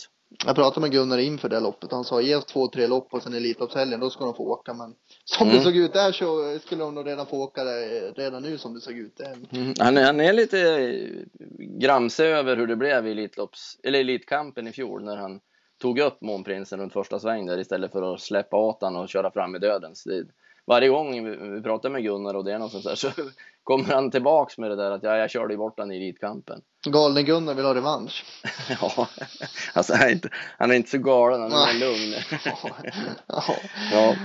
Jag 0.46 0.56
pratade 0.56 0.82
med 0.82 0.92
Gunnar 0.92 1.18
inför 1.18 1.50
det 1.50 1.60
loppet. 1.60 1.92
Han 1.92 2.04
sa 2.04 2.22
ge 2.22 2.36
oss 2.36 2.46
två, 2.46 2.68
tre 2.68 2.88
lopp 2.88 3.14
och 3.14 3.24
sen 3.24 3.34
Elitloppshelgen, 3.34 4.00
då 4.00 4.10
ska 4.10 4.26
de 4.26 4.34
få 4.34 4.44
åka. 4.44 4.74
Men 4.74 4.96
som 5.26 5.48
mm. 5.48 5.58
det 5.58 5.64
såg 5.64 5.76
ut 5.76 5.94
där 5.94 6.12
så 6.12 6.60
skulle 6.60 6.84
de 6.84 6.96
nog 6.96 7.08
redan 7.08 7.26
få 7.26 7.44
åka 7.44 7.64
det 7.64 8.12
redan 8.12 8.44
nu 8.44 8.58
som 8.58 8.74
det 8.74 8.82
såg 8.82 8.98
ut. 8.98 9.20
Mm. 9.52 9.74
Han, 9.80 9.98
är, 9.98 10.06
han 10.06 10.20
är 10.20 10.34
lite 10.34 10.92
gramse 11.80 12.26
över 12.26 12.58
hur 12.58 12.68
det 12.68 12.76
blev 12.76 13.08
i 13.08 13.12
Elitlopps, 13.12 13.80
eller 13.84 14.00
Elitkampen 14.00 14.68
i 14.68 14.72
fjol 14.72 15.04
när 15.04 15.18
han 15.18 15.40
tog 15.80 16.00
upp 16.00 16.22
Månprinsen 16.22 16.80
runt 16.80 16.94
första 16.94 17.20
sväng 17.20 17.46
där 17.46 17.60
istället 17.60 17.92
för 17.92 18.14
att 18.14 18.22
släppa 18.22 18.58
åt 18.58 18.82
han 18.82 18.96
och 18.96 19.10
köra 19.10 19.32
fram 19.32 19.56
i 19.56 19.60
dödens. 19.60 20.04
Det, 20.04 20.26
varje 20.66 20.90
gång 20.90 21.26
vi, 21.56 21.62
pratar 21.62 21.90
med 21.90 22.04
Gunnar 22.04 22.34
och 22.34 22.46
det 22.46 22.54
är 22.54 22.60
något 22.60 22.72
sånt 22.72 22.84
där 22.84 22.96
så 22.96 23.12
kommer 23.64 23.94
han 23.94 24.12
tillbaks 24.12 24.58
med 24.58 24.72
det 24.72 24.76
där 24.76 24.92
att 24.92 25.04
ja, 25.04 25.18
jag 25.18 25.30
körde 25.30 25.58
bort 25.58 25.80
han 25.80 25.92
i 25.92 25.96
Elitkampen. 25.96 26.62
Galne 26.88 27.24
Gunnar 27.24 27.54
vill 27.54 27.66
ha 27.66 27.76
revansch. 27.76 28.26
ja, 28.82 29.08
alltså 29.74 29.94
han 29.94 30.08
är, 30.08 30.12
inte, 30.12 30.30
han 30.58 30.72
är 30.72 30.76
inte 30.76 30.90
så 30.90 30.98
galen, 30.98 31.42
han 31.42 31.70
är 31.70 31.80
lugn. 31.80 32.14
ja. 33.92 34.16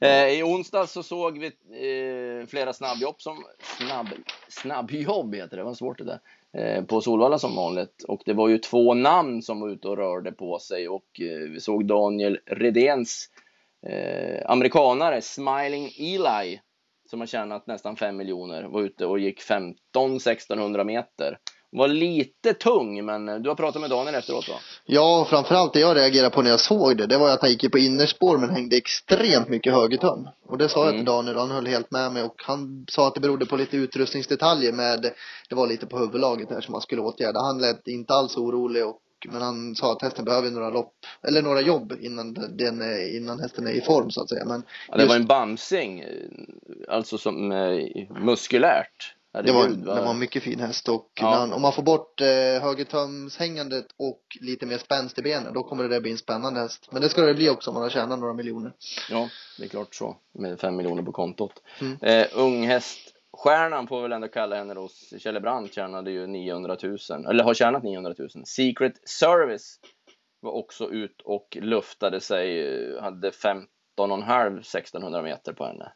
Eh, 0.00 0.28
I 0.28 0.42
onsdag 0.42 0.86
så 0.86 1.02
såg 1.02 1.38
vi 1.38 1.46
eh, 1.46 2.46
flera 2.46 2.72
snabbjobb 2.72 3.20
som 3.22 3.44
snabb, 3.78 4.08
snabbjobb 4.48 5.34
heter 5.34 5.56
det, 5.56 5.62
var 5.62 5.74
svårt 5.74 5.98
det 5.98 6.04
där. 6.04 6.20
Eh, 6.56 6.84
på 6.84 7.00
Solvalla 7.00 7.38
som 7.38 7.56
vanligt. 7.56 8.04
Och 8.08 8.22
det 8.24 8.32
var 8.32 8.48
ju 8.48 8.58
två 8.58 8.94
namn 8.94 9.42
som 9.42 9.60
var 9.60 9.68
ute 9.68 9.88
och 9.88 9.96
rörde 9.96 10.32
på 10.32 10.58
sig. 10.58 10.88
Och 10.88 11.20
eh, 11.20 11.50
vi 11.50 11.60
såg 11.60 11.86
Daniel 11.86 12.38
Redéns 12.46 13.28
eh, 13.86 14.50
amerikanare 14.50 15.20
Smiling 15.22 15.90
Eli 15.98 16.60
som 17.10 17.20
har 17.20 17.26
tjänat 17.26 17.66
nästan 17.66 17.96
5 17.96 18.16
miljoner 18.16 18.62
var 18.62 18.82
ute 18.82 19.06
och 19.06 19.18
gick 19.18 19.40
15 19.40 20.16
1600 20.16 20.84
meter 20.84 21.38
var 21.70 21.88
lite 21.88 22.54
tung, 22.54 23.04
men 23.04 23.42
du 23.42 23.48
har 23.48 23.54
pratat 23.54 23.80
med 23.80 23.90
Daniel 23.90 24.14
efteråt 24.14 24.48
va? 24.48 24.54
Ja, 24.84 25.26
framförallt 25.30 25.72
det 25.72 25.80
jag 25.80 25.96
reagerade 25.96 26.30
på 26.30 26.42
när 26.42 26.50
jag 26.50 26.60
såg 26.60 26.96
det, 26.96 27.06
det 27.06 27.18
var 27.18 27.30
att 27.30 27.40
han 27.40 27.50
gick 27.50 27.72
på 27.72 27.78
innerspår 27.78 28.38
men 28.38 28.50
hängde 28.50 28.76
extremt 28.76 29.48
mycket 29.48 29.72
högertöm. 29.72 30.28
Och 30.48 30.58
det 30.58 30.68
sa 30.68 30.84
jag 30.84 30.92
till 30.92 31.00
mm. 31.00 31.04
Daniel 31.04 31.36
och 31.36 31.42
han 31.42 31.50
höll 31.50 31.66
helt 31.66 31.90
med 31.90 32.12
mig 32.12 32.22
och 32.22 32.42
han 32.46 32.86
sa 32.88 33.08
att 33.08 33.14
det 33.14 33.20
berodde 33.20 33.46
på 33.46 33.56
lite 33.56 33.76
utrustningsdetaljer 33.76 34.72
med, 34.72 35.12
det 35.48 35.54
var 35.54 35.66
lite 35.66 35.86
på 35.86 35.98
huvudlaget 35.98 36.48
där 36.48 36.60
som 36.60 36.72
man 36.72 36.80
skulle 36.80 37.02
åtgärda. 37.02 37.40
Han 37.40 37.58
lät 37.58 37.88
inte 37.88 38.12
alls 38.14 38.36
orolig 38.36 38.86
och 38.86 39.00
men 39.26 39.42
han 39.42 39.74
sa 39.74 39.92
att 39.92 40.02
hästen 40.02 40.24
behöver 40.24 40.50
några 40.50 40.70
lopp, 40.70 40.94
eller 41.28 41.42
några 41.42 41.60
jobb 41.60 41.92
innan, 42.00 42.34
den, 42.34 42.82
innan 43.16 43.40
hästen 43.40 43.66
är 43.66 43.72
i 43.72 43.80
form 43.80 44.10
så 44.10 44.22
att 44.22 44.28
säga. 44.28 44.44
Men 44.44 44.62
ja, 44.88 44.96
det 44.96 45.06
var 45.06 45.16
en 45.16 45.26
bamsing, 45.26 46.04
alltså 46.88 47.18
som 47.18 47.52
eh, 47.52 48.22
muskulärt. 48.24 49.14
Det 49.32 49.52
var, 49.52 49.68
det 49.68 49.84
var 49.84 50.10
en 50.10 50.18
mycket 50.18 50.42
fin 50.42 50.60
häst 50.60 50.88
och 50.88 51.12
ja. 51.14 51.30
man, 51.30 51.52
om 51.52 51.62
man 51.62 51.72
får 51.72 51.82
bort 51.82 52.20
eh, 52.20 52.26
högertömshängandet 52.62 53.86
och 53.98 54.22
lite 54.40 54.66
mer 54.66 54.78
spänst 54.78 55.18
i 55.18 55.22
benen 55.22 55.54
då 55.54 55.62
kommer 55.62 55.82
det 55.82 55.88
där 55.88 56.00
bli 56.00 56.10
en 56.10 56.18
spännande 56.18 56.60
häst. 56.60 56.88
Men 56.92 57.02
det 57.02 57.08
ska 57.08 57.22
det 57.22 57.34
bli 57.34 57.50
också 57.50 57.70
om 57.70 57.74
man 57.74 57.82
har 57.82 57.90
tjänat 57.90 58.18
några 58.18 58.34
miljoner. 58.34 58.72
Ja, 59.10 59.28
det 59.58 59.64
är 59.64 59.68
klart 59.68 59.94
så 59.94 60.16
med 60.34 60.60
fem 60.60 60.76
miljoner 60.76 61.02
på 61.02 61.12
kontot. 61.12 61.52
Mm. 61.80 61.98
Eh, 62.02 62.26
unghäststjärnan 62.34 63.86
får 63.86 64.02
väl 64.02 64.12
ändå 64.12 64.28
kalla 64.28 64.56
henne 64.56 64.74
då. 64.74 64.88
Kjelle 65.18 65.68
tjänade 65.70 66.10
ju 66.10 66.26
900 66.26 66.76
000 66.82 66.98
eller 67.28 67.44
har 67.44 67.54
tjänat 67.54 67.82
900 67.82 68.14
000. 68.18 68.28
Secret 68.44 69.08
Service 69.08 69.78
var 70.40 70.52
också 70.52 70.90
ut 70.90 71.22
och 71.24 71.58
luftade 71.60 72.20
sig, 72.20 73.00
hade 73.00 73.30
15,5 73.30 74.58
1600 74.58 75.22
meter 75.22 75.52
på 75.52 75.64
henne. 75.64 75.92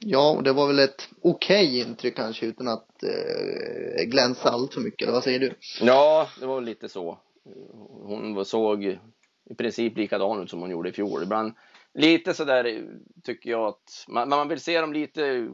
Ja, 0.00 0.30
och 0.30 0.42
det 0.42 0.52
var 0.52 0.66
väl 0.66 0.78
ett 0.78 1.08
okej 1.22 1.66
okay 1.68 1.80
intryck 1.80 2.16
kanske 2.16 2.46
utan 2.46 2.68
att 2.68 3.02
eh, 3.02 4.04
glänsa 4.04 4.50
allt 4.50 4.74
för 4.74 4.80
mycket, 4.80 5.02
eller 5.02 5.12
vad 5.12 5.24
säger 5.24 5.38
du? 5.38 5.52
Ja, 5.80 6.28
det 6.40 6.46
var 6.46 6.60
lite 6.60 6.88
så. 6.88 7.18
Hon 8.02 8.44
såg 8.44 8.84
i 9.50 9.54
princip 9.58 9.96
likadan 9.96 10.42
ut 10.42 10.50
som 10.50 10.60
hon 10.60 10.70
gjorde 10.70 10.88
i 10.88 10.92
fjol. 10.92 11.22
Ibland 11.22 11.52
lite 11.94 12.34
sådär 12.34 12.84
tycker 13.24 13.50
jag 13.50 13.66
att 13.66 14.04
man, 14.08 14.28
man 14.28 14.48
vill 14.48 14.60
se 14.60 14.80
dem 14.80 14.92
lite 14.92 15.48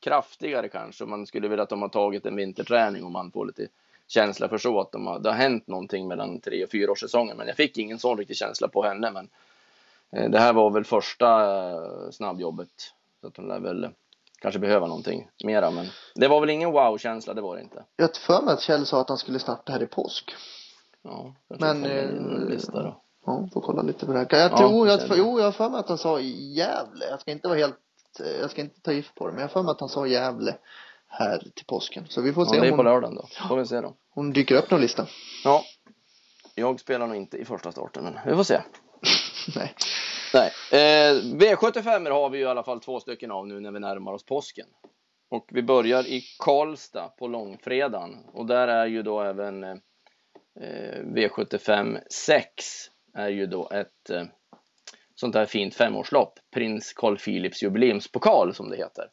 kraftigare 0.00 0.68
kanske. 0.68 1.04
Man 1.04 1.26
skulle 1.26 1.48
vilja 1.48 1.62
att 1.62 1.68
de 1.68 1.82
har 1.82 1.88
tagit 1.88 2.26
en 2.26 2.36
vinterträning 2.36 3.04
och 3.04 3.10
man 3.10 3.30
får 3.32 3.46
lite 3.46 3.66
känsla 4.08 4.48
för 4.48 4.58
så 4.58 4.80
att 4.80 4.92
de 4.92 5.06
har, 5.06 5.18
det 5.18 5.28
har 5.28 5.36
hänt 5.36 5.66
någonting 5.66 6.08
mellan 6.08 6.40
tre 6.40 6.64
och 6.64 6.70
fyra 6.70 6.92
års 6.92 7.00
säsongen. 7.00 7.36
Men 7.36 7.46
jag 7.46 7.56
fick 7.56 7.78
ingen 7.78 7.98
sån 7.98 8.18
riktig 8.18 8.36
känsla 8.36 8.68
på 8.68 8.82
henne. 8.82 9.10
Men 9.10 9.28
eh, 10.12 10.30
det 10.30 10.38
här 10.38 10.52
var 10.52 10.70
väl 10.70 10.84
första 10.84 12.12
snabbjobbet. 12.12 12.94
Så 13.20 13.26
att 13.26 13.36
hon 13.36 13.48
lär 13.48 13.60
väl 13.60 13.88
kanske 14.40 14.58
behöva 14.58 14.86
någonting 14.86 15.28
mera. 15.44 15.70
Men 15.70 15.86
det 16.14 16.28
var 16.28 16.40
väl 16.40 16.50
ingen 16.50 16.70
wow-känsla, 16.72 17.34
det 17.34 17.40
var 17.40 17.56
det 17.56 17.62
inte. 17.62 17.84
Jag 17.96 18.04
har 18.04 18.12
för 18.14 18.42
mig 18.44 18.54
att 18.54 18.60
Kjell 18.60 18.86
sa 18.86 19.00
att 19.00 19.08
han 19.08 19.18
skulle 19.18 19.38
starta 19.38 19.72
här 19.72 19.82
i 19.82 19.86
påsk. 19.86 20.34
Ja, 21.02 21.34
Men, 21.58 21.80
men, 21.80 21.90
eh, 21.90 22.48
lista 22.48 22.82
då. 22.82 23.02
Ja, 23.26 23.48
får 23.52 23.60
kolla 23.60 23.82
lite 23.82 24.06
på 24.06 24.12
det 24.12 24.18
här. 24.18 24.26
Jag 24.30 24.52
Ja, 24.52 24.56
tror, 24.58 24.88
jag, 24.88 25.00
jo, 25.16 25.38
jag 25.38 25.44
har 25.44 25.52
för 25.52 25.68
mig 25.70 25.80
att 25.80 25.88
han 25.88 25.98
sa 25.98 26.20
Gävle. 26.20 27.04
Jag 27.10 27.20
ska 27.20 27.30
inte 27.32 27.48
vara 27.48 27.58
helt, 27.58 27.76
jag 28.40 28.50
ska 28.50 28.60
inte 28.60 28.80
ta 28.80 28.92
gift 28.92 29.14
på 29.14 29.26
det, 29.26 29.32
men 29.32 29.40
jag 29.40 29.48
har 29.48 29.52
för 29.52 29.62
mig 29.62 29.70
att 29.70 29.80
han 29.80 29.88
sa 29.88 30.06
Gävle 30.06 30.56
här 31.08 31.38
till 31.38 31.64
påsken. 31.66 32.06
Så 32.08 32.20
vi 32.22 32.32
får 32.32 32.44
se 32.44 32.56
Ja, 32.56 32.62
det 32.62 32.68
är 32.68 32.70
på 32.70 32.76
hon, 32.76 32.84
lördagen 32.84 33.14
då. 33.16 33.26
Får 33.48 33.56
vi 33.56 33.66
se 33.66 33.80
då. 33.80 33.94
hon 34.10 34.32
dyker 34.32 34.54
upp 34.54 34.70
någon 34.70 34.80
lista. 34.80 35.06
Ja. 35.44 35.62
Jag 36.54 36.80
spelar 36.80 37.06
nog 37.06 37.16
inte 37.16 37.36
i 37.36 37.44
första 37.44 37.72
starten, 37.72 38.04
men 38.04 38.14
vi 38.26 38.34
får 38.36 38.44
se. 38.44 38.60
Nej. 39.56 39.74
Nej. 40.34 40.52
Eh, 40.72 41.14
V75 41.14 42.10
har 42.10 42.30
vi 42.30 42.38
ju 42.38 42.44
i 42.44 42.46
alla 42.46 42.62
fall 42.62 42.80
två 42.80 43.00
stycken 43.00 43.30
av 43.30 43.46
nu 43.46 43.60
när 43.60 43.70
vi 43.70 43.80
närmar 43.80 44.12
oss 44.12 44.24
påsken. 44.24 44.66
Och 45.30 45.48
vi 45.52 45.62
börjar 45.62 46.06
i 46.06 46.22
Karlstad 46.38 47.08
på 47.08 47.26
långfredagen. 47.26 48.16
Och 48.32 48.46
där 48.46 48.68
är 48.68 48.86
ju 48.86 49.02
då 49.02 49.20
även 49.22 49.64
eh, 49.64 49.76
eh 50.60 51.02
V75 51.04 52.00
6 52.10 52.64
är 53.14 53.28
ju 53.28 53.46
då 53.46 53.68
ett 53.70 54.10
eh, 54.10 54.24
sånt 55.14 55.34
här 55.34 55.46
fint 55.46 55.74
femårslopp. 55.74 56.38
Prins 56.54 56.92
Carl 56.92 57.18
Philips 57.18 57.62
jubileumspokal 57.62 58.54
som 58.54 58.70
det 58.70 58.76
heter. 58.76 59.10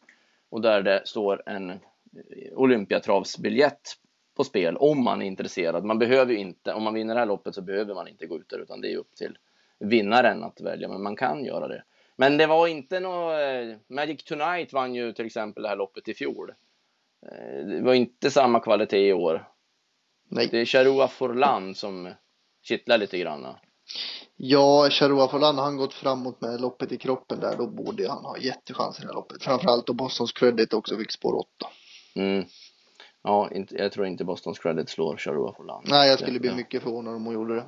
Och 0.50 0.62
där 0.62 0.82
det 0.82 1.02
står 1.06 1.44
en 1.46 1.70
eh, 1.70 1.78
Olympiatravsbiljett 2.54 3.94
på 4.36 4.44
spel 4.44 4.78
om 4.78 5.04
man 5.04 5.22
är 5.22 5.26
intresserad. 5.26 5.84
Man 5.84 6.00
behöver 6.00 6.34
ju 6.34 6.40
inte, 6.40 6.74
om 6.74 6.84
man 6.84 6.94
vinner 6.94 7.14
det 7.14 7.20
här 7.20 7.28
loppet 7.28 7.56
så 7.56 7.62
behöver 7.62 7.94
man 7.94 8.08
inte 8.08 8.26
gå 8.26 8.38
ut 8.38 8.50
där 8.50 8.60
utan 8.60 8.82
det 8.82 8.94
är 8.94 8.98
upp 8.98 9.16
till 9.16 9.38
vinnaren 9.80 10.44
att 10.44 10.62
välja, 10.62 10.88
men 10.88 11.04
man 11.04 11.16
kan 11.16 11.46
göra 11.46 11.68
det. 11.68 11.84
Men 12.18 12.38
det 12.38 12.48
var 12.48 12.68
inte 12.68 13.00
något, 13.00 13.34
eh, 13.34 13.78
Magic 13.96 14.24
Tonight 14.24 14.74
vann 14.74 14.96
ju 14.96 15.14
till 15.14 15.26
exempel 15.26 15.64
det 15.64 15.70
här 15.70 15.76
loppet 15.76 16.08
i 16.08 16.14
fjol. 16.14 16.50
Eh, 17.32 17.66
Det 17.68 17.82
var 17.82 17.94
inte 17.94 18.32
samma 18.32 18.60
kvalitet 18.60 19.08
i 19.08 19.14
år. 19.14 19.48
Nej. 20.30 20.48
Det 20.52 20.62
är 20.62 20.66
Charua 20.66 21.08
Forlan 21.08 21.76
som 21.76 22.14
kittlar 22.64 22.98
lite 22.98 23.18
grann. 23.18 23.48
Ja, 24.36 24.90
Charua 24.90 25.28
Forlan, 25.28 25.58
har 25.58 25.64
han 25.66 25.78
gått 25.78 25.94
framåt 25.94 26.42
med 26.42 26.62
loppet 26.62 26.92
i 26.92 26.98
kroppen 26.98 27.40
där, 27.40 27.56
då 27.58 27.68
borde 27.68 28.10
han 28.10 28.26
ha 28.26 28.38
jättechans 28.38 29.00
i 29.00 29.02
det 29.02 29.08
här 29.08 29.14
loppet. 29.14 29.44
Framförallt 29.44 29.88
då 29.88 29.94
Bostons 29.94 30.32
Credit 30.32 30.74
också 30.74 30.98
fick 30.98 31.12
spår 31.12 31.36
8. 31.36 31.48
Mm. 32.16 32.46
Ja, 33.24 33.50
inte, 33.52 33.76
jag 33.76 33.92
tror 33.92 34.06
inte 34.08 34.24
Bostons 34.26 34.60
Credit 34.60 34.90
slår 34.90 35.18
Charua 35.18 35.54
Forlan. 35.54 35.84
Nej, 35.86 36.10
jag 36.10 36.20
skulle 36.20 36.40
bli 36.40 36.56
mycket 36.56 36.84
förvånad 36.84 37.16
om 37.16 37.26
hon 37.26 37.34
gjorde 37.34 37.56
det. 37.56 37.66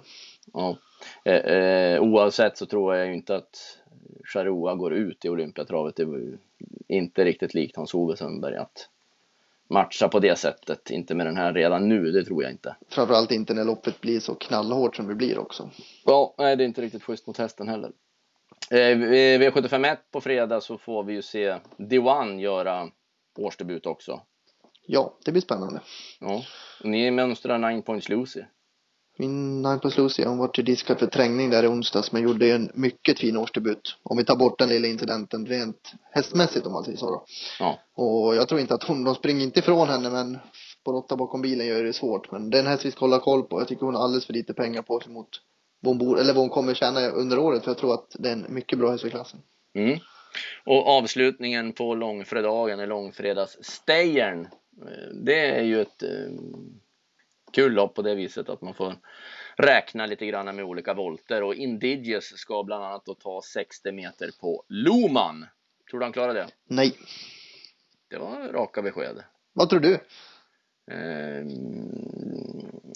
Ja. 0.53 0.77
Eh, 1.23 1.36
eh, 1.36 2.01
oavsett 2.01 2.57
så 2.57 2.65
tror 2.65 2.95
jag 2.95 3.07
ju 3.07 3.13
inte 3.13 3.36
att 3.36 3.79
Charua 4.23 4.75
går 4.75 4.93
ut 4.93 5.25
i 5.25 5.29
Olympiatravet. 5.29 5.95
Det 5.95 6.05
var 6.05 6.17
ju 6.17 6.38
inte 6.88 7.25
riktigt 7.25 7.53
likt 7.53 7.75
Hans-Ove 7.75 8.15
Sundberg 8.15 8.55
att 8.55 8.89
matcha 9.69 10.07
på 10.07 10.19
det 10.19 10.36
sättet. 10.36 10.89
Inte 10.89 11.15
med 11.15 11.25
den 11.25 11.38
här 11.38 11.53
redan 11.53 11.89
nu, 11.89 12.12
det 12.12 12.25
tror 12.25 12.43
jag 12.43 12.51
inte. 12.51 12.75
Framförallt 12.89 13.31
inte 13.31 13.53
när 13.53 13.63
loppet 13.63 14.01
blir 14.01 14.19
så 14.19 14.36
knallhårt 14.36 14.95
som 14.95 15.07
det 15.07 15.15
blir 15.15 15.38
också. 15.38 15.69
Ja, 16.05 16.36
nej, 16.38 16.55
det 16.55 16.63
är 16.63 16.65
inte 16.65 16.81
riktigt 16.81 17.03
schysst 17.03 17.27
mot 17.27 17.38
hästen 17.38 17.67
heller. 17.67 17.91
Eh, 18.71 18.97
V751 19.38 19.97
på 20.12 20.21
fredag 20.21 20.62
så 20.62 20.77
får 20.77 21.03
vi 21.03 21.13
ju 21.13 21.21
se 21.21 21.57
Diwan 21.77 22.39
göra 22.39 22.89
årsdebut 23.38 23.86
också. 23.86 24.21
Ja, 24.86 25.17
det 25.25 25.31
blir 25.31 25.41
spännande. 25.41 25.81
Ja. 26.19 26.43
Ni 26.83 27.12
mönstrar 27.12 27.57
Nine 27.57 27.81
Points 27.81 28.10
Lucy. 28.10 28.41
Min 29.19 29.62
9 29.62 29.80
plus 29.80 29.97
Lucy, 29.97 30.23
hon 30.25 30.38
var 30.38 30.47
till 30.47 30.65
diskad 30.65 30.99
för 30.99 31.08
trängning 31.08 31.49
där 31.49 31.63
i 31.63 31.67
onsdags 31.67 32.12
men 32.12 32.21
gjorde 32.23 32.51
en 32.51 32.71
mycket 32.73 33.19
fin 33.19 33.38
årsdebut. 33.38 33.97
Om 34.03 34.17
vi 34.17 34.23
tar 34.25 34.36
bort 34.36 34.60
den 34.60 34.69
lilla 34.69 34.88
incidenten 34.88 35.45
rent 35.45 35.91
hästmässigt 36.12 36.65
om 36.65 36.71
man 36.73 36.84
säger 36.84 36.97
så 36.97 37.10
då. 37.10 37.25
Ja. 37.60 37.80
Och 37.95 38.36
jag 38.36 38.47
tror 38.47 38.62
inte 38.62 38.73
att 38.73 38.84
hon, 38.84 39.03
de 39.03 39.15
springer 39.15 39.43
inte 39.43 39.60
ifrån 39.60 39.88
henne 39.88 40.10
men 40.10 40.38
på 40.86 40.91
åtta 40.91 41.15
bakom 41.15 41.41
bilen 41.41 41.67
gör 41.67 41.84
det 41.84 41.93
svårt. 41.93 42.32
Men 42.32 42.49
det 42.49 42.58
är 42.58 42.62
en 42.62 42.67
häst 42.67 42.86
vi 42.86 42.91
ska 42.91 42.99
hålla 42.99 43.19
koll 43.19 43.43
på. 43.43 43.62
Jag 43.62 43.67
tycker 43.67 43.86
hon 43.86 43.95
har 43.95 44.03
alldeles 44.03 44.25
för 44.25 44.34
lite 44.34 44.53
pengar 44.53 44.82
på 44.82 44.99
sig 44.99 45.12
mot 45.13 45.30
vad 45.80 45.89
hon, 45.91 45.97
bor, 46.08 46.19
eller 46.19 46.34
vad 46.34 46.41
hon 46.41 46.49
kommer 46.49 46.73
tjäna 46.73 47.08
under 47.08 47.39
året. 47.39 47.63
För 47.63 47.71
jag 47.71 47.77
tror 47.77 47.93
att 47.93 48.15
det 48.19 48.30
är 48.30 48.34
en 48.34 48.45
mycket 48.49 48.80
bra 48.80 48.91
häst 48.91 49.06
i 49.06 49.10
klassen. 49.10 49.39
Mm. 49.75 49.99
Och 50.65 50.88
avslutningen 50.88 51.73
på 51.73 51.95
långfredagen, 51.95 52.80
eller 52.80 52.88
långfredagsstejern. 52.88 54.39
eh, 54.82 55.13
Det 55.25 55.39
är 55.49 55.63
ju 55.63 55.82
ett 55.82 56.03
eh, 56.03 56.10
kul 57.51 57.73
lopp 57.73 57.95
på 57.95 58.01
det 58.01 58.15
viset 58.15 58.49
att 58.49 58.62
man 58.62 58.73
får 58.73 58.95
räkna 59.55 60.05
lite 60.05 60.25
grann 60.25 60.55
med 60.55 60.65
olika 60.65 60.93
volter 60.93 61.43
och 61.43 61.55
Indigius 61.55 62.38
ska 62.38 62.63
bland 62.63 62.83
annat 62.83 63.05
då 63.05 63.13
ta 63.13 63.41
60 63.41 63.91
meter 63.91 64.31
på 64.41 64.63
Loman. 64.67 65.45
Tror 65.89 65.99
du 65.99 66.05
han 66.05 66.13
klarar 66.13 66.33
det? 66.33 66.47
Nej. 66.67 66.97
Det 68.10 68.17
var 68.17 68.53
raka 68.53 68.81
besked. 68.81 69.23
Vad 69.53 69.69
tror 69.69 69.79
du? 69.79 69.99
Ehm, 70.91 71.49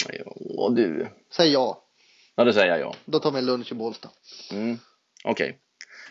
ja, 0.09 0.69
du. 0.69 1.07
Säg 1.29 1.51
ja. 1.51 1.83
Ja, 2.35 2.43
det 2.43 2.53
säger 2.53 2.67
jag 2.67 2.79
ja. 2.79 2.95
Då 3.05 3.19
tar 3.19 3.31
vi 3.31 3.39
en 3.39 3.45
lunch 3.45 3.71
i 3.71 3.75
Bålsta. 3.75 4.09
Mm. 4.51 4.77
Okej. 5.23 5.59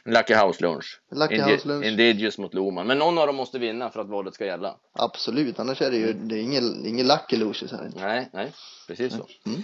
Lucky 0.04 0.34
House 0.34 0.62
lunch. 0.62 1.00
Lucky 1.10 1.34
Indi- 1.34 1.52
House 1.52 1.68
lunch. 1.68 1.84
Indigius 1.86 2.38
mot 2.38 2.54
Loman. 2.54 2.86
Men 2.86 2.98
någon 2.98 3.18
av 3.18 3.26
dem 3.26 3.36
måste 3.36 3.58
vinna 3.58 3.90
för 3.90 4.00
att 4.00 4.08
valet 4.08 4.34
ska 4.34 4.44
gälla. 4.46 4.76
Absolut, 4.92 5.58
annars 5.58 5.82
är 5.82 5.90
det 5.90 5.96
ju, 5.96 6.12
det 6.12 6.34
är 6.34 6.42
ingen, 6.42 6.86
ingen 6.86 7.06
lucky 7.08 7.36
lucius 7.36 7.72
här 7.72 7.86
inte. 7.86 8.00
Nej, 8.00 8.28
nej, 8.32 8.52
precis 8.88 9.12
så. 9.12 9.26
Mm. 9.46 9.62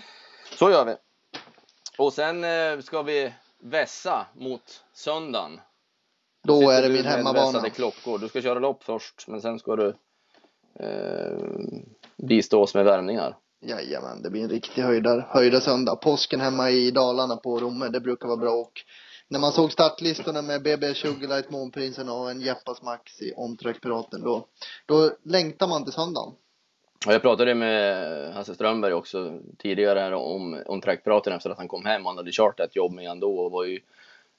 Så 0.59 0.71
gör 0.71 0.85
vi. 0.85 0.95
Och 1.99 2.13
sen 2.13 2.45
eh, 2.45 2.81
ska 2.81 3.03
vi 3.03 3.33
vässa 3.63 4.27
mot 4.35 4.85
söndagen. 4.95 5.61
Då 6.47 6.61
Sitter 6.61 6.73
är 6.73 6.83
det 6.83 6.89
min 6.89 7.05
hemmabana. 7.05 7.71
klockor. 7.71 8.19
Du 8.19 8.29
ska 8.29 8.43
köra 8.43 8.59
lopp 8.59 8.85
först, 8.85 9.25
men 9.29 9.41
sen 9.43 9.59
ska 9.59 9.77
du 9.77 9.89
eh, 10.81 11.39
bistå 12.29 12.63
oss 12.63 12.75
med 12.75 12.85
värmningar. 12.85 13.37
Jajamän, 13.61 14.23
det 14.23 14.31
blir 14.31 14.43
en 14.43 14.49
riktig 14.51 14.83
höjdar, 14.83 15.29
höjda 15.31 15.61
söndag. 15.61 15.97
Påsken 15.97 16.41
hemma 16.41 16.71
i 16.71 16.91
Dalarna 16.91 17.37
på 17.37 17.59
Romme, 17.61 17.89
det 17.89 18.01
brukar 18.01 18.27
vara 18.29 18.37
bra 18.37 18.51
och 18.53 18.73
när 19.29 19.39
man 19.39 19.53
såg 19.53 19.73
startlistorna 19.73 20.43
med 20.43 20.63
BB 20.63 20.95
Sugarlight, 20.95 21.51
Månprinsen 21.51 22.09
och 22.09 22.31
en 22.31 22.41
Jeppas 22.41 22.83
Maxi, 22.83 23.33
Omtrack 23.37 23.81
Piraten, 23.81 24.23
då, 24.23 24.47
då 24.87 25.11
längtar 25.23 25.69
man 25.69 25.85
till 25.85 25.93
söndagen. 25.93 26.33
Och 27.07 27.13
jag 27.13 27.23
pratade 27.23 27.55
med 27.55 28.35
Hasse 28.35 28.55
Strömberg 28.55 28.93
också 28.93 29.41
tidigare 29.59 29.99
här 29.99 30.13
om, 30.13 30.63
om 30.67 30.81
trackpiraten 30.81 31.33
efter 31.33 31.51
att 31.51 31.59
han 31.59 31.69
kom 31.69 31.85
hem. 31.85 32.07
Han 32.07 32.17
hade 32.17 32.33
kört 32.33 32.61
ett 32.61 32.77
jobb 32.77 32.93
med 32.93 33.09
han 33.09 33.21
då 33.21 33.39
och 33.39 33.51
var 33.51 33.65
ju 33.65 33.81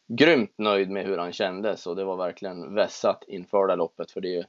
grymt 0.08 0.54
nöjd 0.58 0.90
med 0.90 1.06
hur 1.06 1.18
han 1.18 1.34
kändes 1.34 1.88
och 1.88 1.96
det 1.96 2.04
var 2.04 2.18
verkligen 2.18 2.76
vässat 2.76 3.24
inför 3.28 3.68
det 3.68 3.72
här 3.72 3.78
loppet 3.78 4.12
för 4.12 4.22
det 4.22 4.36
är 4.36 4.46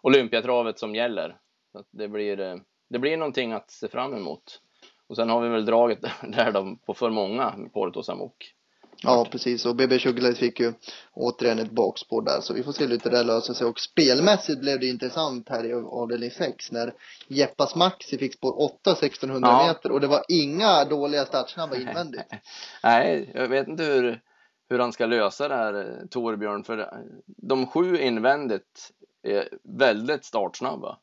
Olympiatravet 0.00 0.78
som 0.78 0.94
gäller. 0.94 1.36
Så 1.72 1.78
att 1.78 1.86
det, 1.90 2.08
blir, 2.08 2.40
eh, 2.40 2.56
det 2.88 2.98
blir 2.98 3.16
någonting 3.16 3.52
att 3.52 3.70
se 3.70 3.88
fram 3.88 4.14
emot. 4.14 4.60
Och 5.06 5.16
sen 5.16 5.30
har 5.30 5.40
vi 5.40 5.48
väl 5.48 5.66
draget 5.66 6.00
där 6.22 6.52
de 6.52 6.76
på 6.76 6.94
för 6.94 7.10
många, 7.10 7.54
Porto 7.72 8.02
Samok. 8.02 8.54
Ja, 9.02 9.26
precis. 9.30 9.66
Och 9.66 9.76
BB 9.76 9.98
Sugarlight 9.98 10.38
fick 10.38 10.60
ju 10.60 10.72
återigen 11.12 11.58
ett 11.58 11.70
bakspår 11.70 12.22
där, 12.22 12.40
så 12.40 12.54
vi 12.54 12.62
får 12.62 12.72
se 12.72 12.86
hur 12.86 12.98
det 12.98 13.10
där 13.10 13.24
löser 13.24 13.54
sig. 13.54 13.66
Och 13.66 13.80
spelmässigt 13.80 14.60
blev 14.60 14.80
det 14.80 14.86
intressant 14.86 15.48
här 15.48 15.64
i 15.64 15.72
avdelning 15.72 16.30
6 16.30 16.72
när 16.72 16.94
Jeppas 17.28 17.74
Maxi 17.74 18.18
fick 18.18 18.34
spår 18.34 18.62
8 18.62 18.92
1600 18.92 19.48
Ja. 19.48 19.66
meter 19.66 19.92
och 19.92 20.00
det 20.00 20.06
var 20.06 20.24
inga 20.28 20.84
dåliga 20.84 21.24
startsnabba 21.24 21.76
invändigt. 21.76 22.24
Nej, 22.82 23.30
jag 23.34 23.48
vet 23.48 23.68
inte 23.68 23.84
hur, 23.84 24.20
hur 24.70 24.78
han 24.78 24.92
ska 24.92 25.06
lösa 25.06 25.48
det 25.48 25.54
här, 25.56 25.74
eh, 25.74 26.06
Torbjörn, 26.10 26.64
för 26.64 26.78
eh, 26.78 26.86
de 27.26 27.66
sju 27.66 27.98
invändigt 27.98 28.90
är 29.22 29.48
väldigt 29.62 30.24
startsnabba. 30.24 30.98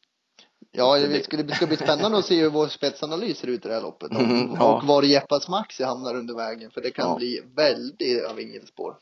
Ja, 0.71 0.97
Det- 0.99 1.23
ska, 1.23 1.37
det 1.37 1.55
ska 1.55 1.67
bli 1.67 1.77
spännande 1.77 2.17
att 2.17 2.25
se 2.25 2.41
hur 2.41 2.49
vår 2.49 2.67
spetsanalys 2.67 3.37
ser 3.37 3.47
ut 3.47 3.65
i 3.65 3.67
det 3.67 3.73
här 3.73 3.81
loppet. 3.81 4.09
Och, 4.11 4.21
Mhm, 4.21 4.55
ja. 4.59 4.75
och 4.77 4.83
var 4.87 5.03
Jeppas 5.03 5.47
Maxi 5.49 5.83
hamnar 5.83 6.15
under 6.15 6.35
vägen. 6.35 6.71
För 6.71 6.81
det 6.81 6.91
kan 6.91 7.07
Ja. 7.09 7.15
bli 7.15 7.41
väldigt 7.55 8.25
av 8.25 8.39
inget 8.39 8.67
spår. 8.67 8.97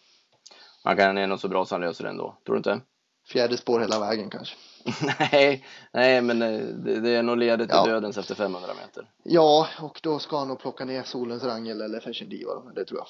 Han 0.83 0.97
kan 0.97 1.17
är 1.17 1.27
nog 1.27 1.39
så 1.39 1.47
bra 1.47 1.65
så 1.65 1.75
han 1.75 1.81
löser 1.81 2.03
det 2.03 2.09
ändå. 2.09 2.37
Tror 2.45 2.55
du 2.55 2.57
inte? 2.57 2.81
Fjärde 3.27 3.57
spår 3.57 3.79
hela 3.79 3.99
vägen 3.99 4.29
kanske. 4.29 4.55
nej, 5.31 5.65
nej, 5.93 6.21
men 6.21 6.41
eh, 6.41 6.59
det, 6.61 6.99
det 6.99 7.09
är 7.15 7.23
nog 7.23 7.37
ledigt 7.37 7.69
till 7.69 7.77
Ja. 7.77 7.85
dödens 7.85 8.17
efter 8.17 8.35
500 8.35 8.69
meter. 8.81 9.09
Ja, 9.23 9.67
och 9.81 9.99
då 10.03 10.19
ska 10.19 10.37
han 10.37 10.47
nog 10.47 10.59
plocka 10.59 10.85
ner 10.85 11.03
Solens 11.03 11.43
Rangel 11.43 11.81
eller 11.81 11.99
Fashion 11.99 12.29
Diva. 12.29 12.51
Det 12.75 12.85
tror 12.85 12.99
jag. 12.99 13.07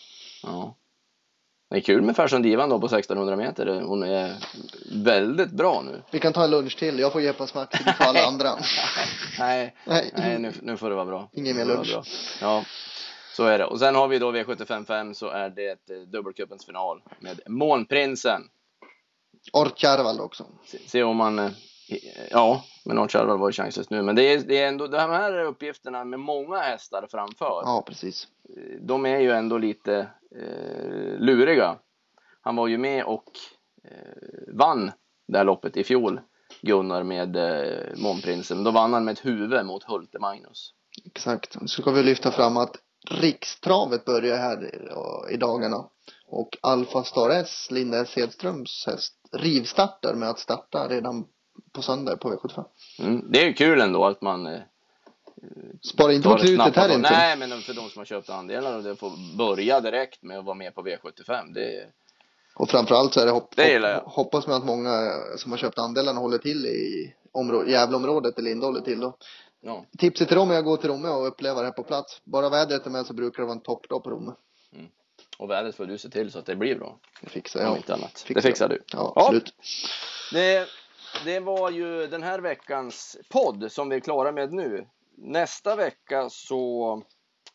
Ja. 0.51 0.75
Det 1.69 1.75
är 1.75 1.81
kul 1.81 2.01
med 2.01 2.15
Fashion 2.15 2.41
Divan 2.41 2.69
då 2.69 2.79
på 2.79 2.85
1600 2.85 3.35
meter. 3.35 3.81
Hon 3.81 4.03
är 4.03 4.35
väldigt 5.03 5.51
bra 5.51 5.81
nu. 5.81 6.01
Vi 6.11 6.19
kan 6.19 6.33
ta 6.33 6.43
en 6.43 6.51
lunch 6.51 6.77
till. 6.77 6.99
Jag 6.99 7.11
får 7.11 7.21
Jeppas 7.21 7.53
Maxi, 7.53 7.83
du 7.85 7.93
får 7.93 8.03
alla 8.05 8.23
andra. 8.27 8.49
Nej, 9.39 9.75
Nej, 9.85 10.11
nej 10.17 10.39
nu, 10.39 10.53
nu 10.61 10.77
får 10.77 10.89
det 10.89 10.95
vara 10.95 11.05
bra. 11.05 11.29
Ingen 11.33 11.57
mer 11.57 11.65
lunch. 11.65 11.95
Ja. 12.41 12.63
Så 13.35 13.43
är 13.45 13.57
det. 13.57 13.65
Och 13.65 13.79
sen 13.79 13.95
har 13.95 14.07
vi 14.07 14.19
då 14.19 14.31
V755 14.31 15.13
så 15.13 15.29
är 15.29 15.49
det 15.49 15.69
eh, 15.91 15.97
dubbelcupens 16.07 16.65
final 16.65 17.01
med 17.19 17.39
Månprinsen. 17.47 18.41
Orkjärval 19.53 20.19
också. 20.19 20.45
Se, 20.65 20.77
se 20.87 21.03
om 21.03 21.17
man... 21.17 21.39
eh, 21.39 21.49
Ja, 22.31 22.63
men 22.87 22.99
Orchard 22.99 23.39
var 23.39 23.49
ju 23.49 23.53
chanslöst 23.53 23.89
nu. 23.89 24.01
Men 24.01 24.15
det 24.15 24.23
är, 24.33 24.39
det 24.39 24.57
är 24.61 24.67
ändå 24.67 24.87
de 24.87 24.97
här 24.97 25.43
uppgifterna 25.43 26.05
med 26.05 26.19
många 26.19 26.57
hästar 26.59 27.07
framför. 27.11 27.61
Ja, 27.65 27.83
precis. 27.87 28.27
De 28.81 29.05
är 29.05 29.19
ju 29.19 29.31
ändå 29.31 29.57
lite 29.57 30.07
eh, 30.35 31.19
luriga. 31.19 31.77
Han 32.41 32.55
var 32.55 32.67
ju 32.67 32.77
med 32.77 33.03
och 33.05 33.25
eh, 33.83 34.53
vann 34.53 34.91
det 35.27 35.37
här 35.37 35.45
loppet 35.45 35.77
i 35.77 35.83
fjol. 35.83 36.19
Gunnar 36.61 37.03
med 37.03 37.35
eh, 37.35 37.97
Månprinsen. 37.97 38.63
Då 38.63 38.71
vann 38.71 38.93
han 38.93 39.05
med 39.05 39.11
ett 39.11 39.25
huvud 39.25 39.65
mot 39.65 39.83
Hulte 39.83 40.19
Magnus. 40.19 40.73
Exakt. 41.05 41.53
Så 41.69 41.81
ska 41.81 41.91
vi 41.91 42.03
lyfta 42.03 42.31
fram 42.31 42.57
att 42.57 42.75
Rikstravet 43.09 44.05
börjar 44.05 44.37
här 44.37 44.65
i- 44.65 45.33
i 45.33 45.37
dagarna. 45.37 45.77
Och 46.27 46.49
Alfa 46.61 47.03
Star 47.03 47.29
S, 47.29 47.67
Linda 47.71 48.01
S. 48.01 48.13
Hedströms 48.15 48.83
häst, 48.87 49.13
rivstartar 49.31 50.13
med 50.13 50.29
att 50.29 50.39
starta 50.39 50.87
redan 50.87 51.25
på 51.71 51.81
söndag 51.81 52.17
på 52.17 52.29
V75. 52.33 52.65
Mm. 52.99 53.31
Det 53.31 53.41
är 53.41 53.45
ju 53.45 53.53
kul 53.53 53.81
ändå 53.81 54.05
att 54.05 54.21
man 54.21 54.45
eh, 54.47 54.59
Spara 55.81 56.13
inte 56.13 56.29
på 56.29 56.37
krutet 56.37 56.75
här 56.75 56.95
inte. 56.95 57.11
Nej, 57.11 57.37
men 57.37 57.61
för 57.61 57.73
de 57.73 57.89
som 57.89 57.99
har 57.99 58.05
köpt 58.05 58.29
andelar 58.29 58.77
och 58.77 58.83
det 58.83 58.95
får 58.95 59.37
börja 59.37 59.79
direkt 59.81 60.23
med 60.23 60.39
att 60.39 60.45
vara 60.45 60.55
med 60.55 60.75
på 60.75 60.81
V75. 60.81 61.53
Det 61.53 61.75
är, 61.81 61.87
Och 62.55 62.69
framförallt 62.69 63.13
så 63.13 63.19
är 63.19 63.25
det 63.25 63.31
hopp, 63.31 63.55
Det 63.55 63.93
hopp, 64.03 64.13
hoppas 64.13 64.47
man 64.47 64.55
att 64.57 64.65
många 64.65 65.11
som 65.37 65.51
har 65.51 65.57
köpt 65.57 65.79
andelarna 65.79 66.19
håller 66.19 66.37
till 66.37 66.65
i 66.65 67.13
området, 67.31 67.71
Gävleområdet 67.71 68.35
där 68.35 68.43
Linda 68.43 68.65
håller 68.67 68.81
till 68.81 68.99
då. 68.99 69.17
ja. 69.61 69.85
Tipset 69.97 70.27
till 70.27 70.37
dem 70.37 70.51
är 70.51 70.57
att 70.57 70.65
gå 70.65 70.77
till 70.77 70.89
Romme 70.89 71.09
och 71.09 71.27
uppleva 71.27 71.59
det 71.59 71.65
här 71.65 71.73
på 71.73 71.83
plats. 71.83 72.21
Bara 72.23 72.49
vädret 72.49 72.85
är 72.85 72.89
med 72.89 73.05
så 73.05 73.13
brukar 73.13 73.43
det 73.43 73.47
vara 73.47 73.55
en 73.55 73.61
toppdag 73.63 74.03
på 74.03 74.09
Romme. 74.09 74.31
Och 75.39 75.49
vädret 75.49 75.75
får 75.75 75.85
du 75.85 75.97
se 75.97 76.09
till 76.09 76.31
så 76.31 76.39
att 76.39 76.45
det 76.45 76.55
blir 76.55 76.75
bra. 76.75 76.99
Det 77.21 77.29
fixar 77.29 77.59
Om 77.59 77.65
jag. 77.65 77.77
inte 77.77 77.93
annat. 77.93 78.19
Fixar 78.19 78.33
det 78.41 78.41
fixar 78.41 78.69
du. 78.69 78.83
Ja, 78.93 79.13
Ja. 79.15 79.21
absolut. 79.21 79.53
Det, 80.33 80.67
det 81.25 81.39
var 81.39 81.71
ju 81.71 82.07
den 82.07 82.23
här 82.23 82.39
veckans 82.39 83.17
podd 83.29 83.71
som 83.71 83.89
vi 83.89 83.95
är 83.95 83.99
klara 83.99 84.31
med 84.31 84.53
nu. 84.53 84.87
Nästa 85.17 85.75
vecka 85.75 86.29
så 86.29 87.03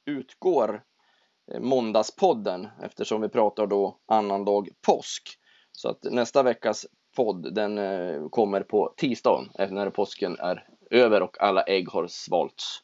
utgår 0.06 0.82
eh, 1.52 1.60
måndagspodden 1.60 2.68
eftersom 2.82 3.20
vi 3.20 3.28
pratar 3.28 3.66
då 3.66 3.98
annandag 4.06 4.68
påsk. 4.86 5.38
Så 5.72 5.88
att 5.88 6.04
nästa 6.04 6.42
veckas 6.42 6.86
podd 7.16 7.54
den 7.54 7.78
eh, 7.78 8.28
kommer 8.28 8.60
på 8.60 8.94
tisdagen 8.96 9.48
när 9.70 9.90
påsken 9.90 10.36
är 10.38 10.68
över 10.90 11.22
och 11.22 11.40
alla 11.40 11.62
ägg 11.62 11.88
har 11.88 12.06
svalts. 12.06 12.82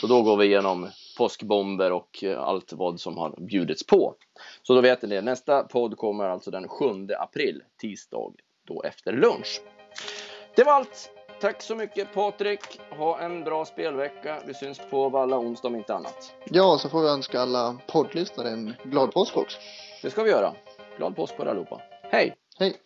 Så 0.00 0.06
då 0.06 0.22
går 0.22 0.36
vi 0.36 0.46
igenom 0.46 0.90
påskbomber 1.18 1.92
och 1.92 2.24
eh, 2.24 2.40
allt 2.40 2.72
vad 2.72 3.00
som 3.00 3.18
har 3.18 3.40
bjudits 3.40 3.86
på. 3.86 4.14
Så 4.62 4.74
då 4.74 4.80
vet 4.80 5.02
ni 5.02 5.08
det. 5.08 5.22
Nästa 5.22 5.62
podd 5.62 5.96
kommer 5.96 6.24
alltså 6.24 6.50
den 6.50 6.68
7 6.68 6.84
april, 7.18 7.62
tisdag, 7.80 8.32
då 8.66 8.82
efter 8.82 9.12
lunch. 9.12 9.62
Det 10.56 10.64
var 10.64 10.72
allt. 10.72 11.10
Tack 11.40 11.62
så 11.62 11.74
mycket 11.74 12.14
Patrik. 12.14 12.80
Ha 12.90 13.20
en 13.20 13.44
bra 13.44 13.64
spelvecka. 13.64 14.38
Vi 14.46 14.54
syns 14.54 14.80
på 14.90 15.08
Valla 15.08 15.38
onsdag 15.38 15.68
om 15.68 15.76
inte 15.76 15.94
annat. 15.94 16.34
Ja, 16.44 16.78
så 16.78 16.88
får 16.88 17.02
vi 17.02 17.08
önska 17.08 17.40
alla 17.40 17.76
poddlyssnare 17.86 18.48
en 18.48 18.74
glad 18.82 19.12
påsk 19.12 19.36
också. 19.36 19.58
Det 20.02 20.10
ska 20.10 20.22
vi 20.22 20.30
göra. 20.30 20.52
Glad 20.96 21.16
påsk 21.16 21.36
på 21.36 21.42
er 21.42 21.46
allihopa. 21.46 21.80
Hej! 22.02 22.36
Hej! 22.58 22.76